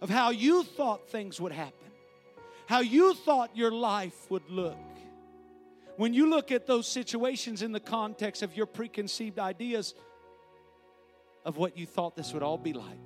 of 0.00 0.10
how 0.10 0.30
you 0.30 0.62
thought 0.62 1.08
things 1.08 1.40
would 1.40 1.52
happen, 1.52 1.90
how 2.66 2.80
you 2.80 3.14
thought 3.14 3.56
your 3.56 3.70
life 3.70 4.30
would 4.30 4.48
look. 4.48 4.76
When 5.96 6.12
you 6.12 6.28
look 6.28 6.50
at 6.50 6.66
those 6.66 6.88
situations 6.88 7.62
in 7.62 7.72
the 7.72 7.80
context 7.80 8.42
of 8.42 8.56
your 8.56 8.66
preconceived 8.66 9.38
ideas 9.38 9.94
of 11.44 11.56
what 11.56 11.78
you 11.78 11.86
thought 11.86 12.16
this 12.16 12.32
would 12.32 12.42
all 12.42 12.58
be 12.58 12.72
like, 12.72 12.98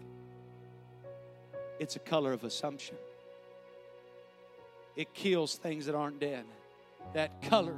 it's 1.78 1.96
a 1.96 2.00
color 2.00 2.32
of 2.32 2.44
assumption. 2.44 2.96
It 4.96 5.12
kills 5.14 5.56
things 5.56 5.86
that 5.86 5.94
aren't 5.94 6.18
dead. 6.18 6.44
That 7.14 7.42
color 7.42 7.76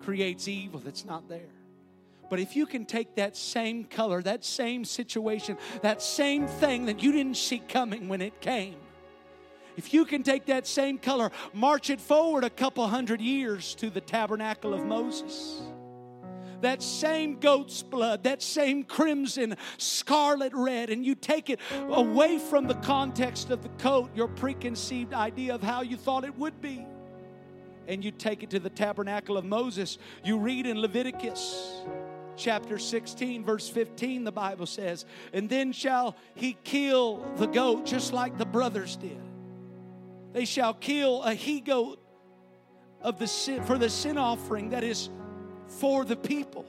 creates 0.00 0.46
evil 0.46 0.80
that's 0.80 1.04
not 1.04 1.28
there. 1.28 1.50
But 2.32 2.40
if 2.40 2.56
you 2.56 2.64
can 2.64 2.86
take 2.86 3.16
that 3.16 3.36
same 3.36 3.84
color, 3.84 4.22
that 4.22 4.42
same 4.42 4.86
situation, 4.86 5.58
that 5.82 6.00
same 6.00 6.46
thing 6.46 6.86
that 6.86 7.02
you 7.02 7.12
didn't 7.12 7.36
see 7.36 7.58
coming 7.58 8.08
when 8.08 8.22
it 8.22 8.40
came, 8.40 8.76
if 9.76 9.92
you 9.92 10.06
can 10.06 10.22
take 10.22 10.46
that 10.46 10.66
same 10.66 10.96
color, 10.96 11.30
march 11.52 11.90
it 11.90 12.00
forward 12.00 12.42
a 12.42 12.48
couple 12.48 12.88
hundred 12.88 13.20
years 13.20 13.74
to 13.74 13.90
the 13.90 14.00
tabernacle 14.00 14.72
of 14.72 14.82
Moses. 14.86 15.60
That 16.62 16.82
same 16.82 17.38
goat's 17.38 17.82
blood, 17.82 18.24
that 18.24 18.40
same 18.40 18.84
crimson, 18.84 19.54
scarlet 19.76 20.54
red, 20.54 20.88
and 20.88 21.04
you 21.04 21.14
take 21.14 21.50
it 21.50 21.60
away 21.90 22.38
from 22.38 22.66
the 22.66 22.76
context 22.76 23.50
of 23.50 23.62
the 23.62 23.68
coat, 23.76 24.08
your 24.14 24.28
preconceived 24.28 25.12
idea 25.12 25.54
of 25.54 25.62
how 25.62 25.82
you 25.82 25.98
thought 25.98 26.24
it 26.24 26.38
would 26.38 26.62
be. 26.62 26.86
and 27.88 28.04
you 28.04 28.10
take 28.10 28.42
it 28.42 28.50
to 28.50 28.58
the 28.58 28.70
tabernacle 28.70 29.36
of 29.36 29.44
Moses, 29.44 29.98
you 30.24 30.38
read 30.38 30.66
in 30.66 30.80
Leviticus 30.80 31.82
chapter 32.36 32.78
16, 32.78 33.44
verse 33.44 33.68
15, 33.68 34.24
the 34.24 34.32
Bible 34.32 34.66
says, 34.66 35.04
And 35.32 35.48
then 35.48 35.72
shall 35.72 36.16
he 36.34 36.56
kill 36.64 37.18
the 37.36 37.46
goat 37.46 37.86
just 37.86 38.12
like 38.12 38.38
the 38.38 38.46
brothers 38.46 38.96
did. 38.96 39.20
They 40.32 40.44
shall 40.44 40.74
kill 40.74 41.22
a 41.22 41.34
he 41.34 41.60
goat 41.60 41.98
of 43.00 43.18
the 43.18 43.26
sin, 43.26 43.62
for 43.64 43.78
the 43.78 43.90
sin 43.90 44.16
offering 44.16 44.70
that 44.70 44.84
is 44.84 45.10
for 45.66 46.04
the 46.04 46.16
people, 46.16 46.64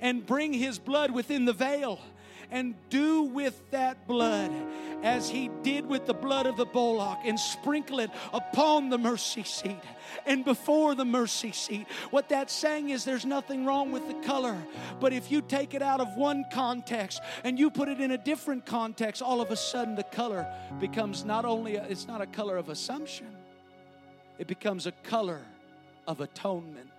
and 0.00 0.24
bring 0.24 0.52
his 0.52 0.78
blood 0.78 1.10
within 1.10 1.44
the 1.44 1.52
veil 1.52 2.00
and 2.50 2.74
do 2.90 3.22
with 3.22 3.70
that 3.70 4.06
blood 4.06 4.50
as 5.02 5.28
he 5.28 5.50
did 5.62 5.86
with 5.86 6.06
the 6.06 6.14
blood 6.14 6.46
of 6.46 6.56
the 6.56 6.64
bullock 6.64 7.18
and 7.24 7.38
sprinkle 7.38 8.00
it 8.00 8.10
upon 8.32 8.88
the 8.88 8.98
mercy 8.98 9.44
seat 9.44 9.80
and 10.26 10.44
before 10.44 10.94
the 10.94 11.04
mercy 11.04 11.52
seat. 11.52 11.86
What 12.10 12.28
that's 12.28 12.52
saying 12.52 12.90
is 12.90 13.04
there's 13.04 13.24
nothing 13.24 13.64
wrong 13.64 13.92
with 13.92 14.08
the 14.08 14.26
color, 14.26 14.56
but 15.00 15.12
if 15.12 15.30
you 15.30 15.40
take 15.40 15.74
it 15.74 15.82
out 15.82 16.00
of 16.00 16.16
one 16.16 16.44
context 16.52 17.20
and 17.44 17.58
you 17.58 17.70
put 17.70 17.88
it 17.88 18.00
in 18.00 18.10
a 18.10 18.18
different 18.18 18.66
context, 18.66 19.22
all 19.22 19.40
of 19.40 19.50
a 19.50 19.56
sudden 19.56 19.94
the 19.94 20.02
color 20.02 20.46
becomes 20.80 21.24
not 21.24 21.44
only 21.44 21.76
a, 21.76 21.84
it's 21.84 22.06
not 22.06 22.20
a 22.20 22.26
color 22.26 22.56
of 22.56 22.68
assumption, 22.68 23.28
it 24.38 24.46
becomes 24.46 24.86
a 24.86 24.92
color 24.92 25.42
of 26.06 26.20
atonement. 26.20 26.90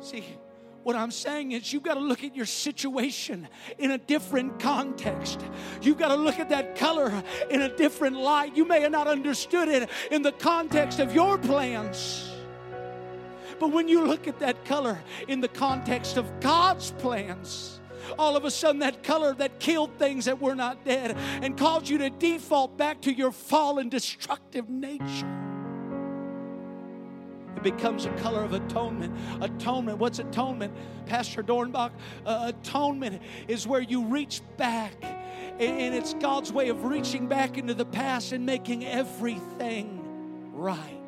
See, 0.00 0.24
what 0.82 0.96
I'm 0.96 1.10
saying 1.10 1.52
is, 1.52 1.72
you've 1.72 1.82
got 1.82 1.94
to 1.94 2.00
look 2.00 2.24
at 2.24 2.34
your 2.34 2.46
situation 2.46 3.48
in 3.78 3.90
a 3.90 3.98
different 3.98 4.58
context. 4.58 5.40
You've 5.82 5.98
got 5.98 6.08
to 6.08 6.16
look 6.16 6.38
at 6.38 6.48
that 6.48 6.76
color 6.76 7.22
in 7.50 7.62
a 7.62 7.76
different 7.76 8.16
light. 8.16 8.56
You 8.56 8.64
may 8.64 8.80
have 8.80 8.92
not 8.92 9.06
understood 9.06 9.68
it 9.68 9.90
in 10.10 10.22
the 10.22 10.32
context 10.32 10.98
of 10.98 11.14
your 11.14 11.38
plans. 11.38 12.30
But 13.58 13.72
when 13.72 13.88
you 13.88 14.06
look 14.06 14.26
at 14.26 14.38
that 14.38 14.64
color 14.64 14.98
in 15.28 15.40
the 15.40 15.48
context 15.48 16.16
of 16.16 16.40
God's 16.40 16.92
plans, 16.92 17.80
all 18.18 18.34
of 18.34 18.44
a 18.44 18.50
sudden 18.50 18.80
that 18.80 19.02
color 19.02 19.34
that 19.34 19.60
killed 19.60 19.98
things 19.98 20.24
that 20.24 20.40
were 20.40 20.54
not 20.54 20.84
dead 20.84 21.16
and 21.42 21.58
caused 21.58 21.88
you 21.88 21.98
to 21.98 22.08
default 22.08 22.78
back 22.78 23.02
to 23.02 23.12
your 23.12 23.32
fallen, 23.32 23.90
destructive 23.90 24.70
nature 24.70 25.49
it 27.60 27.76
becomes 27.76 28.06
a 28.06 28.10
color 28.14 28.42
of 28.42 28.52
atonement. 28.52 29.14
Atonement, 29.42 29.98
what's 29.98 30.18
atonement? 30.18 30.74
Pastor 31.06 31.42
Dornbach, 31.42 31.92
uh, 32.24 32.52
atonement 32.54 33.22
is 33.48 33.66
where 33.66 33.80
you 33.80 34.04
reach 34.04 34.40
back, 34.56 34.94
and 35.02 35.94
it's 35.94 36.14
God's 36.14 36.52
way 36.52 36.68
of 36.68 36.84
reaching 36.84 37.26
back 37.26 37.58
into 37.58 37.74
the 37.74 37.84
past 37.84 38.32
and 38.32 38.46
making 38.46 38.86
everything 38.86 40.52
right. 40.54 40.99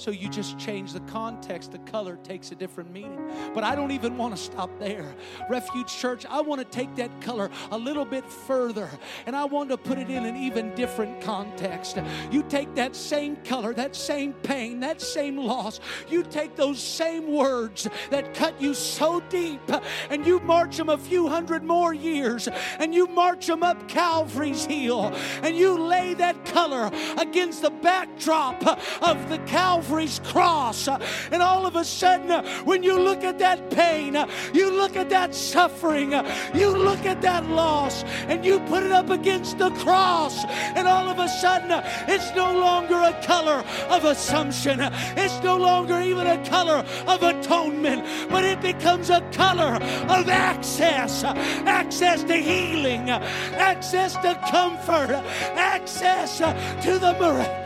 So 0.00 0.10
you 0.10 0.30
just 0.30 0.58
change 0.58 0.94
the 0.94 1.00
context, 1.00 1.72
the 1.72 1.78
color 1.80 2.16
takes 2.24 2.52
a 2.52 2.54
different 2.54 2.90
meaning. 2.90 3.30
But 3.52 3.64
I 3.64 3.74
don't 3.74 3.90
even 3.90 4.16
want 4.16 4.34
to 4.34 4.42
stop 4.42 4.70
there. 4.78 5.14
Refuge 5.50 5.94
Church, 5.94 6.24
I 6.24 6.40
want 6.40 6.58
to 6.62 6.64
take 6.64 6.96
that 6.96 7.20
color 7.20 7.50
a 7.70 7.76
little 7.76 8.06
bit 8.06 8.24
further 8.24 8.88
and 9.26 9.36
I 9.36 9.44
want 9.44 9.68
to 9.68 9.76
put 9.76 9.98
it 9.98 10.08
in 10.08 10.24
an 10.24 10.36
even 10.36 10.74
different 10.74 11.20
context. 11.20 11.98
You 12.30 12.42
take 12.44 12.74
that 12.76 12.96
same 12.96 13.36
color, 13.44 13.74
that 13.74 13.94
same 13.94 14.32
pain, 14.32 14.80
that 14.80 15.02
same 15.02 15.36
loss, 15.36 15.80
you 16.08 16.22
take 16.22 16.56
those 16.56 16.82
same 16.82 17.30
words 17.30 17.86
that 18.08 18.32
cut 18.32 18.58
you 18.58 18.72
so 18.72 19.20
deep 19.28 19.60
and 20.08 20.26
you 20.26 20.40
march 20.40 20.78
them 20.78 20.88
a 20.88 20.96
few 20.96 21.28
hundred 21.28 21.62
more 21.62 21.92
years 21.92 22.48
and 22.78 22.94
you 22.94 23.06
march 23.06 23.46
them 23.46 23.62
up 23.62 23.86
Calvary's 23.86 24.64
hill 24.64 25.14
and 25.42 25.54
you 25.54 25.78
lay 25.78 26.14
that 26.14 26.42
color 26.46 26.90
against 27.18 27.60
the 27.60 27.70
backdrop 27.70 28.66
of 29.02 29.28
the 29.28 29.36
Calvary 29.40 29.89
Calvary's 29.90 30.20
cross. 30.20 30.88
And 31.32 31.42
all 31.42 31.66
of 31.66 31.74
a 31.74 31.84
sudden, 31.84 32.44
when 32.64 32.84
you 32.84 32.96
look 32.96 33.24
at 33.24 33.40
that 33.40 33.70
pain, 33.70 34.16
you 34.54 34.70
look 34.70 34.94
at 34.94 35.10
that 35.10 35.34
suffering, 35.34 36.12
you 36.54 36.68
look 36.68 37.04
at 37.06 37.20
that 37.22 37.44
loss, 37.46 38.04
and 38.28 38.44
you 38.44 38.60
put 38.60 38.84
it 38.84 38.92
up 38.92 39.10
against 39.10 39.58
the 39.58 39.70
cross, 39.82 40.44
and 40.76 40.86
all 40.86 41.08
of 41.08 41.18
a 41.18 41.28
sudden, 41.28 41.82
it's 42.06 42.32
no 42.36 42.56
longer 42.56 42.94
a 42.94 43.20
color 43.26 43.64
of 43.88 44.04
assumption. 44.04 44.78
It's 45.16 45.42
no 45.42 45.56
longer 45.56 46.00
even 46.00 46.28
a 46.28 46.38
color 46.46 46.84
of 47.08 47.22
atonement, 47.24 48.04
but 48.30 48.44
it 48.44 48.60
becomes 48.60 49.10
a 49.10 49.20
color 49.32 49.74
of 49.74 50.28
access 50.28 51.24
access 51.24 52.22
to 52.22 52.36
healing, 52.36 53.10
access 53.10 54.14
to 54.18 54.38
comfort, 54.52 55.10
access 55.56 56.38
to 56.38 56.98
the 56.98 57.12
miracle. 57.18 57.59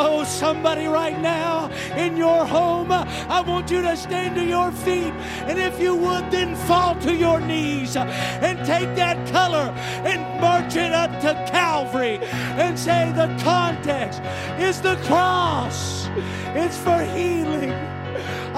Oh, 0.00 0.22
somebody 0.22 0.86
right 0.86 1.20
now 1.20 1.70
in 1.96 2.16
your 2.16 2.46
home, 2.46 2.92
I 2.92 3.40
want 3.40 3.68
you 3.68 3.82
to 3.82 3.96
stand 3.96 4.36
to 4.36 4.44
your 4.44 4.70
feet. 4.70 5.12
And 5.48 5.58
if 5.58 5.80
you 5.80 5.96
would, 5.96 6.30
then 6.30 6.54
fall 6.54 6.94
to 7.00 7.12
your 7.12 7.40
knees 7.40 7.96
and 7.96 8.58
take 8.64 8.94
that 8.94 9.16
color 9.32 9.74
and 10.04 10.40
march 10.40 10.76
it 10.76 10.92
up 10.92 11.10
to 11.22 11.34
Calvary 11.50 12.20
and 12.22 12.78
say, 12.78 13.10
The 13.10 13.26
context 13.42 14.20
is 14.60 14.80
the 14.80 14.94
cross, 15.06 16.08
it's 16.54 16.76
for 16.76 17.00
healing. 17.02 17.97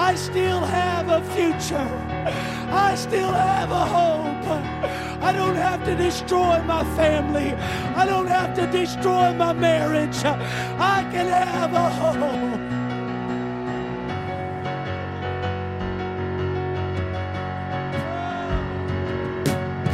I 0.08 0.14
still 0.14 0.60
have 0.60 1.08
a 1.08 1.20
future. 1.34 1.90
I 2.72 2.94
still 2.96 3.32
have 3.32 3.70
a 3.70 3.84
hope. 3.96 4.46
I 5.22 5.30
don't 5.32 5.56
have 5.56 5.84
to 5.84 5.94
destroy 5.94 6.62
my 6.62 6.84
family. 6.96 7.52
I 7.94 8.06
don't 8.06 8.26
have 8.26 8.54
to 8.54 8.66
destroy 8.66 9.32
my 9.34 9.52
marriage. 9.52 10.16
I 10.24 11.06
can 11.12 11.26
have 11.28 11.72
a 11.74 11.88
hope. 12.00 12.60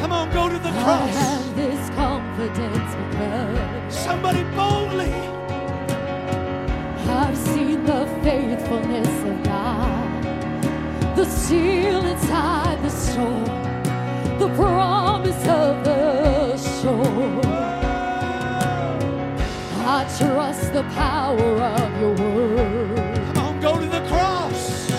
Come 0.00 0.12
on, 0.12 0.32
go 0.32 0.48
to 0.48 0.58
the 0.58 0.70
cross. 0.82 1.02
I 1.02 1.20
have 1.26 1.56
this 1.56 1.90
confidence 1.96 2.94
because 3.10 3.94
somebody 4.06 4.44
boldly. 4.54 5.12
I've 7.08 7.36
seen 7.36 7.84
the 7.84 8.06
faithfulness 8.22 9.08
of 9.30 9.42
God, 9.44 9.95
the 11.16 11.24
seal 11.24 12.04
inside 12.04 12.82
the 12.82 12.90
storm, 12.90 13.44
the 14.38 14.50
promise 14.54 15.46
of 15.48 15.82
the 15.82 16.58
shore. 16.58 17.40
I 19.88 20.04
trust 20.18 20.74
the 20.74 20.82
power 20.94 21.62
of 21.80 22.00
your 22.00 22.14
word. 22.16 23.16
Come 23.34 23.38
on, 23.38 23.60
go 23.60 23.80
to 23.80 23.86
the 23.86 24.06
cross. 24.08 24.90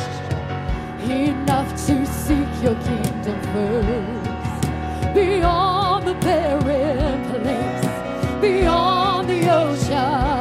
Enough 1.03 1.70
to 1.86 2.05
seek 2.07 2.63
your 2.63 2.76
kingdom 2.82 3.39
first, 3.53 5.13
beyond 5.13 6.07
the 6.07 6.15
barren 6.15 7.24
place, 7.30 8.41
beyond 8.41 9.30
the 9.30 9.49
ocean 9.53 10.36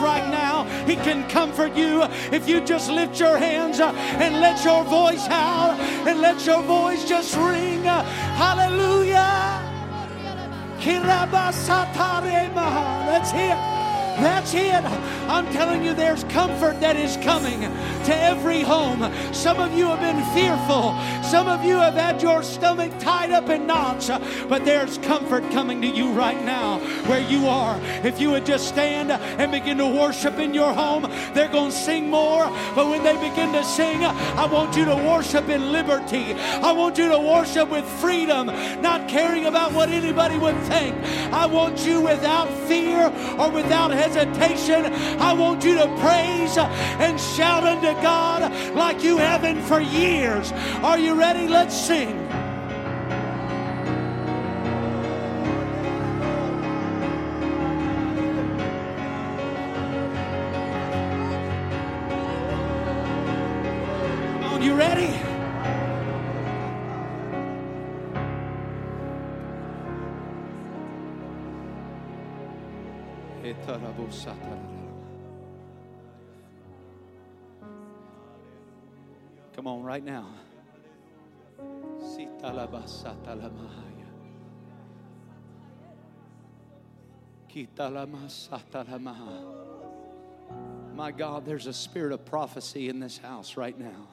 Right 0.00 0.30
now. 0.30 0.64
He 0.86 0.94
can 0.94 1.28
comfort 1.28 1.74
you 1.74 2.02
if 2.30 2.48
you 2.48 2.60
just 2.60 2.88
lift 2.88 3.18
your 3.18 3.36
hands 3.36 3.80
uh, 3.80 3.90
and 4.20 4.40
let 4.40 4.62
your 4.64 4.84
voice 4.84 5.26
howl 5.26 5.72
and 6.06 6.20
let 6.20 6.46
your 6.46 6.62
voice 6.62 7.08
just 7.08 7.34
ring. 7.36 7.84
Uh, 7.86 8.04
Hallelujah. 8.36 9.58
Let's 13.08 13.32
hear. 13.32 13.56
That's 14.18 14.52
it. 14.52 14.84
I'm 15.28 15.46
telling 15.52 15.84
you, 15.84 15.94
there's 15.94 16.24
comfort 16.24 16.80
that 16.80 16.96
is 16.96 17.16
coming 17.18 17.60
to 17.60 18.16
every 18.16 18.62
home. 18.62 19.02
Some 19.38 19.60
of 19.60 19.72
you 19.72 19.86
have 19.86 20.00
been 20.00 20.24
fearful. 20.34 20.98
Some 21.22 21.46
of 21.46 21.64
you 21.64 21.76
have 21.76 21.94
had 21.94 22.20
your 22.20 22.42
stomach 22.42 22.90
tied 22.98 23.30
up 23.30 23.48
in 23.48 23.68
knots. 23.68 24.10
But 24.48 24.64
there's 24.64 24.98
comfort 24.98 25.48
coming 25.52 25.80
to 25.82 25.86
you 25.86 26.10
right 26.10 26.42
now 26.44 26.80
where 27.06 27.20
you 27.20 27.46
are. 27.46 27.78
If 28.02 28.20
you 28.20 28.32
would 28.32 28.44
just 28.44 28.66
stand 28.66 29.12
and 29.12 29.52
begin 29.52 29.78
to 29.78 29.86
worship 29.86 30.40
in 30.40 30.52
your 30.54 30.72
home, 30.72 31.02
they're 31.34 31.52
going 31.52 31.70
to 31.70 31.76
sing 31.76 32.10
more. 32.10 32.46
But 32.74 32.88
when 32.88 33.04
they 33.04 33.14
begin 33.14 33.52
to 33.52 33.62
sing, 33.62 34.04
I 34.04 34.44
want 34.46 34.76
you 34.76 34.84
to 34.86 34.96
worship 34.96 35.48
in 35.48 35.70
liberty. 35.70 36.34
I 36.34 36.72
want 36.72 36.98
you 36.98 37.08
to 37.08 37.18
worship 37.20 37.70
with 37.70 37.84
freedom, 38.00 38.46
not 38.82 39.08
caring 39.08 39.46
about 39.46 39.72
what 39.72 39.88
anybody 39.88 40.36
would 40.36 40.58
think. 40.62 40.96
I 41.32 41.46
want 41.46 41.86
you 41.86 42.00
without 42.00 42.50
fear 42.66 43.06
or 43.38 43.50
without 43.50 43.92
hesitation 43.92 44.86
I 45.20 45.32
want 45.32 45.64
you 45.64 45.74
to 45.74 45.86
praise 46.00 46.56
and 46.56 47.20
shout 47.20 47.64
unto 47.64 47.92
God 48.02 48.52
like 48.74 49.02
you 49.02 49.18
haven't 49.28 49.60
for 49.62 49.80
years. 49.80 50.52
Are 50.82 50.98
you 50.98 51.14
ready? 51.14 51.46
Let's 51.48 51.76
sing. 51.76 52.16
you 64.60 64.74
ready? 64.74 65.08
Come 79.68 79.80
on, 79.80 79.84
right 79.84 80.02
now. 80.02 80.26
My 90.94 91.12
God, 91.12 91.44
there's 91.44 91.66
a 91.66 91.74
spirit 91.74 92.12
of 92.12 92.24
prophecy 92.24 92.88
in 92.88 92.98
this 92.98 93.18
house 93.18 93.58
right 93.58 93.78
now. 93.78 94.08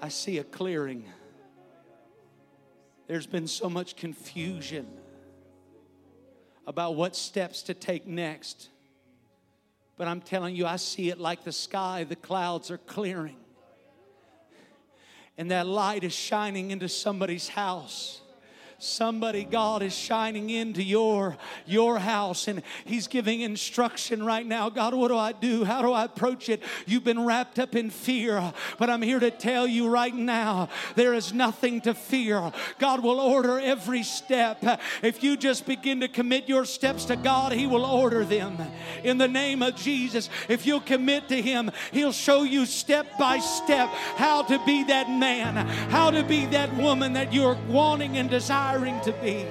I 0.00 0.08
see 0.08 0.38
a 0.38 0.44
clearing. 0.44 1.04
There's 3.08 3.26
been 3.26 3.46
so 3.46 3.68
much 3.68 3.94
confusion 3.94 4.86
about 6.66 6.94
what 6.94 7.14
steps 7.14 7.64
to 7.64 7.74
take 7.74 8.06
next. 8.06 8.69
But 10.00 10.08
I'm 10.08 10.22
telling 10.22 10.56
you, 10.56 10.64
I 10.64 10.76
see 10.76 11.10
it 11.10 11.20
like 11.20 11.44
the 11.44 11.52
sky, 11.52 12.04
the 12.04 12.16
clouds 12.16 12.70
are 12.70 12.78
clearing. 12.78 13.36
And 15.36 15.50
that 15.50 15.66
light 15.66 16.04
is 16.04 16.14
shining 16.14 16.70
into 16.70 16.88
somebody's 16.88 17.48
house 17.48 18.19
somebody 18.82 19.44
god 19.44 19.82
is 19.82 19.94
shining 19.94 20.48
into 20.48 20.82
your 20.82 21.36
your 21.66 21.98
house 21.98 22.48
and 22.48 22.62
he's 22.86 23.08
giving 23.08 23.42
instruction 23.42 24.24
right 24.24 24.46
now. 24.46 24.70
God 24.70 24.94
what 24.94 25.08
do 25.08 25.18
i 25.18 25.32
do? 25.32 25.64
How 25.64 25.82
do 25.82 25.92
i 25.92 26.04
approach 26.04 26.48
it? 26.48 26.62
You've 26.86 27.04
been 27.04 27.26
wrapped 27.26 27.58
up 27.58 27.76
in 27.76 27.90
fear 27.90 28.52
but 28.78 28.88
i'm 28.88 29.02
here 29.02 29.20
to 29.20 29.30
tell 29.30 29.66
you 29.66 29.88
right 29.88 30.14
now 30.14 30.70
there 30.96 31.12
is 31.12 31.34
nothing 31.34 31.82
to 31.82 31.92
fear. 31.92 32.52
God 32.78 33.02
will 33.02 33.20
order 33.20 33.60
every 33.60 34.02
step. 34.02 34.64
If 35.02 35.22
you 35.22 35.36
just 35.36 35.66
begin 35.66 36.00
to 36.00 36.08
commit 36.08 36.48
your 36.48 36.64
steps 36.64 37.04
to 37.06 37.16
god 37.16 37.52
he 37.52 37.66
will 37.66 37.84
order 37.84 38.24
them. 38.24 38.56
In 39.04 39.18
the 39.18 39.28
name 39.28 39.62
of 39.62 39.76
jesus 39.76 40.30
if 40.48 40.64
you'll 40.64 40.80
commit 40.80 41.28
to 41.28 41.40
him 41.40 41.70
he'll 41.92 42.12
show 42.12 42.44
you 42.44 42.64
step 42.64 43.18
by 43.18 43.38
step 43.40 43.88
how 44.16 44.42
to 44.42 44.58
be 44.64 44.84
that 44.84 45.10
man 45.10 45.66
how 45.90 46.10
to 46.10 46.24
be 46.24 46.46
that 46.46 46.74
woman 46.76 47.12
that 47.12 47.32
you're 47.34 47.58
wanting 47.68 48.16
and 48.16 48.30
desiring 48.30 48.69
desiring 48.70 49.00
to 49.00 49.12
be. 49.12 49.46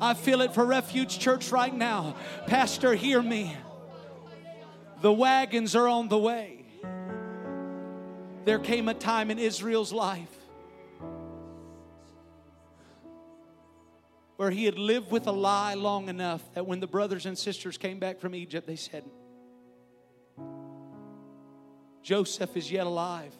I 0.00 0.14
feel 0.14 0.42
it 0.42 0.52
for 0.52 0.66
Refuge 0.66 1.18
Church 1.18 1.50
right 1.50 1.74
now. 1.74 2.16
Pastor, 2.46 2.94
hear 2.94 3.22
me. 3.22 3.56
The 5.00 5.12
wagons 5.12 5.74
are 5.74 5.88
on 5.88 6.08
the 6.08 6.18
way. 6.18 6.64
There 8.44 8.58
came 8.58 8.88
a 8.88 8.94
time 8.94 9.30
in 9.30 9.38
Israel's 9.38 9.92
life 9.92 10.28
where 14.36 14.50
he 14.50 14.64
had 14.66 14.78
lived 14.78 15.10
with 15.10 15.26
a 15.26 15.32
lie 15.32 15.74
long 15.74 16.08
enough 16.08 16.42
that 16.54 16.66
when 16.66 16.80
the 16.80 16.86
brothers 16.86 17.24
and 17.24 17.38
sisters 17.38 17.78
came 17.78 17.98
back 17.98 18.20
from 18.20 18.34
Egypt, 18.34 18.66
they 18.66 18.76
said, 18.76 19.04
Joseph 22.02 22.54
is 22.56 22.70
yet 22.70 22.86
alive. 22.86 23.34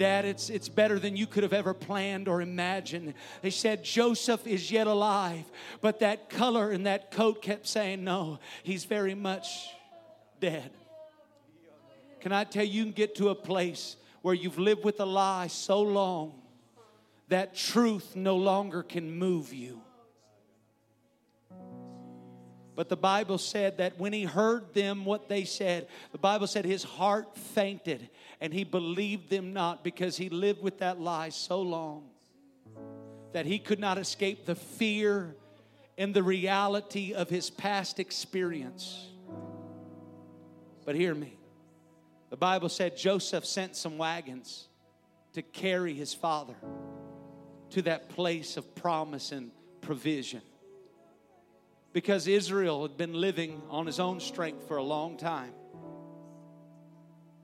Dad, 0.00 0.24
it's, 0.24 0.48
it's 0.48 0.70
better 0.70 0.98
than 0.98 1.14
you 1.14 1.26
could 1.26 1.42
have 1.42 1.52
ever 1.52 1.74
planned 1.74 2.26
or 2.26 2.40
imagined. 2.40 3.12
They 3.42 3.50
said, 3.50 3.84
Joseph 3.84 4.46
is 4.46 4.72
yet 4.72 4.86
alive. 4.86 5.44
But 5.82 6.00
that 6.00 6.30
color 6.30 6.72
in 6.72 6.84
that 6.84 7.10
coat 7.10 7.42
kept 7.42 7.66
saying, 7.66 8.02
No, 8.02 8.38
he's 8.62 8.86
very 8.86 9.14
much 9.14 9.68
dead. 10.40 10.70
Can 12.20 12.32
I 12.32 12.44
tell 12.44 12.64
you, 12.64 12.72
you 12.72 12.84
can 12.84 12.92
get 12.92 13.16
to 13.16 13.28
a 13.28 13.34
place 13.34 13.96
where 14.22 14.34
you've 14.34 14.58
lived 14.58 14.84
with 14.84 15.00
a 15.00 15.04
lie 15.04 15.48
so 15.48 15.82
long 15.82 16.32
that 17.28 17.54
truth 17.54 18.16
no 18.16 18.36
longer 18.36 18.82
can 18.82 19.18
move 19.18 19.52
you. 19.52 19.82
But 22.74 22.88
the 22.88 22.96
Bible 22.96 23.36
said 23.36 23.76
that 23.76 23.98
when 23.98 24.14
he 24.14 24.24
heard 24.24 24.72
them 24.72 25.04
what 25.04 25.28
they 25.28 25.44
said, 25.44 25.88
the 26.12 26.18
Bible 26.18 26.46
said 26.46 26.64
his 26.64 26.84
heart 26.84 27.36
fainted 27.36 28.08
and 28.40 28.52
he 28.52 28.64
believed 28.64 29.30
them 29.30 29.52
not 29.52 29.84
because 29.84 30.16
he 30.16 30.28
lived 30.28 30.62
with 30.62 30.78
that 30.78 31.00
lie 31.00 31.28
so 31.28 31.60
long 31.60 32.04
that 33.32 33.46
he 33.46 33.58
could 33.58 33.78
not 33.78 33.98
escape 33.98 34.46
the 34.46 34.54
fear 34.54 35.34
and 35.98 36.14
the 36.14 36.22
reality 36.22 37.12
of 37.12 37.28
his 37.28 37.50
past 37.50 38.00
experience. 38.00 39.08
But 40.84 40.94
hear 40.94 41.14
me. 41.14 41.36
The 42.30 42.36
Bible 42.36 42.68
said 42.68 42.96
Joseph 42.96 43.44
sent 43.44 43.76
some 43.76 43.98
wagons 43.98 44.68
to 45.34 45.42
carry 45.42 45.94
his 45.94 46.14
father 46.14 46.54
to 47.70 47.82
that 47.82 48.08
place 48.08 48.56
of 48.56 48.74
promise 48.74 49.32
and 49.32 49.50
provision. 49.80 50.42
Because 51.92 52.26
Israel 52.26 52.82
had 52.82 52.96
been 52.96 53.14
living 53.14 53.60
on 53.68 53.86
his 53.86 54.00
own 54.00 54.20
strength 54.20 54.66
for 54.66 54.76
a 54.76 54.82
long 54.82 55.16
time. 55.16 55.52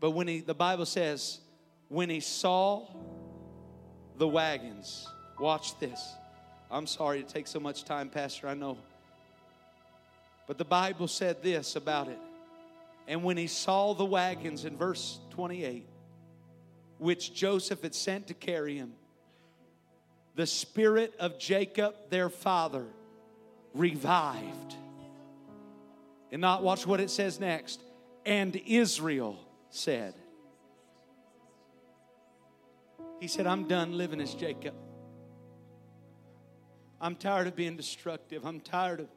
But 0.07 0.13
when 0.13 0.29
he, 0.29 0.39
the 0.39 0.55
Bible 0.55 0.87
says, 0.87 1.41
when 1.89 2.09
he 2.09 2.21
saw 2.21 2.87
the 4.19 4.29
wagons, 4.29 5.05
watch 5.37 5.77
this. 5.81 6.15
I'm 6.71 6.87
sorry 6.87 7.25
to 7.25 7.29
take 7.29 7.49
so 7.49 7.59
much 7.59 7.85
time, 7.85 8.09
Pastor, 8.09 8.47
I 8.47 8.55
know. 8.55 8.79
But 10.47 10.59
the 10.59 10.65
Bible 10.65 11.09
said 11.09 11.43
this 11.43 11.75
about 11.75 12.07
it. 12.07 12.21
And 13.09 13.25
when 13.25 13.37
he 13.37 13.49
saw 13.49 13.95
the 13.95 14.05
wagons 14.05 14.65
in 14.65 14.77
verse 14.77 15.19
28, 15.31 15.85
which 16.99 17.35
Joseph 17.35 17.83
had 17.83 17.93
sent 17.93 18.29
to 18.29 18.35
carry 18.35 18.77
him, 18.77 18.93
the 20.37 20.47
spirit 20.47 21.17
of 21.19 21.37
Jacob, 21.37 21.97
their 22.11 22.29
father, 22.29 22.87
revived. 23.75 24.77
And 26.31 26.41
not 26.41 26.63
watch 26.63 26.87
what 26.87 27.01
it 27.01 27.11
says 27.11 27.41
next. 27.41 27.83
And 28.25 28.55
Israel 28.67 29.41
said. 29.77 30.15
He 33.21 33.29
said, 33.29 33.47
I'm 33.47 33.67
done 33.67 33.97
living 33.97 34.21
as 34.21 34.35
Jacob. 34.35 34.75
I'm 37.01 37.15
tired 37.15 37.47
of 37.47 37.57
being 37.57 37.77
destructive. 37.77 38.45
I'm 38.45 38.61
tired 38.61 39.01
of 39.01 39.09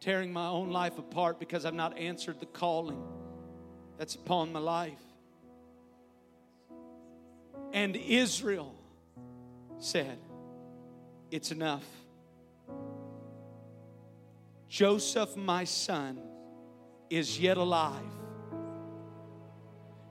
tearing 0.00 0.32
my 0.32 0.46
own 0.46 0.70
life 0.70 0.98
apart 0.98 1.38
because 1.38 1.64
I've 1.64 1.74
not 1.74 1.98
answered 1.98 2.40
the 2.40 2.46
calling 2.46 3.02
that's 3.98 4.14
upon 4.14 4.52
my 4.52 4.60
life. 4.60 4.98
And 7.72 7.96
Israel 7.96 8.74
said, 9.78 10.18
It's 11.30 11.50
enough. 11.50 11.84
Joseph, 14.68 15.36
my 15.36 15.64
son, 15.64 16.20
is 17.08 17.40
yet 17.40 17.56
alive. 17.56 18.02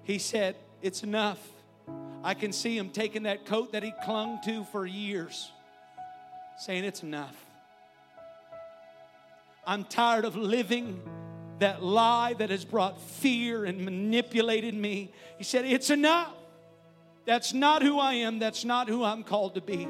He 0.06 0.20
said, 0.20 0.56
It's 0.82 1.04
enough. 1.04 1.40
I 2.24 2.34
can 2.34 2.54
see 2.54 2.78
him 2.78 2.90
taking 2.90 3.24
that 3.24 3.46
coat 3.46 3.74
that 3.74 3.84
he 3.84 3.94
clung 4.04 4.40
to 4.46 4.64
for 4.66 4.86
years, 4.86 5.52
saying, 6.58 6.86
It's 6.86 7.04
enough. 7.04 7.36
I'm 9.68 9.84
tired 9.84 10.26
of 10.26 10.36
living 10.36 11.02
that 11.60 11.84
lie 11.84 12.34
that 12.34 12.52
has 12.52 12.64
brought 12.64 13.02
fear 13.02 13.66
and 13.66 13.84
manipulated 13.84 14.76
me. 14.76 15.12
He 15.38 15.44
said, 15.44 15.66
It's 15.66 15.90
enough. 15.90 16.34
That's 17.26 17.54
not 17.54 17.82
who 17.82 18.00
I 18.00 18.14
am. 18.14 18.38
That's 18.38 18.64
not 18.64 18.88
who 18.88 19.04
I'm 19.04 19.24
called 19.24 19.56
to 19.56 19.62
be. 19.62 19.88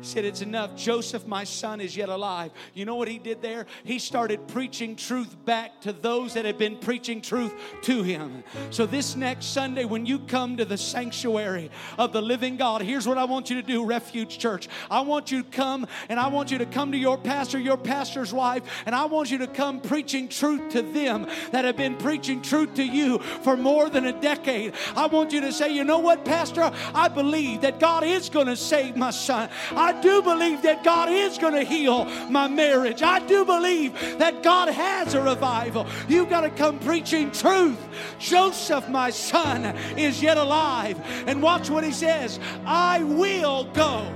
Said, 0.00 0.24
It's 0.24 0.42
enough. 0.42 0.76
Joseph, 0.76 1.26
my 1.26 1.44
son, 1.44 1.80
is 1.80 1.96
yet 1.96 2.08
alive. 2.08 2.52
You 2.74 2.84
know 2.84 2.94
what 2.94 3.08
he 3.08 3.18
did 3.18 3.42
there? 3.42 3.66
He 3.84 3.98
started 3.98 4.46
preaching 4.48 4.94
truth 4.96 5.36
back 5.44 5.80
to 5.82 5.92
those 5.92 6.34
that 6.34 6.44
had 6.44 6.56
been 6.56 6.76
preaching 6.76 7.20
truth 7.20 7.52
to 7.82 8.02
him. 8.02 8.44
So, 8.70 8.86
this 8.86 9.16
next 9.16 9.46
Sunday, 9.46 9.84
when 9.84 10.06
you 10.06 10.20
come 10.20 10.56
to 10.56 10.64
the 10.64 10.78
sanctuary 10.78 11.70
of 11.98 12.12
the 12.12 12.22
living 12.22 12.56
God, 12.56 12.82
here's 12.82 13.08
what 13.08 13.18
I 13.18 13.24
want 13.24 13.50
you 13.50 13.56
to 13.56 13.66
do, 13.66 13.84
Refuge 13.84 14.38
Church. 14.38 14.68
I 14.90 15.00
want 15.00 15.32
you 15.32 15.42
to 15.42 15.50
come 15.50 15.86
and 16.08 16.20
I 16.20 16.28
want 16.28 16.50
you 16.50 16.58
to 16.58 16.66
come 16.66 16.92
to 16.92 16.98
your 16.98 17.18
pastor, 17.18 17.58
your 17.58 17.76
pastor's 17.76 18.32
wife, 18.32 18.62
and 18.86 18.94
I 18.94 19.06
want 19.06 19.30
you 19.30 19.38
to 19.38 19.46
come 19.46 19.80
preaching 19.80 20.28
truth 20.28 20.70
to 20.72 20.82
them 20.82 21.26
that 21.50 21.64
have 21.64 21.76
been 21.76 21.96
preaching 21.96 22.40
truth 22.40 22.74
to 22.74 22.84
you 22.84 23.18
for 23.18 23.56
more 23.56 23.90
than 23.90 24.06
a 24.06 24.20
decade. 24.20 24.74
I 24.94 25.06
want 25.06 25.32
you 25.32 25.40
to 25.40 25.52
say, 25.52 25.72
You 25.74 25.84
know 25.84 25.98
what, 25.98 26.24
Pastor? 26.24 26.70
I 26.94 27.08
believe 27.08 27.62
that 27.62 27.80
God 27.80 28.04
is 28.04 28.28
going 28.28 28.46
to 28.46 28.56
save 28.56 28.96
my 28.96 29.10
son. 29.10 29.48
I 29.72 29.87
I 29.88 29.98
do 30.02 30.20
believe 30.20 30.60
that 30.62 30.84
God 30.84 31.08
is 31.08 31.38
going 31.38 31.54
to 31.54 31.64
heal 31.64 32.04
my 32.28 32.46
marriage. 32.46 33.00
I 33.02 33.20
do 33.20 33.42
believe 33.42 34.18
that 34.18 34.42
God 34.42 34.68
has 34.68 35.14
a 35.14 35.22
revival. 35.22 35.86
You've 36.08 36.28
got 36.28 36.42
to 36.42 36.50
come 36.50 36.78
preaching 36.78 37.30
truth. 37.30 37.78
Joseph, 38.18 38.86
my 38.90 39.08
son, 39.08 39.64
is 39.96 40.22
yet 40.22 40.36
alive. 40.36 41.00
And 41.26 41.42
watch 41.42 41.70
what 41.70 41.84
he 41.84 41.92
says 41.92 42.38
I 42.66 43.02
will 43.02 43.64
go 43.64 44.14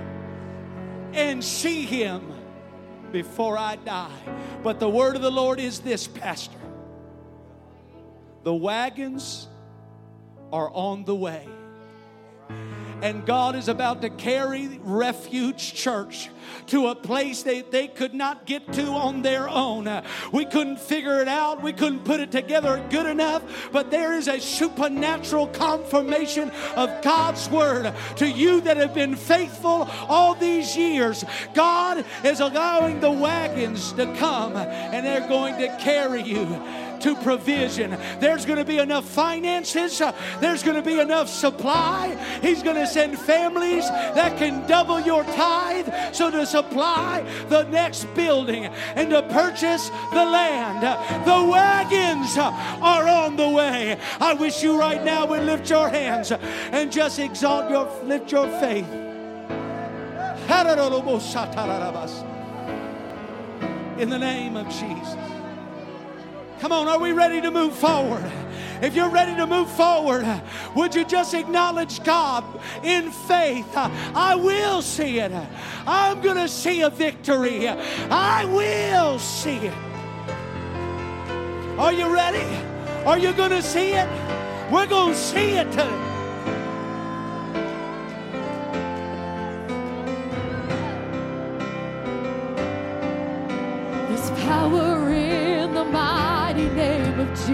and 1.15 1.43
see 1.43 1.87
him 1.87 2.31
before 3.11 3.57
I 3.57 3.77
die. 3.77 4.21
But 4.63 4.79
the 4.79 4.91
word 4.91 5.17
of 5.17 5.23
the 5.23 5.31
Lord 5.31 5.59
is 5.59 5.81
this, 5.81 6.07
Pastor. 6.07 6.59
The 8.43 8.55
wagons 8.55 9.49
are 10.53 10.71
on 10.75 11.07
the 11.07 11.15
way. 11.15 11.49
And 13.03 13.27
God 13.27 13.57
is 13.57 13.69
about 13.69 14.01
to 14.03 14.11
carry 14.11 14.79
Refuge 14.83 15.75
Church 15.75 16.31
to 16.69 16.87
a 16.87 16.95
place 16.95 17.43
that 17.43 17.73
they 17.73 17.89
could 17.89 18.15
not 18.15 18.47
get 18.47 18.73
to 18.75 18.87
on 18.87 19.23
their 19.23 19.49
own. 19.49 20.03
We 20.33 20.45
couldn't 20.45 20.79
figure 20.79 21.21
it 21.21 21.27
out, 21.29 21.63
we 21.63 21.73
couldn't 21.73 22.05
put 22.05 22.21
it 22.21 22.31
together 22.31 22.83
good 22.91 23.07
enough, 23.07 23.43
but 23.73 23.91
there 23.91 24.13
is 24.13 24.29
a 24.29 24.41
supernatural 24.41 25.49
confirmation 25.49 26.51
of 26.77 27.03
God's 27.03 27.51
word 27.51 27.93
to 28.17 28.29
you 28.29 28.61
that 28.61 28.77
have 28.77 28.95
been 28.95 29.17
faithful 29.17 29.89
all 30.09 30.35
these 30.35 30.77
years. 30.77 31.25
God 31.55 32.05
is 32.25 32.39
allowing 32.39 33.01
the 33.01 33.11
wagons 33.11 33.93
to 33.95 34.07
come 34.17 34.57
and 34.57 35.05
they're 35.05 35.29
going 35.29 35.59
to 35.59 35.77
carry 35.79 36.23
you 36.23 36.45
to 37.03 37.15
provision. 37.17 37.97
There's 38.21 38.47
going 38.47 38.59
to 38.59 38.65
be 38.65 38.79
enough 38.79 39.05
finances, 39.05 40.01
there's 40.41 40.63
going 40.63 40.77
to 40.77 40.83
be 40.83 40.99
enough 41.01 41.29
supply. 41.29 42.17
He's 42.41 42.63
going 42.63 42.77
to 42.77 42.87
send 42.87 43.19
families 43.19 43.89
that 43.89 44.39
can 44.39 44.67
double 44.67 45.01
your 45.01 45.25
tithe 45.25 45.89
so 46.13 46.31
to 46.31 46.47
supply 46.47 47.25
the 47.49 47.65
next 47.65 48.05
building 48.15 48.67
and 48.67 49.11
to 49.11 49.23
purchase 49.23 49.89
the 50.13 50.25
land. 50.25 50.83
The 51.27 51.51
wagons 51.51 52.37
are 52.39 53.09
on 53.09 53.37
the 53.37 53.49
way. 53.49 53.99
I 54.21 54.35
wish 54.35 54.63
you 54.63 54.79
right 54.79 55.03
now 55.03 55.27
would 55.27 55.43
lift 55.43 55.69
your 55.71 55.89
hands 55.89 56.33
and 56.33 56.91
just 56.91 57.19
exalt 57.19 57.71
your 57.71 57.91
lift 58.05 58.33
your 58.33 58.49
faith. 58.61 58.89
In 63.99 64.09
the 64.09 64.19
name 64.19 64.57
of 64.57 64.67
Jesus. 64.69 65.32
Come 66.63 66.71
on, 66.71 66.87
are 66.87 67.01
we 67.01 67.11
ready 67.11 67.41
to 67.41 67.51
move 67.51 67.75
forward? 67.75 68.23
If 68.81 68.95
you're 68.95 69.09
ready 69.09 69.35
to 69.35 69.49
move 69.49 69.69
forward, 69.69 70.25
would 70.77 70.95
you 70.95 71.05
just 71.05 71.35
acknowledge 71.35 72.05
God 72.05 72.45
in 72.85 73.11
faith? 73.11 73.67
I 73.75 74.37
will 74.37 74.81
see 74.81 75.19
it. 75.19 75.33
I'm 75.89 76.21
going 76.21 76.37
to 76.37 76.47
see 76.47 76.83
a 76.83 76.89
victory. 76.89 77.67
I 77.67 78.45
will 78.45 79.19
see 79.19 79.57
it. 79.57 79.75
Are 81.81 81.93
you 81.93 82.15
ready? 82.15 82.47
Are 83.07 83.19
you 83.19 83.33
going 83.33 83.51
to 83.51 83.63
see 83.63 83.95
it? 83.95 84.09
We're 84.71 84.87
going 84.87 85.15
to 85.15 85.19
see 85.19 85.57
it 85.57 85.69
today. 85.73 86.13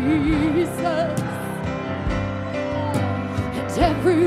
Jesus. 0.08 1.20
And 3.58 3.78
every 3.78 4.26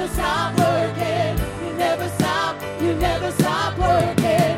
You 0.00 1.76
never 1.76 2.08
stop, 2.08 2.56
you 2.80 2.94
never 2.94 3.30
stop 3.32 3.78
working. 3.78 4.56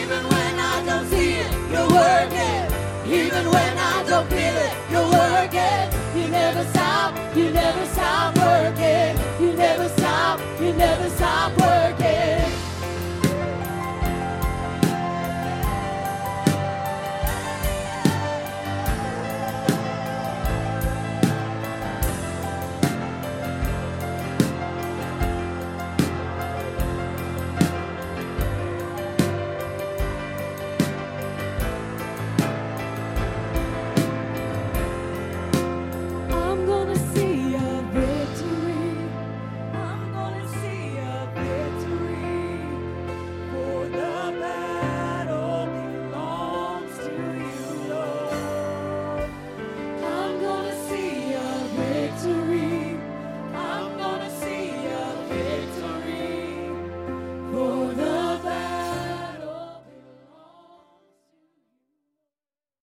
Even 0.00 0.24
when 0.32 0.58
I 0.58 0.82
don't 0.86 1.06
see 1.08 1.32
it, 1.34 1.52
you're 1.70 1.90
working. 1.90 2.64
Even 3.12 3.50
when 3.50 3.76
I 3.76 4.02
don't 4.08 4.26
feel 4.30 4.38
it, 4.38 4.57